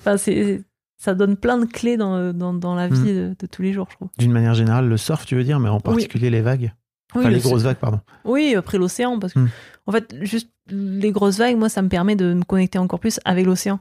Enfin, 0.00 0.16
c'est 0.18 0.60
ça 0.98 1.14
donne 1.14 1.36
plein 1.36 1.58
de 1.58 1.66
clés 1.66 1.96
dans, 1.96 2.32
dans, 2.32 2.54
dans 2.54 2.74
la 2.74 2.88
vie 2.88 3.00
Mm. 3.00 3.06
de, 3.30 3.36
de 3.38 3.46
tous 3.46 3.62
les 3.62 3.72
jours, 3.72 3.86
je 3.90 3.96
trouve. 3.96 4.08
D'une 4.18 4.32
manière 4.32 4.54
générale, 4.54 4.88
le 4.88 4.96
surf, 4.96 5.26
tu 5.26 5.36
veux 5.36 5.44
dire, 5.44 5.60
mais 5.60 5.68
en 5.68 5.80
particulier 5.80 6.30
les 6.30 6.40
vagues. 6.40 6.72
Enfin, 7.12 7.26
Oui, 7.28 7.30
les 7.34 7.36
le- 7.36 7.42
grosses 7.42 7.62
vagues, 7.62 7.76
pardon. 7.76 8.00
Oui, 8.24 8.54
après 8.56 8.78
l'océan, 8.78 9.18
parce 9.18 9.32
que 9.34 9.38
Mm. 9.40 9.48
en 9.86 9.92
fait, 9.92 10.14
juste 10.22 10.50
les 10.68 11.12
grosses 11.12 11.38
vagues, 11.38 11.56
moi, 11.56 11.68
ça 11.68 11.82
me 11.82 11.88
permet 11.88 12.16
de 12.16 12.34
me 12.34 12.42
connecter 12.42 12.78
encore 12.78 12.98
plus 13.00 13.20
avec 13.24 13.46
l'océan. 13.46 13.78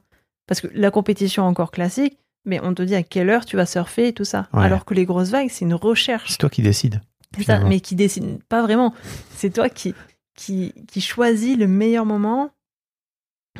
Parce 0.47 0.61
que 0.61 0.67
la 0.75 0.91
compétition 0.91 1.43
encore 1.43 1.71
classique, 1.71 2.19
mais 2.45 2.59
on 2.61 2.73
te 2.75 2.83
dit 2.83 2.93
à 2.93 3.01
quelle 3.01 3.29
heure 3.31 3.45
tu 3.45 3.55
vas 3.55 3.65
surfer 3.65 4.09
et 4.09 4.13
tout 4.13 4.25
ça. 4.25 4.47
Ouais. 4.53 4.63
Alors 4.63 4.85
que 4.85 4.93
les 4.93 5.05
grosses 5.05 5.29
vagues, 5.31 5.49
c'est 5.49 5.65
une 5.65 5.73
recherche. 5.73 6.29
C'est 6.31 6.37
toi 6.37 6.49
qui 6.49 6.61
décides. 6.61 7.01
Ça, 7.45 7.59
mais 7.59 7.79
qui 7.79 7.95
décide 7.95 8.43
pas 8.47 8.61
vraiment. 8.61 8.93
C'est 9.31 9.49
toi 9.49 9.67
qui, 9.69 9.95
qui, 10.37 10.73
qui 10.87 11.01
choisis 11.01 11.57
le 11.57 11.67
meilleur 11.67 12.05
moment 12.05 12.51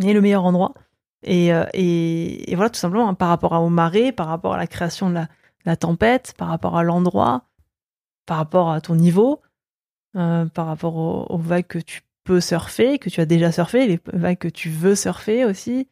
et 0.03 0.13
le 0.13 0.21
meilleur 0.21 0.45
endroit. 0.45 0.73
Et, 1.25 1.51
euh, 1.53 1.65
et, 1.73 2.51
et 2.51 2.55
voilà, 2.55 2.69
tout 2.69 2.79
simplement, 2.79 3.09
hein, 3.09 3.13
par 3.15 3.29
rapport 3.29 3.53
à- 3.53 3.59
aux 3.61 3.69
marées, 3.69 4.11
par 4.11 4.27
rapport 4.27 4.53
à 4.53 4.57
la 4.57 4.67
création 4.67 5.09
de 5.09 5.15
la, 5.15 5.27
la 5.65 5.75
tempête, 5.75 6.33
par 6.37 6.47
rapport 6.47 6.77
à 6.77 6.83
l'endroit, 6.83 7.45
par 8.27 8.37
rapport 8.37 8.71
à 8.71 8.79
ton 8.79 8.95
niveau, 8.95 9.41
euh, 10.15 10.45
par 10.45 10.67
rapport 10.67 10.95
aux, 10.95 11.25
aux 11.29 11.37
vagues 11.37 11.67
que 11.67 11.79
tu 11.79 12.01
peux 12.23 12.39
surfer, 12.41 12.99
que 12.99 13.09
tu 13.09 13.21
as 13.21 13.25
déjà 13.25 13.51
surfé, 13.51 13.87
les 13.87 13.99
vagues 14.13 14.37
que 14.37 14.47
tu 14.47 14.69
veux 14.69 14.95
surfer 14.95 15.45
aussi. 15.45 15.87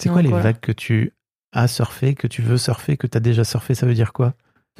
C'est 0.00 0.08
quoi 0.08 0.22
les 0.22 0.28
voilà. 0.28 0.44
vagues 0.44 0.60
que 0.60 0.72
tu 0.72 1.12
as 1.52 1.68
surfé, 1.68 2.14
que 2.14 2.26
tu 2.26 2.40
veux 2.42 2.56
surfer, 2.56 2.96
que 2.96 3.06
tu 3.06 3.16
as 3.16 3.20
déjà 3.20 3.44
surfé 3.44 3.74
Ça 3.74 3.86
veut 3.86 3.94
dire 3.94 4.12
quoi? 4.12 4.34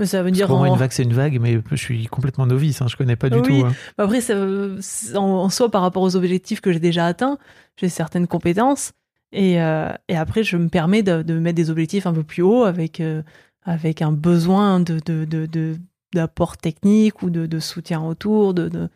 Ça 0.04 0.22
veut 0.22 0.30
dire 0.30 0.46
Pour 0.46 0.56
moi, 0.58 0.68
en- 0.68 0.72
une 0.72 0.78
vague, 0.78 0.90
c'est 0.92 1.02
une 1.02 1.12
vague, 1.12 1.38
mais 1.38 1.60
je 1.70 1.76
suis 1.76 2.06
complètement 2.06 2.46
novice. 2.46 2.80
Hein, 2.80 2.86
je 2.88 2.96
connais 2.96 3.14
pas 3.16 3.28
du 3.28 3.40
Oui. 3.40 3.46
tout. 3.60 3.66
hein. 3.66 3.72
Après, 3.98 4.20
ça, 4.22 4.34
c'est- 4.80 5.16
en, 5.16 5.24
en 5.42 5.48
soi, 5.50 5.70
par 5.70 5.82
rapport 5.82 6.02
aux 6.02 6.16
objectifs 6.16 6.60
que 6.62 6.72
j'ai 6.72 6.80
déjà 6.80 7.04
atteints, 7.06 7.36
j'ai 7.76 7.90
certaines 7.90 8.26
compétences. 8.26 8.92
Et, 9.32 9.60
euh, 9.62 9.90
et 10.08 10.16
après, 10.16 10.42
je 10.44 10.56
me 10.56 10.68
permets 10.68 11.02
de, 11.02 11.22
de 11.22 11.38
mettre 11.38 11.56
des 11.56 11.70
objectifs 11.70 12.06
un 12.06 12.12
peu 12.12 12.22
plus 12.22 12.42
hauts 12.42 12.64
avec, 12.64 13.00
euh, 13.00 13.22
avec 13.64 14.02
un 14.02 14.12
besoin 14.12 14.78
de, 14.80 14.98
de, 15.00 15.76
d'apport 16.14 16.56
technique 16.58 17.22
ou 17.22 17.30
de, 17.30 17.46
de 17.46 17.58
soutien 17.58 18.02
autour, 18.02 18.52
de, 18.54 18.68
de, 18.68 18.88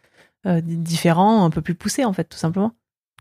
euh, 0.47 0.61
différents, 0.63 1.45
un 1.45 1.51
peu 1.51 1.63
plus 1.63 1.75
poussés, 1.75 2.05
en 2.05 2.13
fait, 2.13 2.25
tout 2.25 2.37
simplement. 2.39 2.73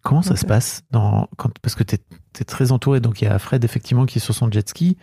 Comment 0.04 0.22
ça 0.22 0.36
se 0.36 0.46
euh, 0.46 0.50
passe 0.50 0.84
dans, 0.92 1.28
quand, 1.38 1.50
Parce 1.62 1.74
que 1.74 1.84
tu 1.84 1.96
es, 1.96 2.44
très 2.44 2.72
entouré. 2.72 3.00
Donc, 3.00 3.22
il 3.22 3.26
y 3.26 3.28
a 3.28 3.40
Fred, 3.40 3.64
effectivement, 3.64 4.06
qui 4.06 4.20
est 4.20 4.22
sur 4.22 4.36
son 4.36 4.52
jet 4.52 4.68
ski. 4.70 4.98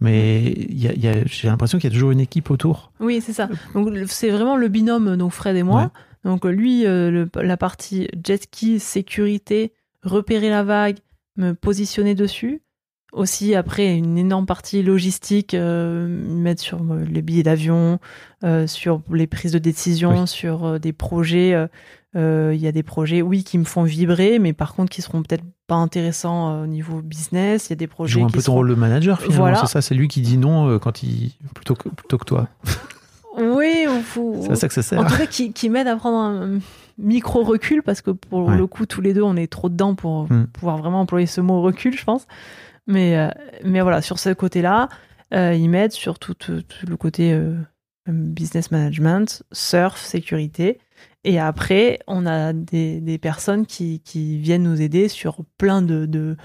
Mais 0.00 0.42
il 0.52 0.82
y 0.82 0.88
a- 0.88 0.94
y 0.94 1.06
a- 1.06 1.24
j'ai 1.26 1.48
l'impression 1.48 1.78
qu'il 1.78 1.90
y 1.90 1.92
a 1.92 1.94
toujours 1.94 2.10
une 2.12 2.18
équipe 2.20 2.50
autour. 2.50 2.90
Oui, 2.98 3.20
c'est 3.20 3.32
ça. 3.34 3.48
Donc, 3.74 3.90
c'est 4.08 4.30
vraiment 4.30 4.56
le 4.56 4.68
binôme, 4.68 5.16
donc 5.16 5.32
Fred 5.32 5.54
et 5.56 5.62
moi. 5.62 5.82
Ouais. 5.82 5.88
Donc, 6.30 6.44
lui, 6.44 6.86
euh, 6.86 7.10
le- 7.10 7.30
la 7.42 7.56
partie 7.56 8.08
jet 8.26 8.42
ski, 8.42 8.80
sécurité, 8.80 9.72
repérer 10.02 10.50
la 10.50 10.62
vague, 10.64 10.98
me 11.38 11.54
positionner 11.54 12.14
dessus. 12.14 12.60
Aussi, 13.14 13.54
après, 13.54 13.96
une 13.96 14.18
énorme 14.18 14.44
partie 14.44 14.82
logistique, 14.82 15.54
euh, 15.54 16.06
mettre 16.06 16.60
sur 16.62 16.82
euh, 16.82 17.04
les 17.10 17.22
billets 17.22 17.42
d'avion, 17.42 17.98
euh, 18.44 18.66
sur 18.66 19.00
les 19.10 19.26
prises 19.26 19.52
de 19.52 19.58
décision, 19.58 20.20
Oui. 20.20 20.28
sur 20.28 20.66
euh, 20.66 20.78
des 20.78 20.92
projets. 20.92 21.54
Il 22.14 22.56
y 22.60 22.66
a 22.66 22.72
des 22.72 22.82
projets, 22.82 23.22
oui, 23.22 23.44
qui 23.44 23.56
me 23.58 23.64
font 23.64 23.84
vibrer, 23.84 24.38
mais 24.40 24.52
par 24.52 24.74
contre, 24.74 24.90
qui 24.90 25.00
seront 25.02 25.22
peut-être 25.22 25.44
pas 25.68 25.76
intéressants 25.76 26.62
au 26.62 26.66
niveau 26.66 27.00
business. 27.00 27.68
Il 27.68 27.70
y 27.70 27.72
a 27.74 27.76
des 27.76 27.86
projets 27.86 28.14
joue 28.14 28.24
un 28.24 28.26
peu 28.28 28.38
ton 28.38 28.42
seront 28.42 28.56
rôle 28.56 28.70
de 28.70 28.74
manager, 28.74 29.20
finalement. 29.20 29.40
Voilà. 29.42 29.56
C'est 29.60 29.66
ça, 29.68 29.82
c'est 29.82 29.94
lui 29.94 30.08
qui 30.08 30.20
dit 30.20 30.36
non 30.36 30.78
quand 30.80 31.02
il, 31.04 31.32
plutôt, 31.54 31.76
que, 31.76 31.88
plutôt 31.88 32.18
que 32.18 32.24
toi. 32.24 32.48
Oui, 33.38 33.86
ou 33.88 34.00
faut- 34.02 34.40
C'est 34.42 34.52
à 34.52 34.56
ça 34.56 34.68
que 34.68 34.74
ça 34.74 34.82
sert. 34.82 35.00
En 35.00 35.04
tout 35.06 35.16
cas, 35.16 35.26
qui, 35.26 35.52
qui 35.52 35.68
m'aide 35.70 35.86
à 35.86 35.94
prendre 35.96 36.18
un 36.18 36.58
micro 36.98 37.42
recul 37.44 37.82
parce 37.82 38.00
que 38.02 38.10
pour 38.10 38.46
Ouais. 38.48 38.56
le 38.56 38.66
coup, 38.66 38.84
tous 38.86 39.00
les 39.00 39.14
deux, 39.14 39.22
on 39.22 39.36
est 39.36 39.50
trop 39.50 39.68
dedans 39.68 39.94
pour 39.94 40.30
Mm. 40.32 40.48
pouvoir 40.52 40.76
vraiment 40.78 41.00
employer 41.00 41.26
ce 41.26 41.40
mot 41.40 41.62
recul, 41.62 41.96
je 41.96 42.04
pense. 42.04 42.26
Mais, 42.86 43.16
euh, 43.16 43.28
mais 43.64 43.80
voilà, 43.80 44.02
sur 44.02 44.18
ce 44.18 44.30
côté-là, 44.30 44.88
euh, 45.34 45.54
il 45.54 45.68
m'aide 45.70 45.92
sur 45.92 46.18
tout, 46.18 46.34
tout- 46.34 46.62
tout 46.62 46.86
le 46.86 46.96
côté 46.96 47.32
euh, 47.32 47.54
business 48.08 48.70
management, 48.70 49.42
surf, 49.52 49.96
sécurité. 49.98 50.78
Et 51.24 51.38
après, 51.38 51.98
on 52.06 52.26
a 52.26 52.52
des, 52.52 53.00
des 53.00 53.18
personnes 53.18 53.66
qui, 53.66 54.00
qui 54.00 54.38
viennent 54.38 54.62
nous 54.62 54.80
aider 54.80 55.08
sur 55.08 55.44
plein 55.58 55.82
de, 55.82 56.06
de, 56.06 56.36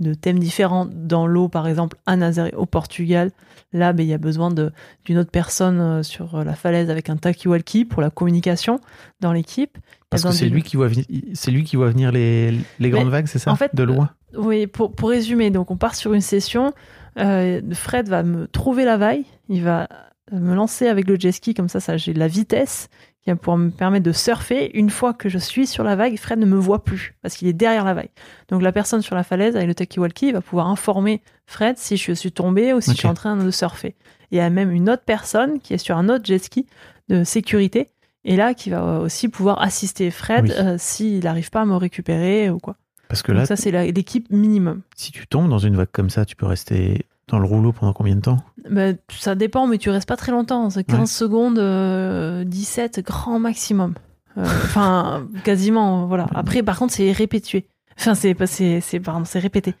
de 0.00 0.14
thèmes 0.14 0.38
différents. 0.38 0.86
Dans 0.90 1.26
l'eau, 1.26 1.48
par 1.48 1.68
exemple, 1.68 1.96
à 2.06 2.16
Nazaré, 2.16 2.52
au 2.56 2.66
Portugal, 2.66 3.30
là, 3.72 3.92
ben, 3.92 4.02
il 4.02 4.08
y 4.08 4.14
a 4.14 4.18
besoin 4.18 4.50
d'une 4.50 5.18
autre 5.18 5.30
personne 5.30 5.80
euh, 5.80 6.02
sur 6.02 6.42
la 6.42 6.54
falaise 6.54 6.90
avec 6.90 7.08
un 7.10 7.16
talkie-walkie 7.16 7.84
pour 7.84 8.02
la 8.02 8.10
communication 8.10 8.80
dans 9.20 9.32
l'équipe. 9.32 9.78
Parce 10.08 10.24
que 10.24 10.32
c'est 10.32 10.48
lui 10.48 10.62
qui 10.62 10.76
voit 10.76 10.88
lui 10.88 11.64
qui 11.64 11.76
voit 11.76 11.90
venir 11.90 12.10
les, 12.10 12.52
les 12.80 12.90
grandes 12.90 13.04
Mais, 13.04 13.10
vagues, 13.10 13.26
c'est 13.26 13.38
ça 13.38 13.52
en 13.52 13.56
fait, 13.56 13.74
De 13.74 13.84
loin. 13.84 14.10
Oui, 14.36 14.66
pour, 14.66 14.92
pour 14.92 15.10
résumer, 15.10 15.50
donc 15.50 15.70
on 15.70 15.76
part 15.76 15.94
sur 15.94 16.12
une 16.14 16.20
session. 16.20 16.72
euh, 17.18 17.60
Fred 17.72 18.08
va 18.08 18.22
me 18.22 18.46
trouver 18.48 18.84
la 18.84 18.96
vague, 18.96 19.22
il 19.48 19.62
va 19.62 19.88
me 20.32 20.54
lancer 20.54 20.86
avec 20.86 21.08
le 21.08 21.18
jet 21.18 21.32
ski, 21.32 21.54
comme 21.54 21.68
ça, 21.68 21.80
ça 21.80 21.96
j'ai 21.96 22.12
de 22.14 22.18
la 22.20 22.28
vitesse 22.28 22.88
qui 23.22 23.30
va 23.30 23.36
pouvoir 23.36 23.58
me 23.58 23.70
permettre 23.70 24.04
de 24.04 24.12
surfer. 24.12 24.70
Une 24.76 24.88
fois 24.90 25.12
que 25.12 25.28
je 25.28 25.38
suis 25.38 25.66
sur 25.66 25.84
la 25.84 25.94
vague, 25.96 26.16
Fred 26.18 26.38
ne 26.38 26.46
me 26.46 26.56
voit 26.56 26.82
plus 26.84 27.14
parce 27.22 27.36
qu'il 27.36 27.48
est 27.48 27.52
derrière 27.52 27.84
la 27.84 27.92
vague. 27.94 28.08
Donc 28.48 28.62
la 28.62 28.72
personne 28.72 29.02
sur 29.02 29.14
la 29.14 29.22
falaise 29.22 29.56
avec 29.56 29.68
le 29.68 29.74
talkie-walkie 29.74 30.32
va 30.32 30.40
pouvoir 30.40 30.68
informer 30.68 31.20
Fred 31.46 31.76
si 31.78 31.96
je 31.96 32.12
suis 32.12 32.32
tombé 32.32 32.72
ou 32.72 32.80
si 32.80 32.92
je 32.92 32.96
suis 32.96 33.08
en 33.08 33.14
train 33.14 33.36
de 33.36 33.50
surfer. 33.50 33.94
Il 34.30 34.38
y 34.38 34.40
a 34.40 34.48
même 34.48 34.70
une 34.70 34.88
autre 34.88 35.02
personne 35.04 35.60
qui 35.60 35.74
est 35.74 35.78
sur 35.78 35.96
un 35.98 36.08
autre 36.08 36.24
jet 36.24 36.38
ski 36.38 36.66
de 37.08 37.24
sécurité 37.24 37.88
et 38.24 38.36
là 38.36 38.54
qui 38.54 38.70
va 38.70 39.00
aussi 39.00 39.28
pouvoir 39.28 39.60
assister 39.60 40.10
Fred 40.10 40.44
Oui. 40.44 40.52
euh, 40.56 40.76
s'il 40.78 41.24
n'arrive 41.24 41.50
pas 41.50 41.62
à 41.62 41.64
me 41.66 41.76
récupérer 41.76 42.48
ou 42.50 42.58
quoi. 42.58 42.76
Parce 43.08 43.22
que 43.22 43.32
Donc 43.32 43.40
là, 43.40 43.46
ça, 43.46 43.56
c'est 43.56 43.72
l'équipe 43.92 44.30
minimum. 44.30 44.82
si 44.94 45.10
tu 45.10 45.26
tombes 45.26 45.48
dans 45.50 45.58
une 45.58 45.74
vague 45.76 45.88
comme 45.90 46.10
ça, 46.10 46.24
tu 46.24 46.36
peux 46.36 46.46
rester 46.46 47.06
dans 47.30 47.38
le 47.38 47.46
rouleau 47.46 47.72
pendant 47.72 47.92
combien 47.92 48.16
de 48.16 48.20
temps 48.20 48.38
Ben, 48.70 48.96
ça 49.10 49.34
dépend, 49.34 49.66
mais 49.66 49.78
tu 49.78 49.90
restes 49.90 50.08
pas 50.08 50.16
très 50.16 50.32
longtemps. 50.32 50.68
C'est 50.70 50.84
15 50.84 51.00
Ouais. 51.00 51.06
secondes, 51.06 51.58
euh, 51.58 52.44
17 52.44 53.00
grand 53.04 53.38
maximum. 53.38 53.94
Euh, 54.36 54.42
Enfin, 54.64 55.26
quasiment, 55.44 56.06
voilà. 56.06 56.26
Après, 56.34 56.62
par 56.62 56.78
contre, 56.78 56.92
c'est 56.94 57.12
répétué. 57.12 57.66
Enfin, 57.98 58.14
c'est 58.14 58.34
pas- 58.34 58.46
c'est 58.46 58.80
c'est 58.80 59.00
pardon, 59.00 59.24
c'est 59.24 59.38
répété. 59.40 59.74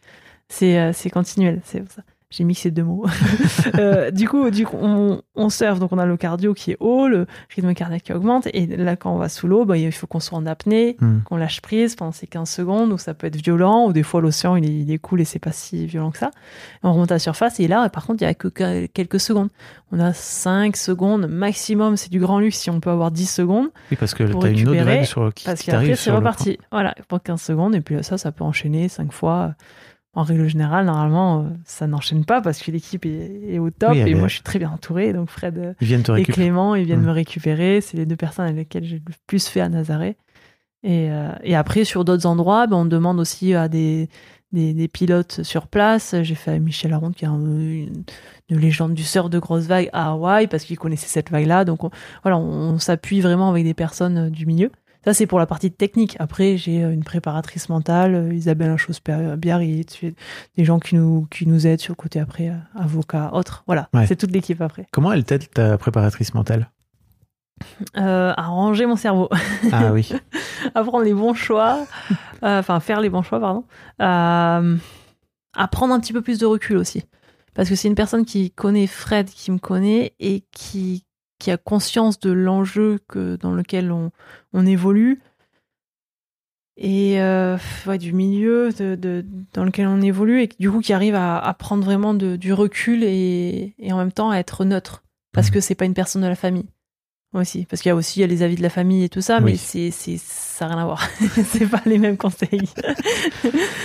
C'est 0.48 0.78
euh, 0.78 0.92
c'est 0.92 1.10
continuel. 1.10 1.60
C'est 1.64 1.80
pour 1.80 1.92
ça. 1.92 2.02
J'ai 2.30 2.44
mixé 2.44 2.70
deux 2.70 2.84
mots. 2.84 3.06
Euh, 3.78 4.10
du 4.10 4.28
coup, 4.28 4.50
du 4.50 4.66
coup, 4.66 4.76
on, 4.80 5.22
on 5.36 5.48
surfe, 5.48 5.78
donc 5.78 5.92
on 5.92 5.98
a 5.98 6.04
le 6.06 6.16
cardio 6.16 6.54
qui 6.54 6.72
est 6.72 6.76
haut, 6.80 7.08
le 7.08 7.26
rythme 7.54 7.72
cardiaque 7.72 8.02
qui 8.02 8.12
augmente, 8.12 8.48
et 8.52 8.66
là, 8.66 8.96
quand 8.96 9.12
on 9.14 9.18
va 9.18 9.28
sous 9.28 9.46
l'eau, 9.46 9.64
ben, 9.64 9.76
il 9.76 9.92
faut 9.92 10.06
qu'on 10.06 10.18
soit 10.20 10.36
en 10.38 10.44
apnée, 10.46 10.96
Hmm. 11.00 11.20
qu'on 11.24 11.36
lâche 11.36 11.60
prise 11.60 11.94
pendant 11.94 12.10
ces 12.12 12.26
15 12.26 12.48
secondes, 12.50 12.92
où 12.92 12.98
ça 12.98 13.14
peut 13.14 13.26
être 13.28 13.36
violent, 13.36 13.86
ou 13.86 13.92
des 13.92 14.02
fois 14.02 14.20
l'océan 14.20 14.56
il 14.56 14.64
est, 14.64 14.68
il 14.80 14.90
est 14.92 14.98
cool 14.98 15.20
et 15.20 15.24
c'est 15.24 15.38
pas 15.38 15.52
si 15.52 15.86
violent 15.86 16.10
que 16.10 16.18
ça. 16.18 16.30
On 16.82 16.92
remonte 16.92 17.10
à 17.12 17.14
la 17.16 17.18
surface, 17.20 17.60
et 17.60 17.68
là, 17.68 17.88
par 17.90 18.06
contre, 18.06 18.22
il 18.22 18.26
y 18.26 18.28
a 18.28 18.34
que 18.34 18.48
que 18.48 18.86
quelques 18.86 19.20
secondes. 19.20 19.48
On 19.92 20.00
a 20.00 20.12
5 20.12 20.76
secondes 20.76 21.26
maximum, 21.28 21.96
c'est 21.96 22.10
du 22.10 22.18
grand 22.20 22.38
luxe 22.40 22.58
si 22.58 22.70
on 22.70 22.80
peut 22.80 22.90
avoir 22.90 23.10
10 23.10 23.26
secondes, 23.26 23.68
Oui, 23.90 23.96
parce 23.98 24.14
que 24.14 24.24
Pour 24.24 24.42
tu 24.42 24.48
as 24.48 24.50
une 24.50 24.68
autre 24.68 24.82
vague 24.82 25.04
sur, 25.04 25.32
qui, 25.32 25.44
parce 25.44 25.62
qu'après 25.62 25.94
c'est 25.96 26.10
reparti. 26.10 26.58
Voilà, 26.72 26.94
pour 27.08 27.22
15 27.22 27.40
secondes, 27.40 27.74
et 27.74 27.80
puis 27.80 28.02
ça, 28.02 28.18
ça 28.18 28.32
peut 28.32 28.44
enchaîner 28.44 28.88
5 28.88 29.12
fois. 29.12 29.54
En 30.12 30.24
règle 30.24 30.48
générale, 30.48 30.86
normalement, 30.86 31.42
euh, 31.42 31.48
ça 31.64 31.86
n'enchaîne 31.86 32.24
pas 32.24 32.40
parce 32.40 32.60
que 32.60 32.72
l'équipe 32.72 33.06
est, 33.06 33.54
est 33.54 33.58
au 33.60 33.70
top 33.70 33.90
Oui, 33.92 33.98
et 34.00 34.10
est- 34.10 34.14
moi 34.14 34.26
je 34.26 34.34
suis 34.34 34.42
très 34.42 34.58
bien 34.58 34.70
entouré. 34.70 35.12
Donc 35.12 35.30
Fred 35.30 35.56
euh, 35.58 35.72
et. 36.16 36.22
Clément, 36.32 36.74
ils 36.74 36.84
viennent 36.84 37.00
Mm. 37.02 37.06
me 37.06 37.12
récupérer. 37.12 37.80
C'est 37.80 37.96
les 37.96 38.06
deux 38.06 38.16
personnes 38.16 38.46
avec 38.46 38.56
lesquelles 38.56 38.84
j'ai 38.84 38.96
le 38.96 39.12
plus 39.28 39.46
fait 39.46 39.60
à 39.60 39.68
Nazaré. 39.68 40.16
Et, 40.82 41.10
euh, 41.12 41.30
et 41.44 41.54
après, 41.54 41.84
sur 41.84 42.04
d'autres 42.04 42.26
endroits, 42.26 42.66
ben, 42.66 42.76
on 42.78 42.84
demande 42.86 43.20
aussi 43.20 43.54
à 43.54 43.68
des, 43.68 44.08
des, 44.50 44.72
des 44.74 44.88
pilotes 44.88 45.42
sur 45.44 45.68
place. 45.68 46.16
J'ai 46.22 46.34
fait 46.34 46.58
Michel 46.58 46.92
Aronde, 46.92 47.14
qui 47.14 47.24
est 47.24 47.28
un- 47.28 47.38
une, 47.38 48.02
une 48.48 48.58
légende 48.58 48.94
du 48.94 49.04
surf 49.04 49.30
de 49.30 49.38
grosse 49.38 49.66
vague 49.66 49.90
à 49.92 50.10
Hawaï, 50.10 50.48
parce 50.48 50.64
qu'il 50.64 50.76
connaissait 50.78 51.06
cette 51.06 51.30
vague-là. 51.30 51.64
Donc 51.64 51.84
on- 51.84 51.90
voilà, 52.24 52.36
on, 52.38 52.72
on 52.74 52.78
s'appuie 52.80 53.20
vraiment 53.20 53.48
avec 53.50 53.62
des 53.64 53.74
personnes 53.74 54.30
du 54.30 54.44
milieu. 54.46 54.72
Ça, 55.04 55.14
c'est 55.14 55.26
pour 55.26 55.38
la 55.38 55.46
partie 55.46 55.70
technique. 55.70 56.16
Après, 56.18 56.56
j'ai 56.56 56.84
euh, 56.84 56.92
une 56.92 57.04
préparatrice 57.04 57.68
mentale, 57.68 58.14
euh, 58.14 58.34
Isabelle 58.34 58.76
j'ai 58.78 60.14
des 60.56 60.64
gens 60.64 60.78
qui 60.78 60.94
nous, 60.96 61.26
qui 61.30 61.46
nous 61.46 61.66
aident 61.66 61.80
sur 61.80 61.92
le 61.92 61.96
côté 61.96 62.20
après, 62.20 62.48
euh, 62.50 62.56
avocats, 62.74 63.30
autres. 63.32 63.62
Voilà, 63.66 63.88
Ouais. 63.94 64.06
c'est 64.06 64.16
toute 64.16 64.30
l'équipe 64.30 64.60
après. 64.60 64.86
Comment 64.92 65.12
elle 65.12 65.24
t'aide 65.24 65.50
ta 65.50 65.78
préparatrice 65.78 66.34
mentale? 66.34 66.70
Euh, 67.96 68.32
à 68.36 68.42
ranger 68.46 68.86
mon 68.86 68.96
cerveau. 68.96 69.28
Ah 69.72 69.92
oui. 69.92 70.10
à 70.74 70.82
prendre 70.82 71.04
les 71.04 71.14
bons 71.14 71.34
choix, 71.34 71.86
euh, 72.42 72.58
enfin 72.60 72.80
faire 72.80 73.00
les 73.00 73.10
bons 73.10 73.22
choix, 73.22 73.40
pardon, 73.40 73.64
euh, 74.00 74.76
à 75.54 75.68
prendre 75.68 75.92
un 75.92 76.00
petit 76.00 76.12
peu 76.12 76.22
plus 76.22 76.38
de 76.38 76.46
recul 76.46 76.76
aussi. 76.76 77.04
Parce 77.54 77.68
que 77.68 77.74
c'est 77.74 77.88
une 77.88 77.94
personne 77.94 78.24
qui 78.24 78.50
connaît 78.50 78.86
Fred, 78.86 79.28
qui 79.28 79.50
me 79.50 79.58
connaît 79.58 80.14
et 80.20 80.44
qui, 80.52 81.04
qui 81.40 81.50
a 81.50 81.56
conscience 81.56 82.20
de 82.20 82.30
l'enjeu 82.30 83.00
que, 83.08 83.34
dans 83.36 83.52
lequel 83.52 83.90
on, 83.90 84.12
on 84.52 84.64
évolue. 84.66 85.20
Et 86.76 87.20
euh, 87.20 87.58
ouais, 87.86 87.98
du 87.98 88.12
milieu 88.12 88.70
de, 88.72 88.94
de- 88.94 89.24
dans 89.52 89.64
lequel 89.64 89.86
on 89.86 90.00
évolue 90.00 90.42
et 90.42 90.48
du 90.58 90.70
coup 90.70 90.80
qui 90.80 90.92
arrive 90.92 91.14
à, 91.14 91.38
à 91.38 91.52
prendre 91.54 91.84
vraiment 91.84 92.14
de- 92.14 92.36
du 92.36 92.52
recul 92.52 93.02
et, 93.04 93.74
et 93.78 93.92
en 93.92 93.98
même 93.98 94.12
temps 94.12 94.30
à 94.30 94.36
être 94.38 94.64
neutre. 94.64 95.02
Parce 95.32 95.48
Mhm. 95.48 95.54
que 95.54 95.60
c'est 95.60 95.74
pas 95.74 95.84
une 95.84 95.94
personne 95.94 96.22
de 96.22 96.26
la 96.26 96.34
famille 96.36 96.66
aussi 97.32 97.64
parce 97.66 97.80
qu'il 97.80 97.90
y 97.90 97.92
a 97.92 97.96
aussi 97.96 98.18
il 98.18 98.22
y 98.22 98.24
a 98.24 98.26
les 98.26 98.42
avis 98.42 98.56
de 98.56 98.62
la 98.62 98.70
famille 98.70 99.04
et 99.04 99.08
tout 99.08 99.20
ça 99.20 99.38
Oui. 99.38 99.52
mais 99.52 99.56
c'est 99.56 99.90
c'est 99.92 100.16
ça 100.18 100.66
n'a 100.66 100.74
rien 100.74 100.82
à 100.82 100.84
voir 100.86 101.06
c'est 101.44 101.66
pas 101.66 101.80
les 101.86 101.98
mêmes 101.98 102.16
conseils 102.16 102.68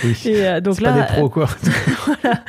Oui. 0.04 0.22
et 0.26 0.46
euh, 0.46 0.60
donc 0.60 0.76
C'est 0.76 0.82
là 0.82 0.92
pas 0.92 1.00
des 1.00 1.06
pros, 1.06 1.28
quoi. 1.30 1.46
voilà. 2.06 2.44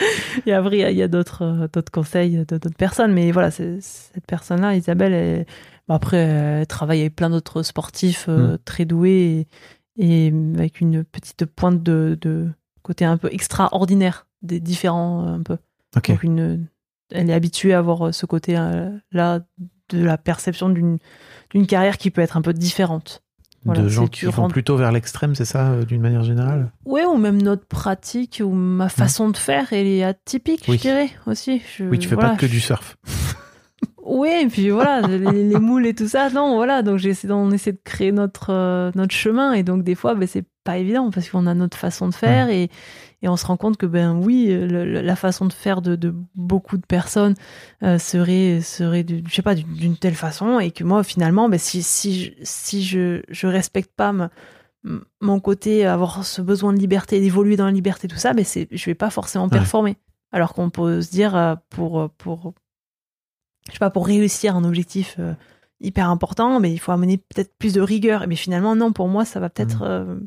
Et 0.46 0.54
après, 0.54 0.78
il 0.92 0.98
y 0.98 1.04
a- 1.04 1.08
d'autres 1.08 1.44
euh, 1.44 1.68
d'autres 1.72 1.92
conseils 1.92 2.38
de 2.38 2.58
d'autres 2.58 2.76
personnes. 2.78 3.14
Mais 3.14 3.32
voilà, 3.32 3.52
cette 3.52 4.26
personne-là, 4.28 4.76
Isabelle, 4.76 5.14
elle, 5.14 5.46
bon, 5.88 5.94
après, 5.96 6.18
elle 6.18 6.68
travaille 6.68 7.02
avec 7.02 7.16
plein 7.16 7.30
d'autres 7.30 7.62
sportifs 7.64 8.26
euh, 8.28 8.54
Mm. 8.56 8.58
très 8.66 8.86
doués 8.86 9.48
et, 9.98 10.28
et 10.28 10.34
avec 10.56 10.82
une 10.82 11.04
petite 11.04 11.46
pointe 11.46 11.82
de, 11.84 12.18
de 12.22 12.48
côté 12.82 13.06
un 13.06 13.18
peu 13.18 13.30
extraordinaire, 13.32 14.28
des 14.42 14.60
différents 14.60 15.26
un 15.28 15.42
peu. 15.42 15.58
Donc 15.94 16.24
une, 16.24 16.68
elle 17.12 17.30
est 17.30 17.34
habituée 17.34 17.74
à 17.74 17.80
avoir 17.80 18.14
ce 18.14 18.26
côté-là 18.26 19.40
de 19.90 20.04
la 20.04 20.18
perception 20.18 20.70
d'une 20.70 20.98
carrière 21.68 21.98
qui 21.98 22.12
peut 22.12 22.22
être 22.22 22.38
un 22.38 22.42
peu 22.42 22.54
différente. 22.54 23.24
Voilà, 23.66 23.82
de 23.82 23.90
gens 23.90 24.08
qui 24.08 24.26
vont 24.26 24.48
plutôt 24.48 24.78
vers 24.78 24.92
l'extrême, 24.94 25.36
c'est 25.36 25.44
ça, 25.44 25.72
euh, 25.72 25.84
d'une 25.84 26.00
manière 26.02 26.24
générale? 26.24 26.72
Ouais, 26.86 27.04
ou 27.06 27.18
même 27.18 27.42
notre 27.42 27.66
pratique 27.66 28.42
ou 28.46 28.50
ma 28.52 28.88
façon 28.88 29.30
de 29.30 29.36
faire, 29.36 29.74
elle 29.74 29.88
est 29.88 30.04
atypique, 30.04 30.64
Oui. 30.70 30.78
je 30.78 30.82
dirais 30.84 31.10
aussi. 31.26 31.62
Je- 31.78 31.84
Oui, 31.84 32.00
tu 32.00 32.08
fais 32.08 32.16
voilà, 32.16 32.30
pas 32.32 32.36
que 32.38 32.48
je- 32.48 32.52
du 32.52 32.60
surf. 32.62 32.98
Oui, 34.10 34.30
et 34.44 34.48
puis 34.48 34.70
voilà, 34.70 35.02
les, 35.08 35.44
les 35.44 35.60
moules 35.60 35.86
et 35.86 35.94
tout 35.94 36.08
ça, 36.08 36.30
non, 36.30 36.56
voilà. 36.56 36.82
Donc 36.82 37.02
on 37.30 37.52
essaie 37.52 37.74
de 37.74 37.80
créer 37.84 38.14
notre 38.14 38.52
euh, 38.54 38.90
notre 38.96 39.14
chemin 39.14 39.52
et 39.52 39.64
donc 39.64 39.84
des 39.84 39.96
fois, 39.96 40.16
ben, 40.16 40.28
c'est 40.28 40.46
pas 40.64 40.78
évident 40.78 41.12
parce 41.12 41.30
qu'on 41.30 41.46
a 41.46 41.54
notre 41.54 41.78
façon 41.78 42.08
de 42.08 42.14
faire 42.16 42.50
et 42.50 42.70
et 43.22 43.28
on 43.28 43.36
se 43.38 43.46
rend 43.48 43.58
compte 43.58 43.78
que 43.78 43.86
ben 43.88 44.14
oui, 44.16 44.46
le- 44.48 44.86
le- 44.86 45.02
la 45.02 45.16
façon 45.16 45.46
de 45.48 45.54
faire 45.54 45.82
de, 45.82 45.96
de 45.96 46.14
beaucoup 46.36 46.78
de 46.78 46.86
personnes 46.86 47.34
euh, 47.84 47.98
serait 47.98 48.62
serait 48.62 49.06
je 49.26 49.34
sais 49.34 49.42
pas 49.42 49.56
d'une 49.56 49.98
telle 49.98 50.14
façon. 50.16 50.60
Et 50.60 50.72
que 50.72 50.84
moi 50.84 51.04
finalement, 51.04 51.50
ben 51.50 51.58
si 51.60 51.82
si 51.82 52.24
je, 52.24 52.32
si 52.44 52.84
je 52.84 53.22
je 53.30 53.48
respecte 53.48 53.92
pas 53.96 54.12
ma- 54.14 54.30
mon 55.20 55.40
côté 55.40 55.86
avoir 55.86 56.24
ce 56.24 56.42
besoin 56.42 56.74
de 56.74 56.80
liberté 56.80 57.20
d'évoluer 57.20 57.58
dans 57.58 57.66
la 57.66 57.72
liberté 57.72 58.08
tout 58.08 58.16
ça 58.18 58.34
ben 58.34 58.46
c'est 58.46 58.68
je 58.72 58.86
vais 58.86 58.96
pas 58.96 59.10
forcément 59.10 59.50
performer. 59.50 59.98
Alors 60.32 60.54
qu'on 60.54 60.70
peut 60.70 61.02
se 61.02 61.10
dire 61.12 61.36
euh, 61.36 61.56
pour 61.70 62.10
pour 62.18 62.54
je 63.68 63.74
sais 63.74 63.80
pas 63.80 63.90
pour 63.90 64.06
réussir 64.08 64.56
un 64.56 64.64
objectif 64.64 65.16
euh, 65.20 65.34
hyper 65.82 66.10
important 66.10 66.60
mais 66.60 66.72
il 66.72 66.78
faut 66.78 66.92
amener 66.92 67.18
peut-être 67.18 67.54
plus 67.58 67.74
de 67.74 67.82
rigueur. 67.82 68.26
Mais 68.28 68.36
finalement 68.36 68.76
non 68.76 68.94
pour 68.94 69.08
moi 69.08 69.26
ça 69.26 69.40
va 69.40 69.50
peut-être 69.50 69.82
euh, 69.82 70.20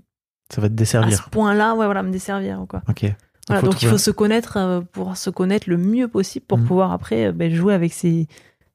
Ça 0.52 0.60
va 0.60 0.68
te 0.68 0.72
à 0.72 0.74
ce 0.74 0.78
desservir. 0.78 1.28
point-là 1.30 1.74
ouais 1.74 1.86
voilà 1.86 2.02
me 2.02 2.10
desservir 2.10 2.64
quoi 2.68 2.82
Ok. 2.88 3.06
voilà, 3.48 3.60
faut 3.60 3.66
donc 3.68 3.82
il 3.82 3.88
faut 3.88 3.98
se 3.98 4.10
connaître 4.10 4.56
euh, 4.56 4.80
pour 4.80 5.16
se 5.16 5.30
connaître 5.30 5.68
le 5.70 5.76
mieux 5.78 6.08
possible 6.08 6.44
pour 6.46 6.58
Mm. 6.58 6.64
pouvoir 6.66 6.92
après 6.92 7.26
euh, 7.26 7.32
ben, 7.32 7.52
jouer 7.52 7.74
avec 7.74 7.92
ses, 7.92 8.26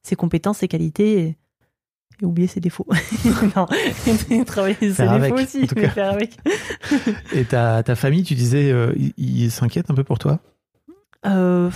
ses 0.02 0.16
compétences 0.16 0.58
ses 0.58 0.68
qualités 0.68 1.18
et, 1.20 1.36
et 2.22 2.24
oublier 2.24 2.48
ses 2.48 2.60
défauts 2.60 2.86
non 3.56 3.66
et 4.30 4.44
travailler 4.46 4.76
ses 4.80 4.90
Faire 4.94 5.12
défauts 5.12 5.34
avec, 5.34 5.46
aussi 5.48 5.66
mais 5.76 5.88
faire 5.88 6.10
avec 6.12 6.36
Et 7.32 7.44
ta, 7.44 7.82
ta 7.82 7.94
famille, 7.94 8.22
tu 8.22 8.34
disais, 8.34 8.70
euh, 8.72 8.92
ils 9.18 9.50
s'inquiètent 9.50 9.90
un 9.90 9.94
peu 9.94 10.04
pour 10.04 10.18
toi? 10.18 10.40
Euh, 11.26 11.70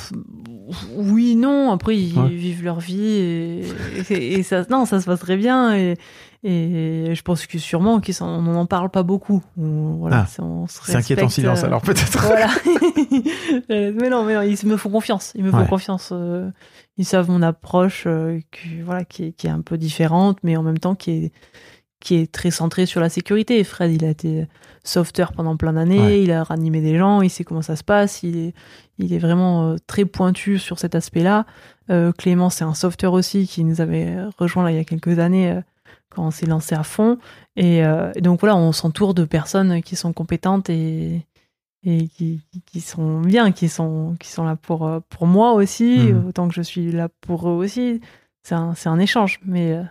oui, 0.96 1.34
non. 1.34 1.72
Après, 1.72 1.96
ils 1.98 2.16
Ouais. 2.18 2.28
vivent 2.28 2.62
leur 2.62 2.78
vie 2.80 3.03
et, 3.03 3.64
et- 4.11 4.32
et 4.34 4.42
ça, 4.42 4.64
non, 4.70 4.84
ça 4.86 5.01
se 5.01 5.07
passe 5.07 5.20
très 5.20 5.36
bien. 5.36 5.74
Et, 5.76 5.96
et 6.43 7.12
je 7.14 7.22
pense 7.22 7.47
que 7.47 7.59
sûrement 7.59 8.01
qu'ils 8.01 8.14
s'en- 8.14 8.28
on 8.28 8.43
n'en 8.43 8.66
parle 8.66 8.88
pas 8.91 9.03
beaucoup. 9.03 9.43
Voilà, 9.57 10.20
Ah, 10.22 10.26
c'est- 10.26 10.41
on 10.43 10.66
C'est 10.68 10.97
inquiétant 10.97 11.28
silence, 11.28 11.62
euh, 11.62 11.66
alors 11.66 11.82
peut-être. 11.82 12.22
Voilà. 12.26 12.49
Euh, 13.70 13.93
mais 14.01 14.09
non, 14.09 14.24
mais 14.24 14.34
non, 14.34 14.43
ils 14.43 14.66
me 14.66 14.76
font 14.76 14.91
confiance. 14.91 15.32
Ils 15.34 15.45
me 15.45 15.51
font 15.51 15.66
confiance. 15.66 16.11
euh, 16.12 16.51
Ils 16.97 17.05
savent 17.05 17.30
mon 17.30 17.43
approche, 17.43 18.07
qui, 18.53 18.80
voilà, 18.82 19.05
qui 19.05 19.24
est, 19.26 19.32
qui 19.32 19.47
est 19.47 19.51
un 19.51 19.61
peu 19.62 19.78
différente, 19.78 20.38
mais 20.43 20.57
en 20.57 20.62
même 20.62 20.78
temps 20.78 20.95
qui 20.95 21.11
est, 21.12 21.32
qui 22.01 22.14
est 22.16 22.30
très 22.30 22.51
centrée 22.51 22.84
sur 22.86 23.01
la 23.01 23.09
sécurité. 23.09 23.62
Fred, 23.64 23.91
il 23.93 24.05
a 24.05 24.11
été 24.11 24.47
sauveteur 24.84 25.32
pendant 25.32 25.57
plein 25.57 25.72
d'années, 25.74 26.01
Ouais. 26.01 26.22
il 26.22 26.30
a 26.32 26.43
ranimé 26.45 26.80
des 26.80 26.97
gens, 26.99 27.20
il 27.22 27.30
sait 27.30 27.45
comment 27.45 27.62
ça 27.62 27.76
se 27.76 27.84
passe, 27.84 28.22
il 28.22 28.36
est, 28.36 28.55
il 28.99 29.12
est 29.12 29.18
vraiment 29.18 29.76
très 29.86 30.05
pointu 30.05 30.59
sur 30.59 30.78
cet 30.78 30.95
aspect-là. 30.95 31.47
Euh, 31.91 32.12
Clément, 32.12 32.51
c'est 32.51 32.64
un 32.64 32.74
sauveteur 32.74 33.12
aussi 33.14 33.47
qui 33.47 33.64
nous 33.64 33.80
avait 33.80 34.14
rejoint 34.38 34.64
là, 34.64 34.70
il 34.70 34.76
y 34.76 34.80
a 34.80 34.84
quelques 34.84 35.18
années 35.18 35.59
quand 36.14 36.26
on 36.26 36.30
s'est 36.30 36.46
lancé 36.46 36.74
à 36.74 36.82
fond. 36.82 37.18
Et, 37.56 37.84
euh, 37.84 38.12
et 38.14 38.20
donc 38.20 38.40
voilà, 38.40 38.56
on 38.56 38.72
s'entoure 38.72 39.14
de 39.14 39.24
personnes 39.24 39.82
qui 39.82 39.96
sont 39.96 40.12
compétentes 40.12 40.68
et, 40.70 41.26
et 41.84 42.08
qui, 42.08 42.40
qui- 42.66 42.80
sont 42.80 43.20
bien, 43.20 43.52
qui 43.52 43.68
sont, 43.68 44.16
qui 44.20 44.28
sont 44.28 44.44
là 44.44 44.56
pour, 44.56 44.86
euh, 44.86 45.00
pour 45.08 45.26
moi 45.26 45.52
aussi, 45.52 46.12
Mhm. 46.12 46.26
autant 46.26 46.48
que 46.48 46.54
je 46.54 46.62
suis 46.62 46.92
là 46.92 47.08
pour 47.20 47.48
eux 47.48 47.52
aussi. 47.54 48.00
C'est 48.42 48.54
un, 48.54 48.74
c'est 48.74 48.88
un 48.88 48.98
échange, 48.98 49.38
mais 49.44 49.72
euh, 49.72 49.82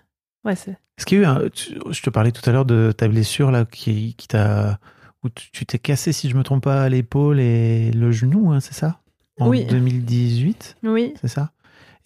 ouais, 0.46 0.56
c'est. 0.56 0.72
Est-ce 0.98 1.06
qu'il 1.06 1.20
y 1.20 1.22
a 1.22 1.24
eu 1.24 1.28
un- 1.28 1.50
tu- 1.50 1.80
Je 1.90 2.02
te 2.02 2.10
parlais 2.10 2.32
tout 2.32 2.48
à 2.50 2.52
l'heure 2.54 2.66
de 2.66 2.92
ta 2.96 3.08
blessure 3.08 3.52
là 3.52 3.66
qui, 3.66 4.16
qui 4.16 4.28
t'a. 4.28 4.80
Où 5.24 5.30
tu 5.30 5.52
tu 5.52 5.66
t'es 5.66 5.80
cassé, 5.80 6.14
si 6.14 6.30
je 6.30 6.36
me 6.38 6.44
trompe 6.44 6.64
pas, 6.64 6.88
l'épaule 6.90 7.40
et 7.42 7.92
le 7.92 8.10
genou, 8.12 8.52
hein, 8.54 8.60
c'est 8.62 8.74
ça? 8.74 9.00
En 9.40 9.50
Oui. 9.50 9.66
2018, 9.66 10.78
Oui, 10.84 11.14
c'est 11.20 11.28
ça? 11.28 11.52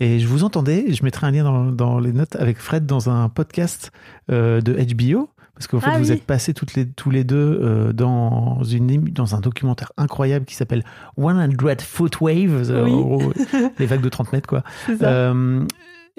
Et 0.04 0.20
je 0.20 0.28
vous 0.28 0.44
entendais, 0.44 0.92
je 0.92 1.02
mettrai 1.04 1.28
un 1.28 1.32
lien 1.32 1.44
dans, 1.46 1.66
dans 1.72 1.98
les 2.00 2.12
notes 2.12 2.36
avec 2.36 2.58
Fred 2.58 2.86
dans 2.86 3.10
un 3.10 3.30
podcast 3.30 3.92
euh, 4.30 4.60
de 4.60 4.74
HBO. 4.94 5.30
Parce 5.56 5.68
qu'en 5.68 5.80
fait, 5.80 5.92
Ah 5.94 6.00
vous 6.00 6.08
oui. 6.10 6.18
êtes 6.18 6.24
passés 6.26 6.54
toutes 6.54 6.74
les, 6.74 6.86
tous 6.90 7.10
les 7.12 7.24
deux 7.24 7.60
euh, 7.62 7.94
dans, 7.94 8.64
une, 8.64 9.04
dans 9.12 9.36
un 9.36 9.40
documentaire 9.40 9.94
incroyable 9.98 10.46
qui 10.46 10.56
s'appelle 10.56 10.84
100 11.18 11.82
Foot 11.84 12.20
Waves, 12.22 12.70
euh, 12.72 12.84
Oui. 12.84 12.92
gros, 12.92 13.32
les 13.80 13.86
vagues 13.86 14.02
de 14.02 14.10
30 14.10 14.34
mètres, 14.34 14.50
quoi. 14.50 14.64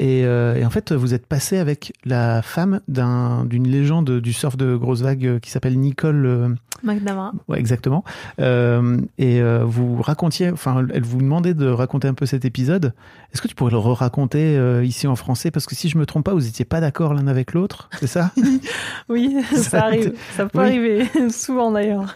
Euh, 0.01 0.55
et, 0.57 0.61
et 0.61 0.65
en 0.65 0.71
fait, 0.71 0.93
vous 0.93 1.15
êtes 1.15 1.27
passé 1.27 1.57
avec 1.59 1.93
la 2.05 2.43
femme 2.43 2.81
d'un- 2.89 3.45
d'une 3.45 3.69
légende 3.69 4.11
du 4.21 4.33
surf 4.33 4.57
de 4.57 4.75
grosse 4.77 5.03
vague 5.03 5.25
euh, 5.27 5.39
qui 5.39 5.51
s'appelle 5.51 5.79
Nicole. 5.79 6.27
euh, 6.27 6.49
McNamara. 6.83 7.33
ouais, 7.49 7.59
exactement. 7.59 8.05
Et 8.39 9.41
vous 9.65 10.03
racontiez, 10.03 10.51
enfin, 10.51 10.85
elle 10.93 11.03
vous 11.05 11.19
demandait 11.23 11.55
de 11.55 11.67
raconter 11.67 12.09
un 12.09 12.15
peu 12.15 12.27
cet 12.27 12.45
épisode. 12.45 12.93
Est-ce 13.33 13.41
que 13.41 13.49
tu 13.49 13.55
pourrais 13.55 13.71
le 13.71 13.79
re-raconter 13.79 14.59
ici 14.85 15.07
en 15.07 15.17
français? 15.17 15.51
Parce 15.51 15.65
que 15.67 15.75
si 15.75 15.89
je 15.89 15.97
me 15.97 16.05
trompe 16.05 16.25
pas, 16.27 16.35
vous 16.35 16.47
étiez 16.47 16.67
pas 16.67 16.81
d'accord 16.81 17.15
l'un 17.15 17.27
avec 17.27 17.55
l'autre, 17.55 17.89
c'est 18.01 18.07
ça? 18.07 18.33
Oui, 19.09 19.37
ça, 19.55 19.63
Ça 19.63 19.83
arrive. 19.85 20.13
Ça 20.37 20.45
peut 20.47 20.59
Oui. 20.59 20.65
arriver, 20.67 21.05
souvent 21.31 21.71
d'ailleurs. 21.71 22.15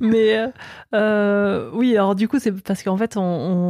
Mais 0.00 0.50
euh, 0.94 1.70
oui, 1.72 1.96
alors 1.96 2.14
du 2.16 2.26
coup, 2.28 2.38
c'est 2.40 2.52
parce 2.52 2.82
qu'en 2.82 2.96
fait, 2.96 3.16
on, 3.16 3.22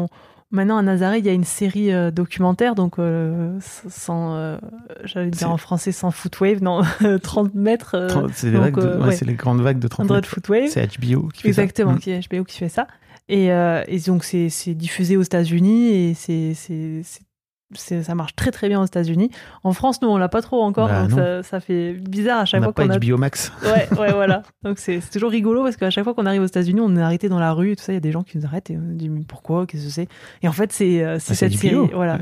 on- 0.05 0.09
maintenant 0.51 0.77
à 0.79 0.83
Nazaré, 0.83 1.19
il 1.19 1.27
y 1.27 1.29
a 1.29 1.33
une 1.33 1.45
série 1.45 1.93
euh, 1.93 2.11
documentaire, 2.11 2.75
donc 2.75 2.99
euh, 2.99 3.59
sans, 3.61 4.35
euh, 4.37 4.59
j'allais 5.05 5.31
dire 5.31 5.51
en 5.51 5.57
français, 5.57 5.93
sans 5.93 6.11
footwave, 6.11 6.63
non, 6.63 6.83
30 7.23 7.55
mètres. 7.55 8.07
30 8.09 8.31
C'est 8.35 8.51
les, 8.51 8.59
de- 8.71 9.03
ouais, 9.03 9.17
les 9.25 9.35
grandes 9.35 9.61
vagues 9.61 9.79
de 9.79 9.89
30 9.89 10.09
100 10.09 10.15
mètres. 10.15 10.29
footwave. 10.29 10.69
C'est 10.69 10.87
HBO 10.99 11.29
qui 11.29 11.43
fait 11.43 11.53
ça. 11.53 11.63
Exactement, 11.63 11.93
Mm. 11.93 11.99
qui 11.99 12.11
est 12.11 12.29
HBO 12.33 12.45
qui 12.45 12.59
fait 12.59 12.69
ça. 12.69 12.87
Et, 13.29 13.47
et 13.47 14.01
donc, 14.07 14.23
c'est 14.25 14.75
diffusé 14.75 15.17
aux 15.17 15.23
États-Unis 15.23 15.89
et 16.11 16.15
c'est- 16.15 16.55
ça 17.75 18.15
marche 18.15 18.37
très 18.37 18.51
très 18.51 18.69
bien 18.69 18.81
aux 18.81 18.85
États-Unis. 18.85 19.31
En 19.65 19.73
France, 19.73 20.01
nous, 20.03 20.09
on 20.09 20.17
l'a 20.17 20.29
pas 20.29 20.43
trop 20.43 20.63
encore, 20.63 20.89
Bah, 20.89 21.03
donc 21.07 21.19
ça, 21.19 21.43
ça 21.43 21.61
fait 21.61 21.95
bizarre 21.95 22.39
à 22.39 22.43
On 22.43 22.45
chaque 22.45 22.61
n'a 22.61 22.67
fois 22.67 22.75
pas 22.75 22.87
qu'on 22.87 22.91
a 22.91 22.99
HBO 22.99 23.17
Max. 23.17 23.53
Ouais, 23.65 23.89
ouais, 23.99 24.13
voilà. 24.13 24.43
Donc 24.63 24.79
c'est 24.79 25.01
toujours 25.11 25.31
rigolo 25.31 25.63
parce 25.65 25.77
qu'à 25.77 25.91
chaque 25.91 26.05
fois 26.05 26.15
qu'on 26.15 26.27
arrive 26.27 26.43
aux 26.43 26.47
États-Unis, 26.47 26.81
on 26.83 26.97
est 26.97 27.03
arrêté 27.03 27.29
dans 27.29 27.41
la 27.41 27.53
rue 27.53 27.73
et 27.73 27.77
tout 27.77 27.83
ça. 27.83 27.93
Il 27.93 27.97
y 27.97 27.99
a 27.99 28.01
des 28.01 28.13
gens 28.13 28.23
qui 28.23 28.39
nous 28.39 28.47
arrêtent 28.47 28.71
et 28.71 28.77
on 28.77 28.93
dit 28.95 29.09
mais 29.09 29.23
pourquoi, 29.27 29.67
qu'est-ce 29.67 29.85
que 29.87 29.91
c'est? 29.91 30.09
Et 30.43 30.49
en 30.49 30.53
fait, 30.53 30.73
c'est 30.73 31.03
euh, 31.03 31.15
Bah, 31.15 31.21
cette 31.35 31.53
série, 31.55 31.77
voilà. 31.93 32.19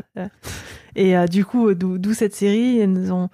Et 0.96 1.16
euh, 1.16 1.26
du 1.26 1.44
coup, 1.44 1.74
d'où 1.74 1.98
d'où 1.98 2.14
cette 2.14 2.34
série, 2.34 2.78
ils 2.80 2.90
nous 2.90 3.12
ont 3.12 3.28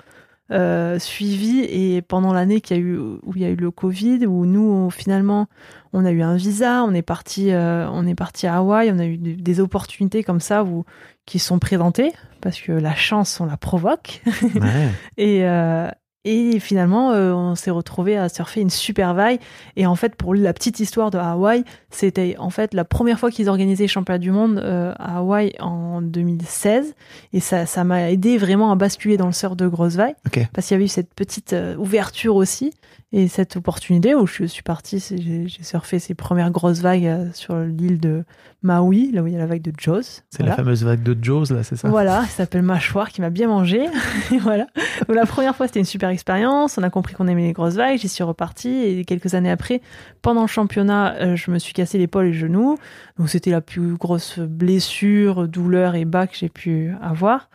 euh, 0.53 0.99
suivi 0.99 1.61
et 1.61 2.03
pendant 2.03 2.33
l'année 2.33 2.61
qu'il 2.61 2.77
y 2.77 2.81
a 2.81 2.83
eu 2.83 2.97
où 2.99 3.33
il 3.37 3.43
y 3.43 3.45
a 3.45 3.49
eu 3.51 3.57
le 3.57 3.71
Covid 3.71 4.27
où 4.27 4.47
nous 4.47 4.63
on- 4.69 4.91
finalement 4.91 5.47
on 5.93 6.05
a 6.05 6.11
eu 6.11 6.23
un 6.23 6.37
visa 6.37 6.83
on 6.85 6.93
est 6.93 7.03
parti 7.03 7.53
euh, 7.53 7.87
on 7.93 8.07
est 8.07 8.15
parti 8.17 8.47
à 8.49 8.57
Hawaï 8.57 8.91
on 8.93 8.99
a 8.99 9.05
eu 9.07 9.17
des 9.17 9.35
des 9.35 9.61
opportunités 9.61 10.25
comme 10.25 10.41
ça 10.41 10.65
où 10.65 10.85
qui 11.27 11.39
sont 11.39 11.59
présentées 11.61 12.13
parce 12.41 12.61
que 12.61 12.73
la 12.73 12.95
chance 12.97 13.41
on 13.41 13.47
la 13.47 13.57
provoque 13.57 14.23
Ouais. 14.43 14.89
et 15.17 15.45
euh, 15.47 15.89
et 16.27 16.61
finalement, 16.61 17.13
euh, 17.13 17.33
on 17.33 17.55
s'est 17.55 17.71
retrouvé 17.71 18.19
à 18.19 18.29
surfer 18.29 18.61
une 18.61 18.69
super 18.69 19.15
vague. 19.15 19.39
Et 19.77 19.87
en 19.87 19.95
fait, 19.95 20.15
pour 20.17 20.35
la 20.35 20.53
petite 20.53 20.79
histoire 20.79 21.11
de 21.11 21.17
Hawaï, 21.17 21.65
c'était 21.91 22.37
en 22.39 22.51
fait 22.51 22.75
la 22.75 22.85
première 22.85 23.19
fois 23.19 23.31
qu'ils 23.31 23.49
organisaient 23.49 23.85
les 23.85 23.89
championnats 23.89 24.19
du 24.19 24.31
monde 24.31 24.59
euh, 24.59 24.93
à 24.99 25.19
Hawaï 25.19 25.55
en 25.61 26.03
2016. 26.03 26.95
Et 27.33 27.41
ça, 27.41 27.65
ça 27.65 27.85
m'a 27.85 28.11
aidé 28.11 28.37
vraiment 28.37 28.71
à 28.71 28.75
basculer 28.77 29.17
dans 29.17 29.27
le 29.27 29.33
surf 29.33 29.57
de 29.57 29.67
grosse 29.67 29.95
vague. 29.95 30.15
Ok. 30.27 30.47
Parce 30.53 30.67
qu'il 30.67 30.75
y 30.75 30.77
avait 30.77 30.85
eu 30.85 30.89
cette 30.89 31.15
petite 31.15 31.55
euh, 31.55 31.75
ouverture 31.77 32.37
aussi 32.37 32.75
et 33.13 33.27
cette 33.27 33.57
opportunité 33.57 34.15
où 34.15 34.27
je 34.27 34.45
suis 34.45 34.63
partie, 34.63 35.01
j'ai 35.01 35.49
surfé 35.65 35.99
ces 35.99 36.15
premières 36.15 36.53
grosses 36.53 36.81
vagues 36.81 37.07
euh, 37.07 37.27
sur 37.33 37.57
l'île 37.57 37.99
de 37.99 38.25
Maui, 38.63 39.11
là 39.11 39.23
où 39.23 39.27
il 39.27 39.33
y 39.33 39.37
a 39.37 39.39
la 39.41 39.47
vague 39.47 39.63
de 39.63 39.73
Jaws. 39.77 40.03
C'est 40.03 40.23
Voilà. 40.39 40.51
la 40.53 40.57
fameuse 40.57 40.85
vague 40.85 41.03
de 41.03 41.17
Jaws, 41.21 41.47
là, 41.51 41.65
c'est 41.65 41.75
ça? 41.75 41.89
Voilà, 41.89 42.23
ça 42.23 42.29
s'appelle 42.29 42.63
Mâchoire 42.63 43.09
qui 43.11 43.21
m'a 43.21 43.31
bien 43.31 43.49
mangé. 43.49 43.87
Et 44.31 44.39
voilà. 44.41 44.67
Donc, 45.09 45.17
la 45.17 45.27
première 45.27 45.57
fois, 45.57 45.67
c'était 45.67 45.81
une 45.81 45.87
super 45.87 46.11
expérience. 46.11 46.79
On 46.79 46.83
a 46.85 46.91
compris 46.91 47.15
qu'on 47.15 47.27
aimait 47.27 47.47
les 47.49 47.53
grosses 47.53 47.75
vagues. 47.75 47.99
J'y 47.99 48.09
suis 48.09 48.23
repartie. 48.23 48.69
Et 48.71 49.05
quelques 49.05 49.35
années 49.35 49.51
après, 49.51 49.81
pendant 50.23 50.43
le 50.43 50.47
championnat, 50.47 51.15
euh, 51.17 51.37
je 51.37 51.51
me 51.51 51.59
suis 51.59 51.73
cassé 51.73 51.99
l'épaule 51.99 52.27
et 52.27 52.31
le 52.33 52.39
genou. 52.39 52.77
Donc 53.19 53.29
c'était 53.29 53.51
la 53.51 53.61
plus 53.61 53.95
grosse 53.97 54.39
blessure, 54.39 55.49
douleur 55.49 55.95
et 55.97 56.05
bas 56.05 56.27
que 56.29 56.37
j'ai 56.37 56.49
pu 56.49 56.93
avoir. 57.03 57.49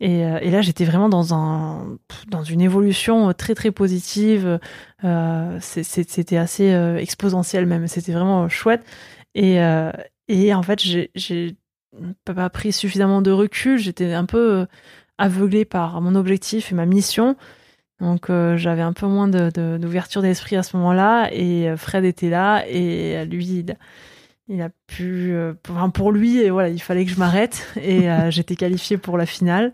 Et, 0.00 0.24
euh, 0.24 0.38
et 0.40 0.50
là, 0.50 0.60
j'étais 0.62 0.84
vraiment 0.84 1.08
dans 1.08 1.34
un 1.34 1.98
dans 2.28 2.44
une 2.44 2.60
évolution 2.60 3.32
très 3.32 3.54
très 3.54 3.72
positive. 3.72 4.60
Euh, 5.04 5.58
c'était 5.60 6.36
assez 6.36 6.72
euh, 6.72 6.98
exponentiel 6.98 7.66
même. 7.66 7.86
C'était 7.88 8.12
vraiment 8.12 8.48
chouette. 8.48 8.84
Et, 9.34 9.60
euh, 9.60 9.90
en 10.54 10.62
fait, 10.62 10.80
j'ai- 10.80 11.56
pas 12.24 12.50
pris 12.50 12.72
suffisamment 12.72 13.22
de 13.22 13.30
recul. 13.30 13.78
J'étais 13.78 14.12
un 14.12 14.26
peu 14.26 14.58
euh, 14.60 14.66
aveuglée 15.18 15.64
par 15.64 16.00
mon 16.00 16.14
objectif 16.14 16.70
et 16.72 16.74
ma 16.74 16.86
mission. 16.86 17.36
Donc 18.00 18.30
euh, 18.30 18.56
j'avais 18.56 18.82
un 18.82 18.92
peu 18.92 19.06
moins 19.06 19.26
d'ouverture 19.28 20.22
d'esprit 20.22 20.56
à 20.56 20.62
ce 20.62 20.76
moment-là. 20.76 21.28
Et 21.32 21.68
euh, 21.68 21.76
Fred 21.76 22.04
était 22.04 22.30
là 22.30 22.64
et 22.68 23.16
euh, 23.18 23.24
lui, 23.24 23.64
il, 24.48 24.62
a 24.62 24.68
pu... 24.86 25.32
euh, 25.32 25.54
pour, 25.62 25.76
enfin, 25.76 25.90
pour 25.90 26.12
lui, 26.12 26.38
et 26.38 26.50
voilà, 26.50 26.68
il 26.68 26.80
fallait 26.80 27.04
que 27.04 27.10
je 27.10 27.18
m'arrête. 27.18 27.66
Et 27.82 28.10
euh, 28.10 28.30
j'étais 28.32 28.54
qualifiée 28.56 28.98
pour 28.98 29.18
la 29.18 29.26
finale. 29.26 29.72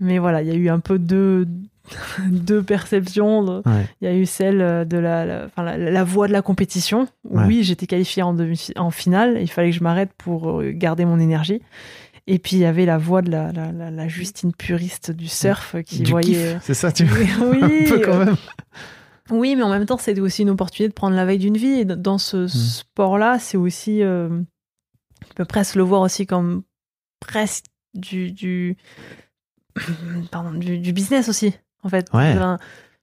Mais 0.00 0.18
voilà, 0.18 0.42
il 0.42 0.48
y 0.48 0.50
a 0.50 0.54
eu 0.54 0.68
un 0.68 0.80
peu 0.80 0.98
deux, 0.98 1.46
deux 2.30 2.62
perceptions. 2.62 3.62
Ouais. 3.66 3.86
il 4.00 4.04
y 4.04 4.10
a 4.10 4.14
eu 4.14 4.26
celle 4.26 4.60
euh, 4.60 4.84
de 4.84 4.96
la, 4.98 5.24
la, 5.24 5.44
enfin, 5.46 5.62
la, 5.64 5.76
la 5.76 6.04
voie 6.04 6.28
de 6.28 6.32
la 6.32 6.42
compétition. 6.42 7.08
où 7.24 7.38
Ouais. 7.38 7.44
Oui, 7.46 7.64
j'étais 7.64 7.86
qualifiée 7.86 8.22
en, 8.22 8.34
demi- 8.34 8.72
en 8.76 8.90
finale. 8.90 9.38
Il 9.40 9.48
fallait 9.50 9.70
que 9.70 9.76
je 9.76 9.82
m'arrête 9.82 10.10
pour 10.16 10.60
euh, 10.60 10.70
garder 10.72 11.04
mon 11.04 11.18
énergie. 11.18 11.60
Et 12.30 12.38
puis 12.38 12.56
il 12.56 12.58
y 12.60 12.64
avait 12.66 12.84
la 12.84 12.98
voix 12.98 13.22
de 13.22 13.30
la, 13.30 13.52
la, 13.52 13.72
la- 13.72 13.90
la 13.90 14.08
Justine 14.08 14.52
puriste 14.52 15.10
du 15.10 15.28
surf 15.28 15.74
euh, 15.74 15.82
qui 15.82 16.00
du 16.02 16.10
voyait. 16.10 16.54
kiff, 16.54 16.62
c'est 16.62 16.74
ça, 16.74 16.92
tu 16.92 17.04
oui, 17.04 17.26
un 17.86 17.88
peu 17.88 18.00
quand 18.04 18.20
euh, 18.20 18.24
même. 18.26 18.36
oui, 19.30 19.56
mais 19.56 19.62
en 19.62 19.70
même 19.70 19.86
temps, 19.86 19.96
c'était 19.96 20.20
aussi 20.20 20.42
une 20.42 20.50
opportunité 20.50 20.88
de 20.90 20.94
prendre 20.94 21.16
la 21.16 21.24
veille 21.24 21.38
d'une 21.38 21.56
vie. 21.56 21.80
Et 21.80 21.84
dans 21.86 22.18
ce 22.18 22.46
sport-là, 22.46 23.38
c'est 23.38 23.56
aussi. 23.56 24.02
euh, 24.02 24.28
tu 25.26 25.34
peux 25.34 25.46
presque 25.46 25.74
le 25.74 25.82
voir 25.82 26.02
aussi 26.02 26.26
comme 26.26 26.62
presque 27.18 27.64
du. 27.94 28.30
du 28.30 28.76
pardon, 30.30 30.52
du, 30.52 30.78
du 30.78 30.92
business 30.92 31.28
aussi, 31.28 31.54
en 31.82 31.88
fait. 31.88 32.06
Ouais. 32.12 32.32
Enfin, 32.34 32.58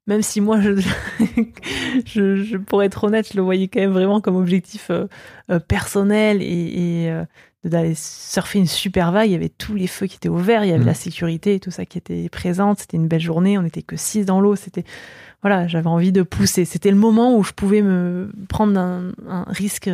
même 0.07 0.21
si 0.21 0.39
moi, 0.41 0.59
je, 0.61 0.71
je, 2.05 2.43
je- 2.43 2.57
pour 2.57 2.83
être 2.83 3.03
honnête, 3.03 3.29
je 3.31 3.37
le 3.37 3.43
voyais 3.43 3.67
quand 3.67 3.79
même 3.79 3.91
vraiment 3.91 4.21
comme 4.21 4.35
objectif 4.35 4.87
euh, 4.89 5.07
euh, 5.49 5.59
personnel 5.59 6.41
et, 6.41 6.45
et, 7.05 7.11
euh, 7.11 7.23
d'aller 7.63 7.93
surfer 7.95 8.59
une 8.59 8.67
super 8.67 9.11
vague. 9.11 9.27
Il 9.29 9.31
y 9.33 9.35
avait 9.35 9.49
tous 9.49 9.73
les 9.73 9.87
feux 9.87 10.05
qui 10.05 10.17
étaient 10.17 10.29
au 10.29 10.37
vert, 10.37 10.63
il 10.63 10.67
y 10.67 10.71
avait 10.71 10.79
Mhm. 10.81 10.85
la 10.85 10.93
sécurité 10.93 11.55
et 11.55 11.59
tout 11.59 11.71
ça 11.71 11.85
qui 11.85 11.97
était 11.97 12.29
présente. 12.29 12.79
C'était 12.79 12.97
une 12.97 13.07
belle 13.07 13.21
journée, 13.21 13.57
on 13.57 13.63
n'était 13.63 13.81
que 13.81 13.95
six 13.97 14.25
dans 14.25 14.39
l'eau. 14.39 14.55
C'était 14.55 14.83
voilà, 15.41 15.67
j'avais 15.67 15.87
envie 15.87 16.11
de 16.11 16.21
pousser. 16.23 16.65
C'était 16.65 16.89
le 16.91 16.97
moment 16.97 17.35
où 17.37 17.43
je 17.43 17.51
pouvais 17.53 17.81
me 17.81 18.31
prendre 18.49 18.79
un, 18.79 19.11
un 19.27 19.43
risque 19.47 19.89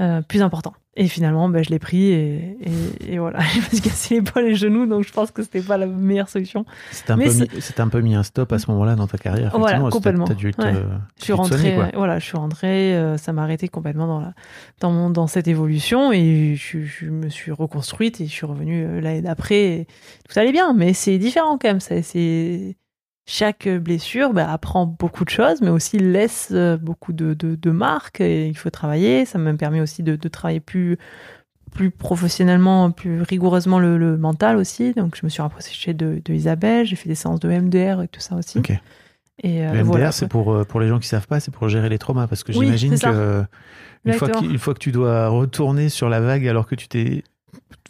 euh, 0.00 0.18
euh, 0.18 0.22
plus 0.22 0.42
important. 0.42 0.72
Et 0.96 1.06
finalement, 1.06 1.48
ben, 1.48 1.62
je 1.62 1.70
l'ai 1.70 1.78
pris 1.78 2.06
et, 2.08 2.56
et- 2.62 3.12
et 3.14 3.18
voilà, 3.18 3.38
je 3.54 3.58
me 3.58 3.64
suis 3.64 3.80
cassé 3.80 4.16
l'épaule 4.16 4.44
et 4.44 4.48
les 4.50 4.54
genoux, 4.56 4.86
donc 4.86 5.04
je 5.04 5.12
pense 5.12 5.30
que 5.30 5.42
c'était 5.42 5.60
pas 5.62 5.76
la 5.76 5.86
meilleure 5.86 6.28
solution. 6.28 6.64
Un, 7.08 7.16
peu 7.16 7.28
c'est- 7.30 7.52
mis- 7.52 7.60
un 7.78 7.88
peu 7.88 8.00
mis 8.00 8.14
un 8.16 8.22
stop 8.24 8.52
à 8.52 8.58
ce 8.58 8.70
moment-là 8.72 8.96
dans 8.96 9.06
ta 9.06 9.16
carrière. 9.18 9.56
Voilà, 9.56 9.78
complètement. 9.90 10.24
Dû 10.24 10.52
te, 10.52 10.60
Ouais. 10.62 10.72
t'as 10.72 10.78
Je 11.18 11.24
suis 11.24 11.32
rentrée, 11.32 11.78
euh, 11.78 11.84
voilà, 11.94 12.18
je 12.18 12.24
suis 12.24 12.36
rentrée, 12.36 12.96
euh, 12.96 13.16
ça 13.18 13.32
m'a 13.32 13.42
arrêté 13.44 13.68
complètement 13.68 14.06
dans 14.08 14.20
la, 14.20 14.34
dans 14.80 14.90
mon, 14.90 15.10
dans 15.10 15.26
cette 15.28 15.46
évolution 15.48 16.12
et 16.12 16.54
je, 16.56 16.80
je 16.82 17.06
me 17.06 17.28
suis 17.28 17.52
reconstruite 17.52 18.20
et 18.20 18.26
je 18.26 18.30
suis 18.32 18.46
revenue 18.46 18.84
euh, 18.84 19.00
l'année 19.00 19.22
d'après. 19.22 19.86
Tout 20.28 20.38
allait 20.38 20.52
bien, 20.52 20.72
mais 20.74 20.92
c'est 20.92 21.18
différent 21.18 21.56
quand 21.56 21.68
même. 21.68 21.80
C'est 21.80 22.76
chaque 23.30 23.68
blessure 23.68 24.32
bah, 24.32 24.50
apprend 24.52 24.86
beaucoup 24.86 25.24
de 25.24 25.30
choses, 25.30 25.60
mais 25.62 25.68
aussi 25.70 25.98
laisse 25.98 26.48
euh, 26.50 26.76
beaucoup 26.76 27.12
de, 27.12 27.32
de, 27.34 27.54
de 27.54 27.70
marques. 27.70 28.20
Et 28.20 28.48
il 28.48 28.56
faut 28.56 28.70
travailler. 28.70 29.24
Ça 29.24 29.38
me 29.38 29.56
permet 29.56 29.80
aussi 29.80 30.02
de, 30.02 30.16
de 30.16 30.28
travailler 30.28 30.60
plus 30.60 30.98
plus 31.72 31.92
professionnellement, 31.92 32.90
plus 32.90 33.22
rigoureusement 33.22 33.78
le, 33.78 33.96
le 33.96 34.16
mental 34.16 34.56
aussi. 34.56 34.92
Donc, 34.94 35.16
je 35.16 35.20
me 35.22 35.28
suis 35.28 35.40
rapprochée 35.40 35.94
de, 35.94 36.20
de 36.24 36.34
Isabelle, 36.34 36.84
j'ai 36.84 36.96
fait 36.96 37.08
des 37.08 37.14
séances 37.14 37.38
de 37.38 37.48
MDR 37.48 38.02
et 38.02 38.08
tout 38.08 38.18
ça 38.18 38.34
aussi. 38.34 38.60
Et 39.44 39.64
euh, 39.64 39.72
Le 39.72 39.78
MDR, 39.78 39.84
voilà, 39.84 40.10
c'est 40.10 40.26
pour, 40.26 40.52
euh, 40.52 40.64
pour 40.64 40.80
les 40.80 40.88
gens 40.88 40.98
qui 40.98 41.06
savent 41.06 41.28
pas, 41.28 41.38
c'est 41.38 41.52
pour 41.52 41.68
gérer 41.68 41.88
les 41.88 41.98
traumas. 41.98 42.26
Parce 42.26 42.42
que 42.42 42.50
Oui, 42.50 42.66
j'imagine 42.66 42.98
que 42.98 43.44
une 44.04 44.12
fois, 44.14 44.26
Exactement. 44.26 44.40
que, 44.40 44.52
une 44.52 44.58
fois 44.58 44.74
que 44.74 44.80
tu 44.80 44.90
dois 44.90 45.28
retourner 45.28 45.88
sur 45.88 46.08
la 46.08 46.20
vague 46.20 46.48
alors 46.48 46.66
que 46.66 46.74
tu 46.74 46.88
t'es 46.88 47.22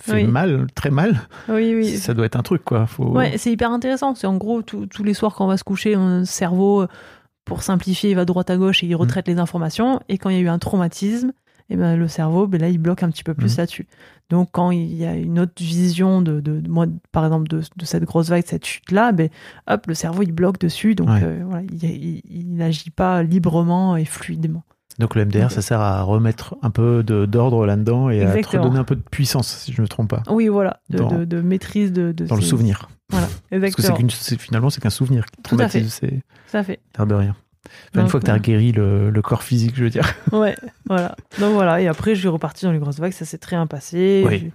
fait 0.01 0.15
Oui. 0.15 0.25
mal, 0.27 0.67
très 0.75 0.91
mal, 0.91 1.21
Oui, 1.49 1.75
oui. 1.75 1.97
ça 1.97 2.15
doit 2.15 2.27
être 2.27 2.37
un 2.37 2.43
truc, 2.43 2.65
quoi. 2.65 2.87
Faut... 2.87 3.05
Ouais, 3.11 3.37
c'est 3.39 3.53
hyper 3.53 3.71
intéressant. 3.71 4.15
C'est 4.15 4.27
en 4.27 4.37
gros, 4.37 4.63
tous 4.63 4.87
tous 4.87 5.05
les 5.05 5.15
soirs 5.15 5.35
quand 5.35 5.45
on 5.45 5.49
va 5.49 5.57
se 5.57 5.65
coucher, 5.65 5.95
le 5.97 6.25
cerveau, 6.25 6.83
euh, 6.83 6.89
pour 7.45 7.63
simplifier, 7.63 8.11
il 8.11 8.17
va 8.17 8.25
droite 8.25 8.49
à 8.51 8.57
gauche 8.57 8.83
et 8.83 8.87
il 8.87 8.95
retraite 8.95 9.27
les 9.29 9.39
informations. 9.39 10.01
Et 10.09 10.19
quand 10.19 10.31
il 10.31 10.37
y 10.37 10.39
a 10.39 10.43
eu 10.43 10.49
un 10.49 10.59
traumatisme, 10.59 11.33
et 11.73 11.77
ben, 11.77 11.97
le 11.97 12.09
cerveau, 12.09 12.47
ben 12.49 12.61
là, 12.61 12.69
il 12.69 12.79
bloque 12.79 13.03
un 13.05 13.11
petit 13.11 13.23
peu 13.25 13.35
plus 13.35 13.53
Mhm. 13.53 13.59
là-dessus. 13.59 13.87
Donc, 14.29 14.49
quand 14.53 14.71
il 14.73 14.93
y 14.95 15.05
a 15.05 15.15
une 15.15 15.39
autre 15.39 15.53
vision 15.59 16.21
de, 16.23 16.41
de, 16.41 16.61
de 16.61 16.69
moi, 16.69 16.87
par 17.13 17.25
exemple, 17.25 17.49
de, 17.49 17.61
de 17.77 17.85
cette 17.85 18.05
grosse 18.05 18.29
vague, 18.29 18.43
de 18.43 18.49
cette 18.49 18.65
chute-là, 18.67 19.13
ben, 19.13 19.29
hop, 19.69 19.87
le 19.87 19.95
cerveau, 19.95 20.23
il 20.23 20.33
bloque 20.33 20.59
dessus. 20.59 20.95
Donc, 20.95 21.09
Ouais. 21.09 21.21
euh, 21.23 21.43
voilà, 21.47 21.63
il 21.71 22.55
n'agit 22.55 22.91
pas 22.91 23.23
librement 23.23 23.97
et 23.97 24.05
fluidement. 24.05 24.63
Donc 25.01 25.15
le 25.15 25.25
MDR, 25.25 25.51
ça 25.51 25.63
sert 25.63 25.81
à 25.81 26.03
remettre 26.03 26.57
un 26.63 26.71
peu 26.71 27.03
d'ordre 27.03 27.67
là-dedans 27.67 28.11
et 28.11 28.23
à 28.23 28.33
te 28.43 28.57
redonner 28.57 28.79
un 28.79 28.85
peu 28.85 28.95
de 28.97 29.01
puissance, 29.03 29.49
si 29.49 29.73
je 29.73 29.81
ne 29.81 29.85
me 29.85 29.89
trompe 29.89 30.11
pas, 30.11 30.23
Oui, 30.31 30.49
voilà, 30.49 30.79
de, 30.91 30.99
Dans- 30.99 31.09
de, 31.11 31.25
de 31.25 31.41
maîtrise 31.41 31.93
de, 31.93 32.13
de 32.13 32.27
dans 32.27 32.37
le 32.37 32.43
souvenir. 32.43 32.89
Voilà, 33.09 33.27
Parce 33.27 33.41
que 33.51 33.57
exactement. 33.67 33.97
qu'une- 33.97 34.11
c'est- 34.11 34.39
finalement, 34.41 34.71
c'est 34.71 34.81
qu'un 34.81 34.91
souvenir 34.91 35.25
qui 35.27 35.43
Tout 35.43 35.57
à 35.59 35.69
fait. 35.69 35.81
traumatise, 35.81 35.93
c'est 36.01 36.21
Ça 36.47 36.63
fait. 36.63 36.81
l'air 36.97 37.07
de 37.07 37.15
rien. 37.15 37.35
Enfin, 37.93 38.03
une 38.03 38.09
fois 38.09 38.21
que 38.21 38.27
tu 38.27 38.31
as 38.31 38.39
guéri 38.39 38.73
le, 38.73 39.11
le 39.11 39.23
corps 39.23 39.43
physique, 39.43 39.75
je 39.77 39.85
veux 39.85 39.91
dire. 39.91 40.13
Ouais, 40.33 40.55
voilà. 40.87 41.17
Donc 41.41 41.53
voilà, 41.55 41.81
et 41.81 41.89
après 41.89 42.15
je 42.15 42.21
suis 42.21 42.29
reparti 42.29 42.65
dans 42.67 42.73
les 42.73 42.79
grosses 42.79 42.99
vagues, 42.99 43.13
ça 43.13 43.25
s'est 43.25 43.39
très 43.39 43.57
bien 43.57 43.67
passé. 43.67 44.25
Oui. 44.27 44.51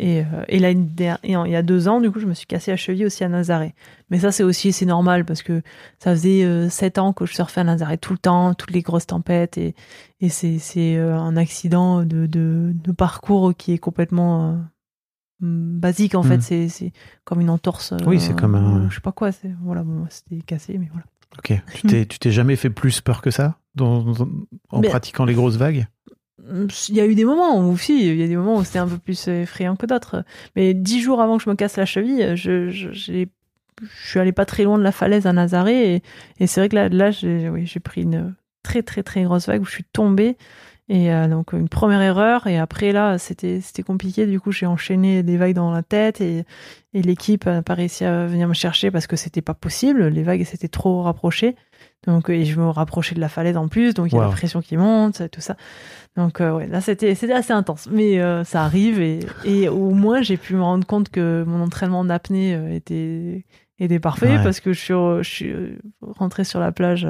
Et, 0.00 0.20
euh, 0.20 0.44
et 0.46 0.60
là, 0.60 0.70
une 0.70 0.86
der- 0.86 1.18
et 1.24 1.36
en- 1.36 1.44
il 1.44 1.50
y 1.50 1.56
a 1.56 1.62
deux 1.62 1.88
ans, 1.88 2.00
du 2.00 2.08
coup, 2.12 2.20
je 2.20 2.26
me 2.26 2.34
suis 2.34 2.46
cassé 2.46 2.70
la 2.70 2.76
cheville 2.76 3.04
aussi 3.04 3.24
à 3.24 3.28
Nazaré. 3.28 3.74
Mais 4.10 4.20
ça, 4.20 4.30
c'est 4.30 4.44
aussi 4.44 4.72
c'est 4.72 4.86
normal 4.86 5.24
parce 5.24 5.42
que 5.42 5.60
ça 5.98 6.12
faisait 6.12 6.44
euh, 6.44 6.68
sept 6.68 6.98
ans 6.98 7.12
que 7.12 7.26
je 7.26 7.34
surfais 7.34 7.62
à 7.62 7.64
Nazaré 7.64 7.98
tout 7.98 8.12
le 8.12 8.18
temps, 8.18 8.54
toutes 8.54 8.70
les 8.70 8.82
grosses 8.82 9.06
tempêtes, 9.08 9.58
et, 9.58 9.74
et 10.20 10.28
c'est 10.28 10.58
c'est, 10.60 10.96
euh, 10.96 11.18
un 11.18 11.36
accident 11.36 12.04
de, 12.04 12.26
de, 12.26 12.70
de 12.74 12.92
parcours 12.92 13.52
qui 13.56 13.72
est 13.72 13.78
complètement 13.78 14.52
euh, 14.52 14.56
mm, 15.40 15.78
basique 15.80 16.14
en 16.14 16.22
Mm. 16.22 16.28
fait. 16.28 16.40
C'est 16.42 16.68
c'est 16.68 16.92
comme 17.24 17.40
une 17.40 17.50
entorse. 17.50 17.92
Oui, 18.06 18.20
c'est 18.20 18.36
comme 18.36 18.54
un- 18.54 18.88
Je 18.90 18.94
sais 18.94 19.00
pas 19.00 19.10
quoi. 19.12 19.32
c'est 19.32 19.50
Voilà, 19.64 19.82
bon, 19.82 20.06
c'était 20.10 20.40
cassé, 20.42 20.78
mais 20.78 20.88
voilà. 20.92 21.06
Ok. 21.38 21.60
Tu 21.74 21.82
t'es, 21.88 22.06
tu 22.06 22.18
t'es 22.20 22.30
jamais 22.30 22.54
fait 22.56 22.70
plus 22.70 23.00
peur 23.00 23.20
que 23.20 23.30
ça 23.32 23.58
dans- 23.74 24.02
dans- 24.02 24.28
en 24.70 24.80
Mais- 24.80 24.88
pratiquant 24.88 25.24
les 25.24 25.34
grosses 25.34 25.56
vagues? 25.56 25.86
Il 26.88 26.94
y 26.94 27.00
a 27.00 27.06
eu 27.06 27.14
des 27.14 27.24
moments 27.24 27.58
où, 27.60 27.76
il 27.88 28.16
y 28.16 28.22
a 28.22 28.26
des 28.26 28.36
moments 28.36 28.56
où 28.56 28.64
c'était 28.64 28.78
un 28.78 28.88
peu 28.88 28.98
plus 28.98 29.28
effrayant 29.28 29.76
que 29.76 29.86
d'autres. 29.86 30.24
Mais 30.56 30.74
dix 30.74 31.00
jours 31.00 31.20
avant 31.20 31.38
que 31.38 31.44
je 31.44 31.50
me 31.50 31.54
casse 31.54 31.76
la 31.76 31.86
cheville, 31.86 32.36
je, 32.36 32.70
je, 32.70 33.26
suis 34.04 34.18
allée 34.18 34.32
pas 34.32 34.46
très 34.46 34.64
loin 34.64 34.78
de 34.78 34.82
la 34.82 34.92
falaise 34.92 35.26
à 35.26 35.32
Nazaré. 35.32 36.02
Et, 36.40 36.46
c'est 36.46 36.60
vrai 36.60 36.68
que 36.68 36.76
là, 36.76 36.88
là 36.88 37.10
j'ai, 37.10 37.48
oui, 37.48 37.70
pris 37.82 38.02
une 38.02 38.34
très, 38.62 38.82
très, 38.82 39.02
très 39.02 39.22
grosse 39.24 39.46
vague 39.46 39.62
où 39.62 39.66
je 39.66 39.72
suis 39.72 39.84
tombée. 39.84 40.36
Et 40.90 41.12
euh, 41.12 41.28
donc, 41.28 41.52
une 41.52 41.68
première 41.68 42.00
erreur. 42.00 42.46
Et 42.46 42.58
après, 42.58 42.92
là, 42.92 43.18
c'était, 43.18 43.60
c'était 43.60 43.82
compliqué. 43.82 44.26
Du 44.26 44.40
coup, 44.40 44.52
j'ai 44.52 44.66
enchaîné 44.66 45.22
des 45.22 45.36
vagues 45.36 45.54
dans 45.54 45.70
la 45.70 45.82
tête. 45.82 46.20
Et, 46.20 46.44
et 46.94 47.02
l'équipe 47.02 47.46
n'a 47.46 47.62
pas 47.62 47.74
réussi 47.74 48.04
à 48.04 48.26
venir 48.26 48.48
me 48.48 48.54
chercher 48.54 48.90
parce 48.90 49.06
que 49.06 49.16
c'était 49.16 49.42
pas 49.42 49.54
possible. 49.54 50.06
Les 50.08 50.22
vagues 50.22 50.44
s'étaient 50.44 50.68
trop 50.68 51.02
rapprochées. 51.02 51.56
Donc, 52.06 52.30
et 52.30 52.44
je 52.44 52.58
me 52.60 52.68
rapprochais 52.68 53.14
de 53.14 53.20
la 53.20 53.28
falaise 53.28 53.56
en 53.56 53.68
plus. 53.68 53.92
Donc, 53.92 54.06
il 54.12 54.14
y 54.14 54.18
a 54.18 54.20
Wow. 54.22 54.28
la 54.28 54.32
pression 54.32 54.60
qui 54.62 54.76
monte, 54.76 55.28
tout 55.30 55.40
ça. 55.40 55.56
Donc 56.16 56.40
euh, 56.40 56.52
ouais, 56.56 56.66
là 56.66 56.80
c'était 56.80 57.14
c'était 57.14 57.32
assez 57.34 57.52
intense, 57.52 57.88
mais 57.92 58.20
euh, 58.20 58.42
ça 58.42 58.64
arrive 58.64 59.00
et, 59.00 59.20
et 59.44 59.68
au 59.68 59.90
moins 59.90 60.20
j'ai 60.20 60.36
pu 60.36 60.54
me 60.56 60.62
rendre 60.62 60.84
compte 60.86 61.10
que 61.10 61.44
mon 61.46 61.60
entraînement 61.62 62.04
d'apnée 62.04 62.54
euh, 62.56 62.74
était 62.74 63.44
était 63.78 64.00
parfait 64.00 64.36
Ouais. 64.38 64.42
parce 64.42 64.58
que 64.58 64.72
je 64.72 64.80
suis, 64.80 64.94
je 64.94 65.22
suis 65.28 65.52
euh, 65.52 65.78
rentrée 66.02 66.42
sur 66.42 66.58
la 66.58 66.72
plage 66.72 67.06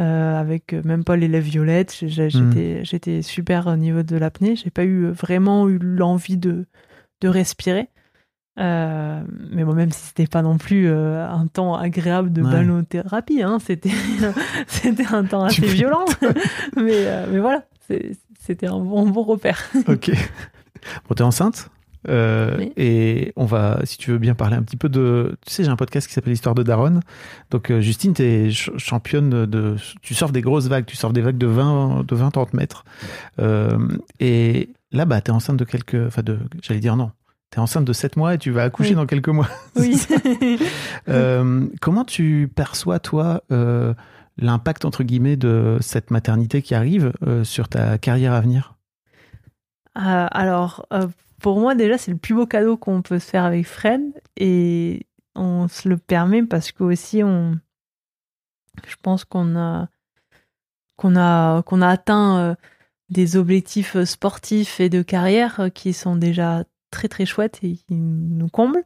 euh, 0.00 0.40
avec 0.40 0.72
euh, 0.72 0.82
même 0.84 1.04
pas 1.04 1.16
les 1.16 1.28
lèvres 1.28 1.46
violettes. 1.48 1.96
J'ai- 2.04 2.28
j'ai- 2.30 2.40
Mm. 2.40 2.50
J'étais 2.52 2.84
j'étais 2.84 3.22
super 3.22 3.66
au 3.68 3.76
niveau 3.76 4.02
de 4.02 4.16
l'apnée. 4.16 4.56
J'ai 4.56 4.70
pas 4.70 4.84
eu 4.84 5.06
vraiment 5.10 5.68
eu 5.68 5.78
l'envie 5.78 6.36
de, 6.38 6.66
de 7.20 7.28
respirer. 7.28 7.88
Euh, 8.58 9.22
mais 9.50 9.64
bon, 9.64 9.74
même 9.74 9.90
si 9.92 10.00
c'était 10.08 10.26
pas 10.26 10.42
non 10.42 10.58
plus 10.58 10.88
euh, 10.88 11.26
un 11.26 11.46
temps 11.46 11.74
agréable 11.76 12.32
de 12.32 12.42
Ouais. 12.42 12.50
ballothérapie, 12.50 13.42
hein, 13.42 13.58
c'était 13.64 13.90
c'était 14.66 15.06
un 15.06 15.24
temps 15.24 15.46
Tu 15.48 15.62
assez 15.64 15.72
violent. 15.74 16.04
mais, 16.76 17.06
euh, 17.06 17.26
mais 17.30 17.38
voilà, 17.38 17.64
c'était 18.40 18.66
un 18.66 18.78
bon, 18.80 19.08
bon 19.08 19.22
repère. 19.22 19.62
Ok. 19.88 20.10
Bon, 21.08 21.14
t'es 21.14 21.22
enceinte 21.22 21.70
Euh, 22.08 22.56
Oui. 22.58 22.72
Et 22.76 23.32
on 23.36 23.44
va, 23.44 23.80
si 23.84 23.98
tu 23.98 24.10
veux 24.10 24.18
bien 24.18 24.34
parler 24.34 24.56
un 24.56 24.62
petit 24.62 24.76
peu 24.78 24.88
de. 24.88 25.36
Tu 25.46 25.52
sais, 25.52 25.64
j'ai 25.64 25.70
un 25.70 25.76
podcast 25.76 26.06
qui 26.06 26.12
s'appelle 26.14 26.32
Histoire 26.32 26.54
de 26.54 26.62
Daronne. 26.62 27.00
Donc, 27.50 27.70
Justine, 27.80 28.14
t'es 28.14 28.44
ch- 28.50 28.70
championne 28.78 29.46
de. 29.46 29.76
Tu 30.02 30.14
surfes 30.14 30.32
des 30.32 30.40
grosses 30.40 30.66
vagues, 30.68 30.86
tu 30.86 30.96
surfes 30.96 31.12
des 31.12 31.20
vagues 31.20 31.38
de 31.38 31.46
20, 31.46 32.04
de 32.06 32.14
20 32.16 32.30
30 32.30 32.54
mètres. 32.54 32.84
Euh, 33.38 33.78
et 34.18 34.70
là, 34.92 35.04
bah, 35.04 35.20
t'es 35.20 35.30
enceinte 35.30 35.56
de 35.58 35.64
quelques. 35.64 36.06
Enfin, 36.06 36.22
de. 36.22 36.38
J'allais 36.62 36.80
dire 36.80 36.96
non. 36.96 37.10
T'es 37.50 37.58
enceinte 37.58 37.84
de 37.84 37.92
7 37.92 38.16
mois 38.16 38.34
et 38.34 38.38
tu 38.38 38.52
vas 38.52 38.62
accoucher 38.62 38.90
Oui. 38.90 38.96
dans 38.96 39.06
quelques 39.06 39.28
mois. 39.28 39.48
Oui. 39.76 40.00
Euh, 41.08 41.66
comment 41.80 42.04
tu 42.04 42.48
perçois, 42.54 43.00
toi, 43.00 43.42
euh, 43.50 43.94
l'impact, 44.36 44.84
entre 44.84 45.02
guillemets, 45.02 45.36
de 45.36 45.78
cette 45.80 46.10
maternité 46.12 46.62
qui 46.62 46.74
arrive 46.74 47.12
euh, 47.26 47.42
sur 47.42 47.68
ta 47.68 47.98
carrière 47.98 48.32
à 48.32 48.40
venir? 48.40 48.74
Alors, 49.94 50.86
pour 51.40 51.58
moi, 51.58 51.74
déjà, 51.74 51.98
c'est 51.98 52.12
le 52.12 52.16
plus 52.16 52.34
beau 52.34 52.46
cadeau 52.46 52.76
qu'on 52.76 53.02
peut 53.02 53.18
se 53.18 53.28
faire 53.28 53.44
avec 53.44 53.66
Fred. 53.66 54.00
Et 54.36 55.06
on 55.34 55.66
se 55.66 55.88
le 55.88 55.96
permet 55.96 56.44
parce 56.44 56.70
que 56.70 56.84
aussi, 56.84 57.24
on... 57.24 57.58
je 58.86 58.94
pense 59.02 59.24
qu'on 59.24 59.56
a, 59.56 59.88
qu'on 60.96 61.16
a, 61.16 61.62
qu'on 61.62 61.82
a 61.82 61.88
atteint 61.88 62.56
des 63.08 63.36
objectifs 63.36 64.00
sportifs 64.04 64.78
et 64.78 64.90
de 64.90 65.02
carrière 65.02 65.70
qui 65.74 65.92
sont 65.92 66.14
déjà 66.14 66.64
très, 66.90 67.08
très 67.08 67.26
chouettes 67.26 67.60
et 67.62 67.76
qui 67.76 67.94
nous 67.94 68.48
comblent. 68.48 68.84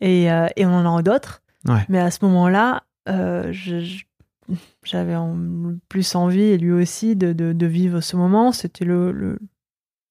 Et, 0.00 0.30
euh, 0.30 0.46
et 0.56 0.64
on 0.66 0.70
en 0.74 0.96
a 0.96 1.02
d'autres. 1.02 1.42
Ouais. 1.66 1.84
Mais 1.88 1.98
à 1.98 2.10
ce 2.10 2.24
moment-là, 2.24 2.84
euh, 3.08 3.52
j'avais 4.84 5.16
en- 5.16 5.36
plus 5.88 6.14
envie, 6.14 6.42
et 6.42 6.58
lui 6.58 6.72
aussi, 6.72 7.16
de, 7.16 7.32
de, 7.32 7.52
de 7.52 7.66
vivre 7.66 8.00
ce 8.00 8.16
moment. 8.16 8.52
C'était 8.52 8.84
le, 8.84 9.12
le, 9.12 9.38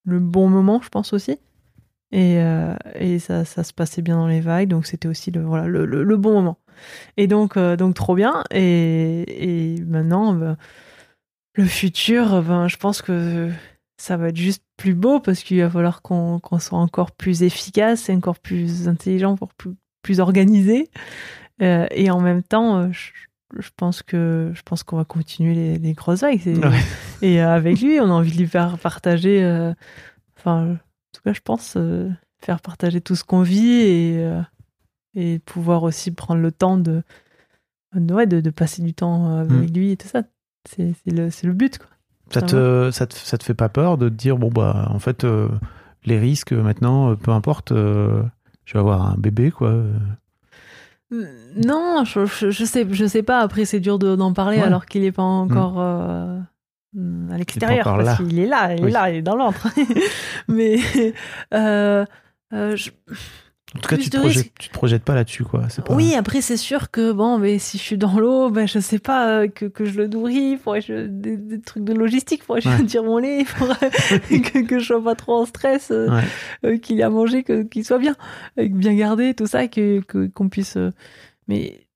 le 0.05 0.19
bon 0.19 0.49
moment, 0.49 0.81
je 0.81 0.89
pense 0.89 1.13
aussi. 1.13 1.39
Et, 2.11 2.37
euh, 2.41 2.75
et 2.95 3.19
ça, 3.19 3.43
ça 3.45 3.63
se 3.63 3.73
passait 3.73 4.01
bien 4.01 4.15
dans 4.17 4.27
les 4.27 4.39
vagues, 4.39 4.69
donc 4.69 4.85
c'était 4.85 5.07
aussi 5.09 5.29
le, 5.31 5.41
voilà, 5.41 5.67
le, 5.67 5.85
le, 5.85 6.17
bon 6.17 6.33
moment. 6.33 6.57
Et 7.17 7.27
donc, 7.27 7.57
donc 7.57 7.95
trop 7.95 8.15
bien. 8.15 8.43
Et, 8.51 9.75
et 9.75 9.81
maintenant, 9.83 10.33
ben, 10.33 10.57
le 11.55 11.65
futur, 11.65 12.43
ben, 12.43 12.67
je 12.67 12.77
pense 12.77 13.01
que 13.01 13.49
ça 13.97 14.15
va 14.15 14.29
être 14.29 14.37
juste 14.37 14.63
plus 14.77 14.93
beau 14.93 15.19
parce 15.19 15.41
qu'il 15.41 15.59
va 15.59 15.69
falloir 15.69 16.01
qu'on 16.03 16.39
soit 16.59 16.77
encore 16.77 17.11
plus 17.11 17.41
efficace 17.41 18.09
et 18.09 18.13
encore 18.13 18.39
plus 18.39 18.87
intelligent, 18.87 19.35
pour 19.35 19.53
plus, 19.53 19.71
plus 20.03 20.19
organisé. 20.19 20.89
Euh, 21.63 21.87
et 21.89 22.11
en 22.11 22.21
même 22.21 22.43
temps, 22.43 22.77
euh, 22.77 22.89
je, 22.91 23.09
je 23.59 23.69
pense 23.75 24.03
que 24.03 24.51
je 24.53 24.61
pense 24.61 24.83
qu'on 24.83 24.97
va 24.97 25.05
continuer 25.05 25.55
les, 25.55 25.79
les 25.79 25.93
grosses 25.93 26.21
vagues. 26.21 26.41
Ouais. 26.45 26.79
Et 27.23 27.41
euh, 27.41 27.49
avec 27.49 27.81
lui, 27.81 27.99
on 27.99 28.05
a 28.05 28.13
envie 28.13 28.31
de 28.31 28.37
lui 28.37 28.47
faire 28.47 28.77
partager, 28.77 29.43
euh, 29.43 29.73
enfin, 30.37 30.73
en 30.73 30.77
tout 31.13 31.21
cas, 31.23 31.33
je 31.33 31.41
pense, 31.41 31.75
faire 32.39 32.61
partager 32.61 33.01
tout 33.01 33.15
ce 33.15 33.23
qu'on 33.23 33.41
vit 33.41 33.81
et, 33.81 34.31
et 35.15 35.39
pouvoir 35.39 35.81
aussi 35.81 36.11
prendre 36.11 36.41
le 36.41 36.51
temps 36.51 36.77
de, 36.77 37.01
de, 37.95 38.13
ouais, 38.13 38.27
de, 38.27 38.41
de 38.41 38.49
passer 38.51 38.83
du 38.83 38.93
temps 38.93 39.39
avec 39.39 39.75
lui 39.75 39.89
et 39.89 39.97
tout 39.97 40.07
ça. 40.07 40.21
C'est 40.69 40.93
le, 41.07 41.31
c'est 41.31 41.47
le 41.47 41.53
but, 41.53 41.79
quoi. 41.79 41.87
Ça 42.29 42.41
te, 42.41 42.91
ça, 42.91 43.07
te, 43.07 43.15
ça 43.15 43.37
te 43.37 43.43
fait 43.43 43.53
pas 43.53 43.69
peur 43.69 43.97
de 43.97 44.09
te 44.09 44.13
dire, 44.13 44.37
bon, 44.37 44.49
bah, 44.49 44.87
en 44.93 44.99
fait, 44.99 45.23
euh, 45.23 45.47
les 46.05 46.19
risques, 46.19 46.51
maintenant, 46.53 47.11
euh, 47.11 47.15
peu 47.15 47.31
importe, 47.31 47.71
euh, 47.71 48.21
je 48.65 48.73
vais 48.73 48.79
avoir 48.79 49.09
un 49.11 49.15
bébé, 49.17 49.51
quoi. 49.51 49.69
euh. 49.69 49.93
Non, 51.11 52.03
je, 52.05 52.25
je, 52.25 52.51
je 52.51 52.65
sais, 52.65 52.85
je 52.91 53.05
sais 53.05 53.23
pas. 53.23 53.39
Après, 53.39 53.63
c'est 53.63 53.79
dur 53.79 53.97
de- 53.97 54.15
d'en 54.17 54.33
parler 54.33 54.57
Ouais. 54.57 54.63
alors 54.63 54.85
qu'il 54.85 55.03
est 55.05 55.13
pas 55.13 55.23
encore 55.23 55.75
euh, 55.79 56.37
à 57.31 57.37
l'extérieur. 57.37 57.85
Parce 57.85 58.17
qu'il 58.17 58.37
est 58.39 58.45
là, 58.45 58.73
il 58.73 58.81
est 58.81 58.83
Oui. 58.83 58.91
là, 58.91 59.09
il 59.09 59.15
est 59.17 59.21
dans 59.21 59.37
l'antre. 59.37 59.67
Mais 60.49 60.77
euh, 61.53 62.03
euh, 62.53 62.75
je- 62.75 62.91
En 63.75 63.79
tout 63.79 63.89
cas, 63.89 63.97
tu 63.97 64.09
te, 64.09 64.17
projettes, 64.17 64.51
tu 64.57 64.69
te 64.69 64.73
projettes 64.73 65.03
pas 65.03 65.13
là-dessus, 65.13 65.43
quoi. 65.43 65.63
Pas... 65.85 65.93
oui, 65.93 66.15
après, 66.15 66.39
c'est 66.41 66.55
sûr 66.55 66.89
que 66.89 67.11
bon, 67.11 67.37
mais 67.37 67.59
si 67.59 67.77
je 67.77 67.83
suis 67.83 67.97
dans 67.97 68.17
l'eau, 68.17 68.49
ben, 68.49 68.65
je 68.65 68.79
sais 68.79 68.97
pas 68.97 69.27
euh, 69.41 69.47
que, 69.49 69.65
que 69.65 69.83
je 69.83 69.97
le 69.97 70.07
nourris, 70.07 70.57
que 70.57 70.79
je- 70.81 71.05
des, 71.07 71.35
des 71.35 71.59
trucs 71.59 71.83
de 71.83 71.93
logistique, 71.93 72.43
faudrait 72.43 72.61
que 72.61 72.69
Ouais. 72.69 72.77
je 72.79 72.83
tire 72.83 73.03
mon 73.03 73.17
lait, 73.17 73.43
que, 74.29 74.65
que 74.65 74.79
je 74.79 74.85
sois 74.85 75.03
pas 75.03 75.15
trop 75.15 75.33
en 75.41 75.45
stress, 75.45 75.91
euh, 75.91 76.07
Ouais. 76.09 76.23
euh, 76.65 76.77
qu'il 76.77 76.99
ait 76.99 77.03
à 77.03 77.09
manger, 77.09 77.43
qu'il 77.69 77.83
soit 77.83 77.99
bien, 77.99 78.15
bien 78.55 78.93
gardé, 78.95 79.33
tout 79.33 79.47
ça, 79.47 79.67
que 79.67 79.99
que- 79.99 80.27
qu'on 80.27 80.47
puisse. 80.47 80.77
Mais 81.49 81.86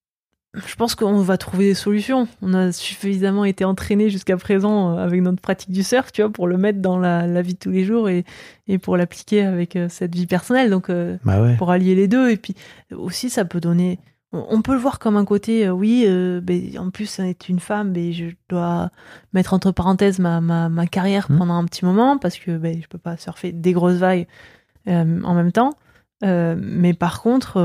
je 0.54 0.76
pense 0.76 0.95
qu'on 0.95 1.22
va 1.22 1.38
trouver 1.38 1.66
des 1.70 1.74
solutions. 1.74 2.28
On 2.41 2.54
a 2.54 2.72
suffisamment 2.72 3.45
été 3.45 3.64
entraîné 3.64 4.10
jusqu'à 4.10 4.36
présent 4.38 4.91
euh, 4.97 5.04
avec 5.04 5.22
notre 5.22 5.41
pratique 5.41 5.72
du 5.72 5.84
surf, 5.84 6.12
tu 6.12 6.22
vois, 6.22 6.32
pour 6.32 6.47
le 6.47 6.58
mettre 6.58 6.80
dans 6.80 6.97
la, 6.99 7.26
la 7.28 7.41
vie 7.41 7.54
de 7.54 7.60
tous 7.60 7.72
les 7.72 7.86
jours 7.86 8.10
et, 8.10 8.26
et 8.68 8.78
pour 8.78 8.97
l'appliquer 8.97 9.43
avec 9.43 9.76
euh, 9.76 9.88
cette 9.89 10.14
vie 10.14 10.28
personnelle. 10.28 10.70
Donc, 10.70 10.89
euh, 10.89 11.18
Bah 11.24 11.41
ouais. 11.41 11.56
pour 11.58 11.72
allier 11.72 11.95
les 11.95 12.08
deux. 12.08 12.30
Et 12.32 12.38
puis 12.38 12.54
aussi, 12.93 13.30
ça 13.30 13.45
peut 13.45 13.62
donner. 13.62 13.99
On 14.34 14.62
peut 14.62 14.72
le 14.74 14.80
voir 14.80 14.99
comme 14.99 15.18
un 15.18 15.26
côté, 15.26 15.70
oui, 15.70 16.06
euh, 16.08 16.39
ben, 16.41 16.62
en 16.78 16.89
plus, 16.89 17.20
est 17.20 17.49
une 17.49 17.60
femme, 17.60 17.91
ben, 17.91 18.14
je 18.14 18.28
dois 18.47 18.89
mettre 19.34 19.54
entre 19.54 19.72
parenthèses 19.72 20.20
ma, 20.20 20.39
ma, 20.39 20.70
ma 20.70 20.88
carrière 20.88 21.28
Mhm. 21.30 21.38
pendant 21.38 21.56
un 21.56 21.66
petit 21.66 21.84
moment 21.84 22.18
parce 22.18 22.38
que 22.38 22.58
ben, 22.58 22.78
je 22.82 22.88
peux 22.88 22.97
pas 22.97 23.18
surfer 23.18 23.52
des 23.52 23.74
grosses 23.74 23.97
vagues 23.97 24.28
euh, 24.88 25.22
en 25.24 25.34
même 25.34 25.52
temps. 25.52 25.72
Euh, 26.24 26.56
mais 26.58 26.93
par 26.93 27.22
contre, 27.22 27.58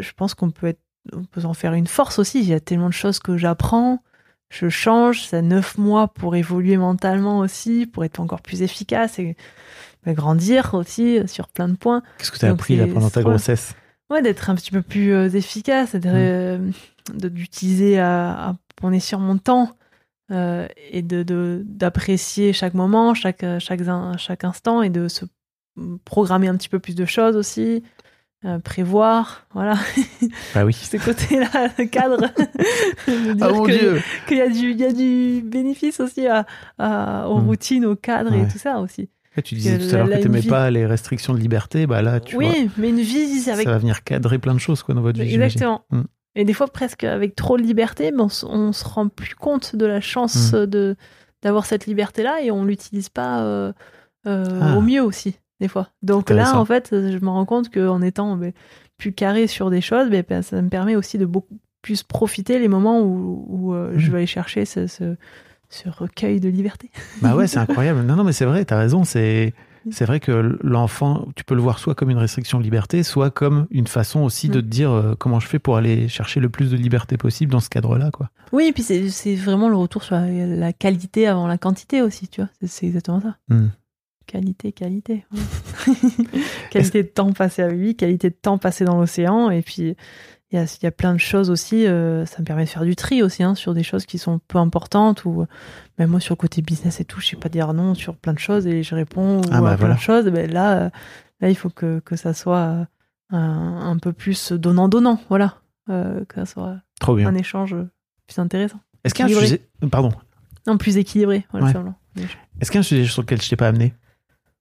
je 0.00 0.12
pense 0.16 0.34
qu'on 0.34 0.50
peut, 0.50 0.68
être, 0.68 0.78
on 1.12 1.24
peut 1.24 1.44
en 1.44 1.54
faire 1.54 1.72
une 1.74 1.86
force 1.86 2.18
aussi. 2.18 2.40
Il 2.40 2.48
y 2.48 2.54
a 2.54 2.60
tellement 2.60 2.88
de 2.88 2.94
choses 2.94 3.18
que 3.18 3.36
j'apprends, 3.36 4.02
je 4.50 4.68
change. 4.68 5.22
Ça 5.26 5.42
neuf 5.42 5.78
mois 5.78 6.08
pour 6.08 6.36
évoluer 6.36 6.76
mentalement 6.76 7.38
aussi, 7.40 7.86
pour 7.86 8.04
être 8.04 8.20
encore 8.20 8.42
plus 8.42 8.62
efficace 8.62 9.18
et 9.18 9.36
ben, 10.04 10.14
grandir 10.14 10.74
aussi 10.74 11.18
sur 11.26 11.48
plein 11.48 11.68
de 11.68 11.76
points. 11.76 12.02
Qu'est-ce 12.18 12.30
que 12.30 12.38
tu 12.38 12.44
as 12.44 12.50
Donc, 12.50 12.58
appris 12.60 12.76
là 12.76 12.86
pendant 12.86 13.10
ta 13.10 13.22
grossesse? 13.22 13.74
Ouais, 14.08 14.22
d'être 14.22 14.50
un 14.50 14.54
petit 14.54 14.70
peu 14.70 14.82
plus 14.82 15.12
euh, 15.12 15.28
efficace, 15.30 15.92
d'être, 15.96 16.06
Mm. 16.06 16.14
euh, 16.16 16.70
de- 17.14 17.28
d'utiliser 17.28 17.98
à, 17.98 18.50
à 18.50 18.56
bon 18.80 18.92
escient 18.92 19.18
mon 19.18 19.36
temps 19.38 19.70
euh, 20.30 20.66
et 20.90 21.02
de, 21.02 21.62
d'apprécier 21.66 22.52
chaque 22.52 22.74
moment, 22.74 23.14
chaque, 23.14 23.44
chaque, 23.58 23.80
chaque 24.18 24.44
instant 24.44 24.82
et 24.82 24.90
de 24.90 25.08
se 25.08 25.24
programmer 26.04 26.48
un 26.48 26.56
petit 26.56 26.68
peu 26.68 26.78
plus 26.78 26.94
de 26.94 27.04
choses 27.04 27.36
aussi, 27.36 27.82
euh, 28.44 28.58
prévoir, 28.58 29.46
voilà, 29.54 29.74
Bah 30.54 30.64
oui. 30.64 30.72
ce 30.74 30.96
côté-là, 30.98 31.68
le 31.78 31.86
cadre. 31.86 32.18
De 33.08 33.32
dire 33.32 33.46
Ah 33.48 33.52
mon 33.52 33.62
que- 33.64 33.72
dieu 33.72 34.00
Qu'il 34.28 34.36
y 34.38 34.40
a 34.42 34.48
du, 34.48 34.70
il 34.72 34.80
y 34.80 34.84
a 34.84 34.92
du 34.92 35.42
bénéfice 35.42 36.00
aussi 36.00 36.26
à, 36.26 36.46
à- 36.78 37.28
aux 37.28 37.40
Mm. 37.40 37.46
routines, 37.46 37.86
au 37.86 37.96
cadre 37.96 38.32
et 38.34 38.46
tout 38.48 38.58
ça 38.58 38.78
aussi. 38.78 39.08
Tu 39.44 39.54
disais 39.54 39.76
que 39.78 39.88
tout 39.88 39.94
à 39.94 39.98
l'heure 39.98 40.08
que 40.08 40.14
une 40.14 40.22
t'aimais 40.22 40.40
vie- 40.40 40.48
pas 40.48 40.70
les 40.70 40.86
restrictions 40.86 41.34
de 41.34 41.38
liberté, 41.38 41.86
bah 41.86 42.00
là, 42.00 42.20
tu 42.20 42.36
vois, 42.36 42.44
oui, 42.46 42.70
mais 42.78 42.88
une 42.88 43.00
vie 43.00 43.50
avec 43.50 43.64
ça 43.66 43.70
va 43.72 43.78
venir 43.78 44.02
cadrer 44.02 44.38
plein 44.38 44.54
de 44.54 44.58
choses, 44.60 44.82
quoi, 44.82 44.94
dans 44.94 45.02
votre 45.02 45.20
vie. 45.20 45.34
Exactement. 45.34 45.84
Mm. 45.90 46.02
Et 46.36 46.44
des 46.44 46.52
fois, 46.54 46.68
presque 46.68 47.04
avec 47.04 47.34
trop 47.34 47.56
de 47.58 47.62
liberté, 47.62 48.12
mais 48.12 48.22
on, 48.22 48.28
se 48.72 48.84
rend 48.84 49.08
plus 49.08 49.34
compte 49.34 49.76
de 49.76 49.84
la 49.86 50.00
chance 50.00 50.52
Mm. 50.52 50.66
de 50.66 50.96
d'avoir 51.42 51.66
cette 51.66 51.86
liberté-là 51.86 52.40
et 52.42 52.50
on 52.50 52.64
l'utilise 52.64 53.08
pas 53.10 53.42
euh, 53.42 53.72
euh, 54.26 54.58
Ah. 54.62 54.76
au 54.78 54.80
mieux 54.80 55.02
aussi, 55.02 55.38
des 55.60 55.68
fois. 55.68 55.88
Donc 56.02 56.30
là, 56.30 56.56
en 56.58 56.64
fait, 56.64 56.88
je 56.92 57.18
me 57.18 57.28
rends 57.28 57.44
compte 57.46 57.72
qu'en 57.72 58.02
étant 58.02 58.36
ben, 58.36 58.52
plus 58.98 59.12
carré 59.12 59.46
sur 59.46 59.70
des 59.70 59.80
choses, 59.80 60.08
ben, 60.10 60.24
ben, 60.28 60.42
ça 60.42 60.60
me 60.62 60.68
permet 60.68 60.96
aussi 60.96 61.18
de 61.18 61.26
beaucoup 61.26 61.58
plus 61.82 62.02
profiter 62.02 62.58
les 62.58 62.68
moments 62.68 63.00
où, 63.02 63.44
où, 63.48 63.74
euh, 63.74 63.94
Mm. 63.94 63.98
je 63.98 64.10
vais 64.10 64.16
aller 64.18 64.26
chercher 64.26 64.64
ce, 64.64 64.86
ce, 64.86 65.16
ce 65.68 65.88
recueil 65.88 66.40
de 66.40 66.48
liberté. 66.48 66.90
Bah 67.22 67.34
ouais, 67.36 67.46
c'est 67.46 67.58
incroyable. 67.58 68.02
Non, 68.02 68.16
non, 68.16 68.24
mais 68.24 68.32
c'est 68.32 68.44
vrai, 68.44 68.64
t'as 68.64 68.78
raison. 68.78 69.04
C'est, 69.04 69.54
c'est 69.92 70.04
vrai 70.04 70.18
que 70.18 70.58
l'enfant, 70.64 71.28
tu 71.36 71.44
peux 71.44 71.54
le 71.54 71.60
voir 71.60 71.78
soit 71.78 71.94
comme 71.94 72.10
une 72.10 72.18
restriction 72.18 72.58
de 72.58 72.64
liberté, 72.64 73.04
soit 73.04 73.30
comme 73.30 73.66
une 73.70 73.86
façon 73.86 74.20
aussi 74.22 74.48
de 74.48 74.58
Mm. 74.58 74.62
te 74.62 74.66
dire 74.66 74.90
euh, 74.90 75.14
comment 75.16 75.38
je 75.38 75.46
fais 75.46 75.60
pour 75.60 75.76
aller 75.76 76.08
chercher 76.08 76.40
le 76.40 76.48
plus 76.48 76.70
de 76.72 76.76
liberté 76.76 77.16
possible 77.16 77.52
dans 77.52 77.60
ce 77.60 77.68
cadre-là, 77.68 78.10
quoi. 78.10 78.30
Oui, 78.52 78.64
et 78.66 78.72
puis 78.72 78.82
c'est 78.82 79.34
vraiment 79.36 79.68
le 79.68 79.76
retour 79.76 80.02
sur 80.02 80.16
la, 80.16 80.26
la 80.46 80.72
qualité 80.72 81.28
avant 81.28 81.46
la 81.46 81.56
quantité 81.58 82.02
aussi, 82.02 82.26
tu 82.26 82.40
vois. 82.40 82.50
C'est- 82.66 82.86
exactement 82.86 83.20
ça. 83.20 83.36
Qualité, 84.26 84.72
qualité. 84.72 85.24
ouais. 85.32 85.94
qualité 86.70 87.02
de 87.02 87.08
temps 87.08 87.32
passé 87.32 87.62
avec 87.62 87.76
lui, 87.78 87.94
qualité 87.96 88.30
de 88.30 88.34
temps 88.34 88.58
passé 88.58 88.84
dans 88.84 88.98
l'océan. 88.98 89.50
Et 89.50 89.62
puis, 89.62 89.96
il 90.52 90.58
y 90.60 90.82
y 90.82 90.86
a 90.86 90.90
plein 90.90 91.12
de 91.14 91.18
choses 91.18 91.50
aussi. 91.50 91.86
euh, 91.86 92.24
ça 92.26 92.38
me 92.40 92.44
permet 92.44 92.64
de 92.64 92.68
faire 92.68 92.84
du 92.84 92.96
tri 92.96 93.22
aussi 93.22 93.42
hein, 93.42 93.54
sur 93.54 93.74
des 93.74 93.82
choses 93.82 94.06
qui 94.06 94.18
sont 94.18 94.40
peu 94.48 94.58
importantes. 94.58 95.24
Ou 95.24 95.42
euh, 95.42 95.46
même 95.98 96.10
moi, 96.10 96.20
sur 96.20 96.32
le 96.34 96.36
côté 96.38 96.62
business 96.62 97.00
et 97.00 97.04
tout, 97.04 97.20
je 97.20 97.26
sais 97.28 97.36
pas 97.36 97.48
dire 97.48 97.72
non 97.72 97.94
sur 97.94 98.16
plein 98.16 98.32
de 98.32 98.38
choses 98.38 98.66
et 98.66 98.82
je 98.82 98.94
réponds 98.94 99.38
ou 99.38 99.42
Ah 99.52 99.60
bah 99.60 99.70
à 99.70 99.76
plein 99.76 99.76
voilà. 99.76 99.94
de 99.94 100.00
choses. 100.00 100.24
Ben 100.26 100.50
là, 100.50 100.78
euh, 100.86 100.90
là, 101.40 101.48
il 101.50 101.56
faut 101.56 101.70
que, 101.70 102.00
que 102.00 102.16
ça 102.16 102.34
soit 102.34 102.56
euh, 102.58 102.84
un, 103.30 103.90
un 103.90 103.98
peu 103.98 104.12
plus 104.12 104.52
donnant-donnant. 104.52 105.20
Voilà. 105.28 105.56
euh, 105.88 106.24
que 106.24 106.36
ça 106.36 106.46
soit 106.46 106.76
Trop 107.00 107.14
bien. 107.14 107.28
un 107.28 107.34
échange 107.34 107.76
plus 108.26 108.38
intéressant. 108.40 108.80
Est-ce 109.04 109.14
qu'il 109.14 109.28
y 109.28 109.32
a 109.32 109.36
un 109.36 109.40
sujet, 109.40 109.60
pardon, 109.90 110.10
Non, 110.66 110.78
plus 110.78 110.96
équilibré. 110.96 111.46
Voilà, 111.52 111.66
Ouais. 111.66 112.24
est-ce 112.60 112.70
qu'il 112.72 112.78
y 112.78 112.78
a 112.78 112.80
un 112.80 112.82
sujet 112.82 113.04
sur 113.04 113.22
lequel 113.22 113.40
je 113.40 113.48
t'ai 113.48 113.54
pas 113.56 113.68
amené, 113.68 113.94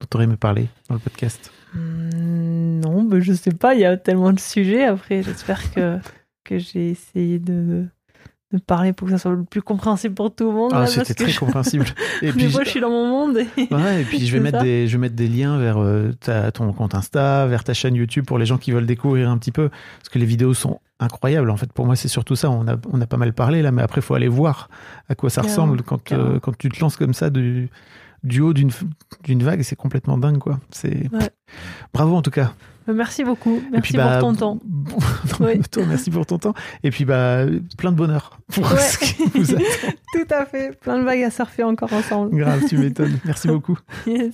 dont 0.06 0.10
tu 0.10 0.18
aurais 0.18 0.26
aimé 0.26 0.38
parler 0.38 0.68
dans 0.90 0.96
le 0.96 1.00
podcast? 1.02 1.52
Hmm, 1.74 2.80
non, 2.80 3.04
mais 3.04 3.22
je 3.22 3.34
sais 3.34 3.52
pas, 3.52 3.74
il 3.74 3.82
y 3.82 3.86
a 3.86 3.98
tellement 3.98 4.32
de 4.32 4.40
sujets. 4.40 4.86
Après, 4.86 5.24
j'espère 5.24 5.72
que, 5.74 5.98
que 6.44 6.58
j'ai 6.60 6.92
essayé 6.92 7.40
de, 7.40 7.86
de 8.54 8.58
parler 8.60 8.94
pour 8.94 9.08
que 9.08 9.14
ça 9.14 9.18
soit 9.18 9.32
le 9.32 9.44
plus 9.44 9.62
compréhensible 9.62 10.16
pour 10.16 10.34
tout 10.34 10.46
le 10.46 10.54
monde. 10.56 10.72
Ah, 10.74 10.82
là, 10.82 10.88
c'était 10.88 11.14
très 11.14 11.30
je- 11.32 11.40
compréhensible. 11.40 11.86
Et 12.22 12.32
Des 12.32 12.50
fois, 12.50 12.64
je 12.64 12.70
suis 12.70 12.80
dans 12.80 12.90
mon 12.90 13.08
monde. 13.08 13.38
Et... 13.58 13.74
Ouais, 13.74 14.02
et 14.02 14.06
puis 14.06 14.20
je 14.26 14.32
vais 14.34 14.40
mettre 14.40 14.60
ça. 14.60 14.64
des, 14.64 14.88
je 14.88 14.94
vais 14.94 15.02
mettre 15.02 15.16
des 15.16 15.28
liens 15.28 15.58
vers 15.58 15.78
euh, 15.82 16.12
ta, 16.20 16.52
ton 16.52 16.72
compte 16.72 16.96
Insta, 16.96 17.46
vers 17.48 17.64
ta 17.64 17.74
chaîne 17.74 17.96
YouTube 17.96 18.26
pour 18.26 18.38
les 18.38 18.46
gens 18.46 18.58
qui 18.58 18.72
veulent 18.72 18.86
découvrir 18.86 19.30
un 19.30 19.38
petit 19.38 19.52
peu, 19.52 19.70
parce 19.70 20.10
que 20.10 20.20
les 20.20 20.26
vidéos 20.26 20.54
sont 20.54 20.80
incroyables. 21.00 21.50
En 21.50 21.58
fait, 21.58 21.74
pour 21.74 21.86
moi, 21.86 21.96
c'est 21.98 22.08
surtout 22.08 22.36
ça. 22.38 22.50
On 22.50 22.68
a, 22.68 22.78
on 22.92 23.02
a 23.02 23.08
pas 23.08 23.18
mal 23.18 23.34
parlé 23.34 23.62
là, 23.62 23.72
mais 23.72 23.82
après, 23.82 24.00
faut 24.00 24.14
aller 24.14 24.30
voir 24.30 24.70
à 25.10 25.16
quoi 25.16 25.30
ça 25.30 25.42
ressemble 25.42 25.82
quand, 25.82 26.14
euh, 26.14 26.40
quand 26.40 26.58
tu 26.58 26.70
te 26.70 26.80
lances 26.80 26.96
comme 26.96 27.14
ça 27.14 27.30
du, 27.30 27.70
du 28.26 28.42
haut 28.42 28.54
d'une, 28.54 28.72
vague. 29.44 29.62
C'est 29.62 29.76
complètement 29.76 30.18
dingue, 30.18 30.40
quoi. 30.40 30.60
C'est 30.72 31.12
Ouais. 31.14 31.30
bravo 31.94 32.16
en 32.16 32.22
tout 32.22 32.32
cas. 32.32 32.54
Merci 32.88 33.24
beaucoup. 33.24 33.62
Merci 33.72 33.94
puis, 33.94 33.98
bah, 33.98 34.20
pour 34.20 34.30
ton 34.30 34.36
temps. 34.36 34.60
bon- 34.66 34.98
non, 35.40 35.46
Oui. 35.48 35.54
mais 35.58 35.64
toi, 35.64 35.84
merci 35.88 36.12
pour 36.12 36.26
ton 36.28 36.38
temps. 36.38 36.54
Et 36.84 36.92
puis, 36.92 37.04
bah, 37.04 37.46
plein 37.78 37.92
de 37.92 37.98
bonheur 37.98 38.38
pour 38.54 38.64
Ouais. 38.72 38.78
ce 38.80 39.00
qui 39.00 39.24
vous 39.34 39.52
attend. 39.56 39.64
Tout 40.14 40.28
à 40.34 40.46
fait. 40.46 40.80
Plein 40.80 41.00
de 41.00 41.04
vagues 41.04 41.24
à 41.24 41.32
surfer 41.32 41.64
encore 41.64 41.92
ensemble. 41.94 42.36
Grave, 42.38 42.62
tu 42.70 42.78
m'étonnes. 42.78 43.18
Merci 43.26 43.48
beaucoup. 43.50 43.78
Yes. 44.06 44.34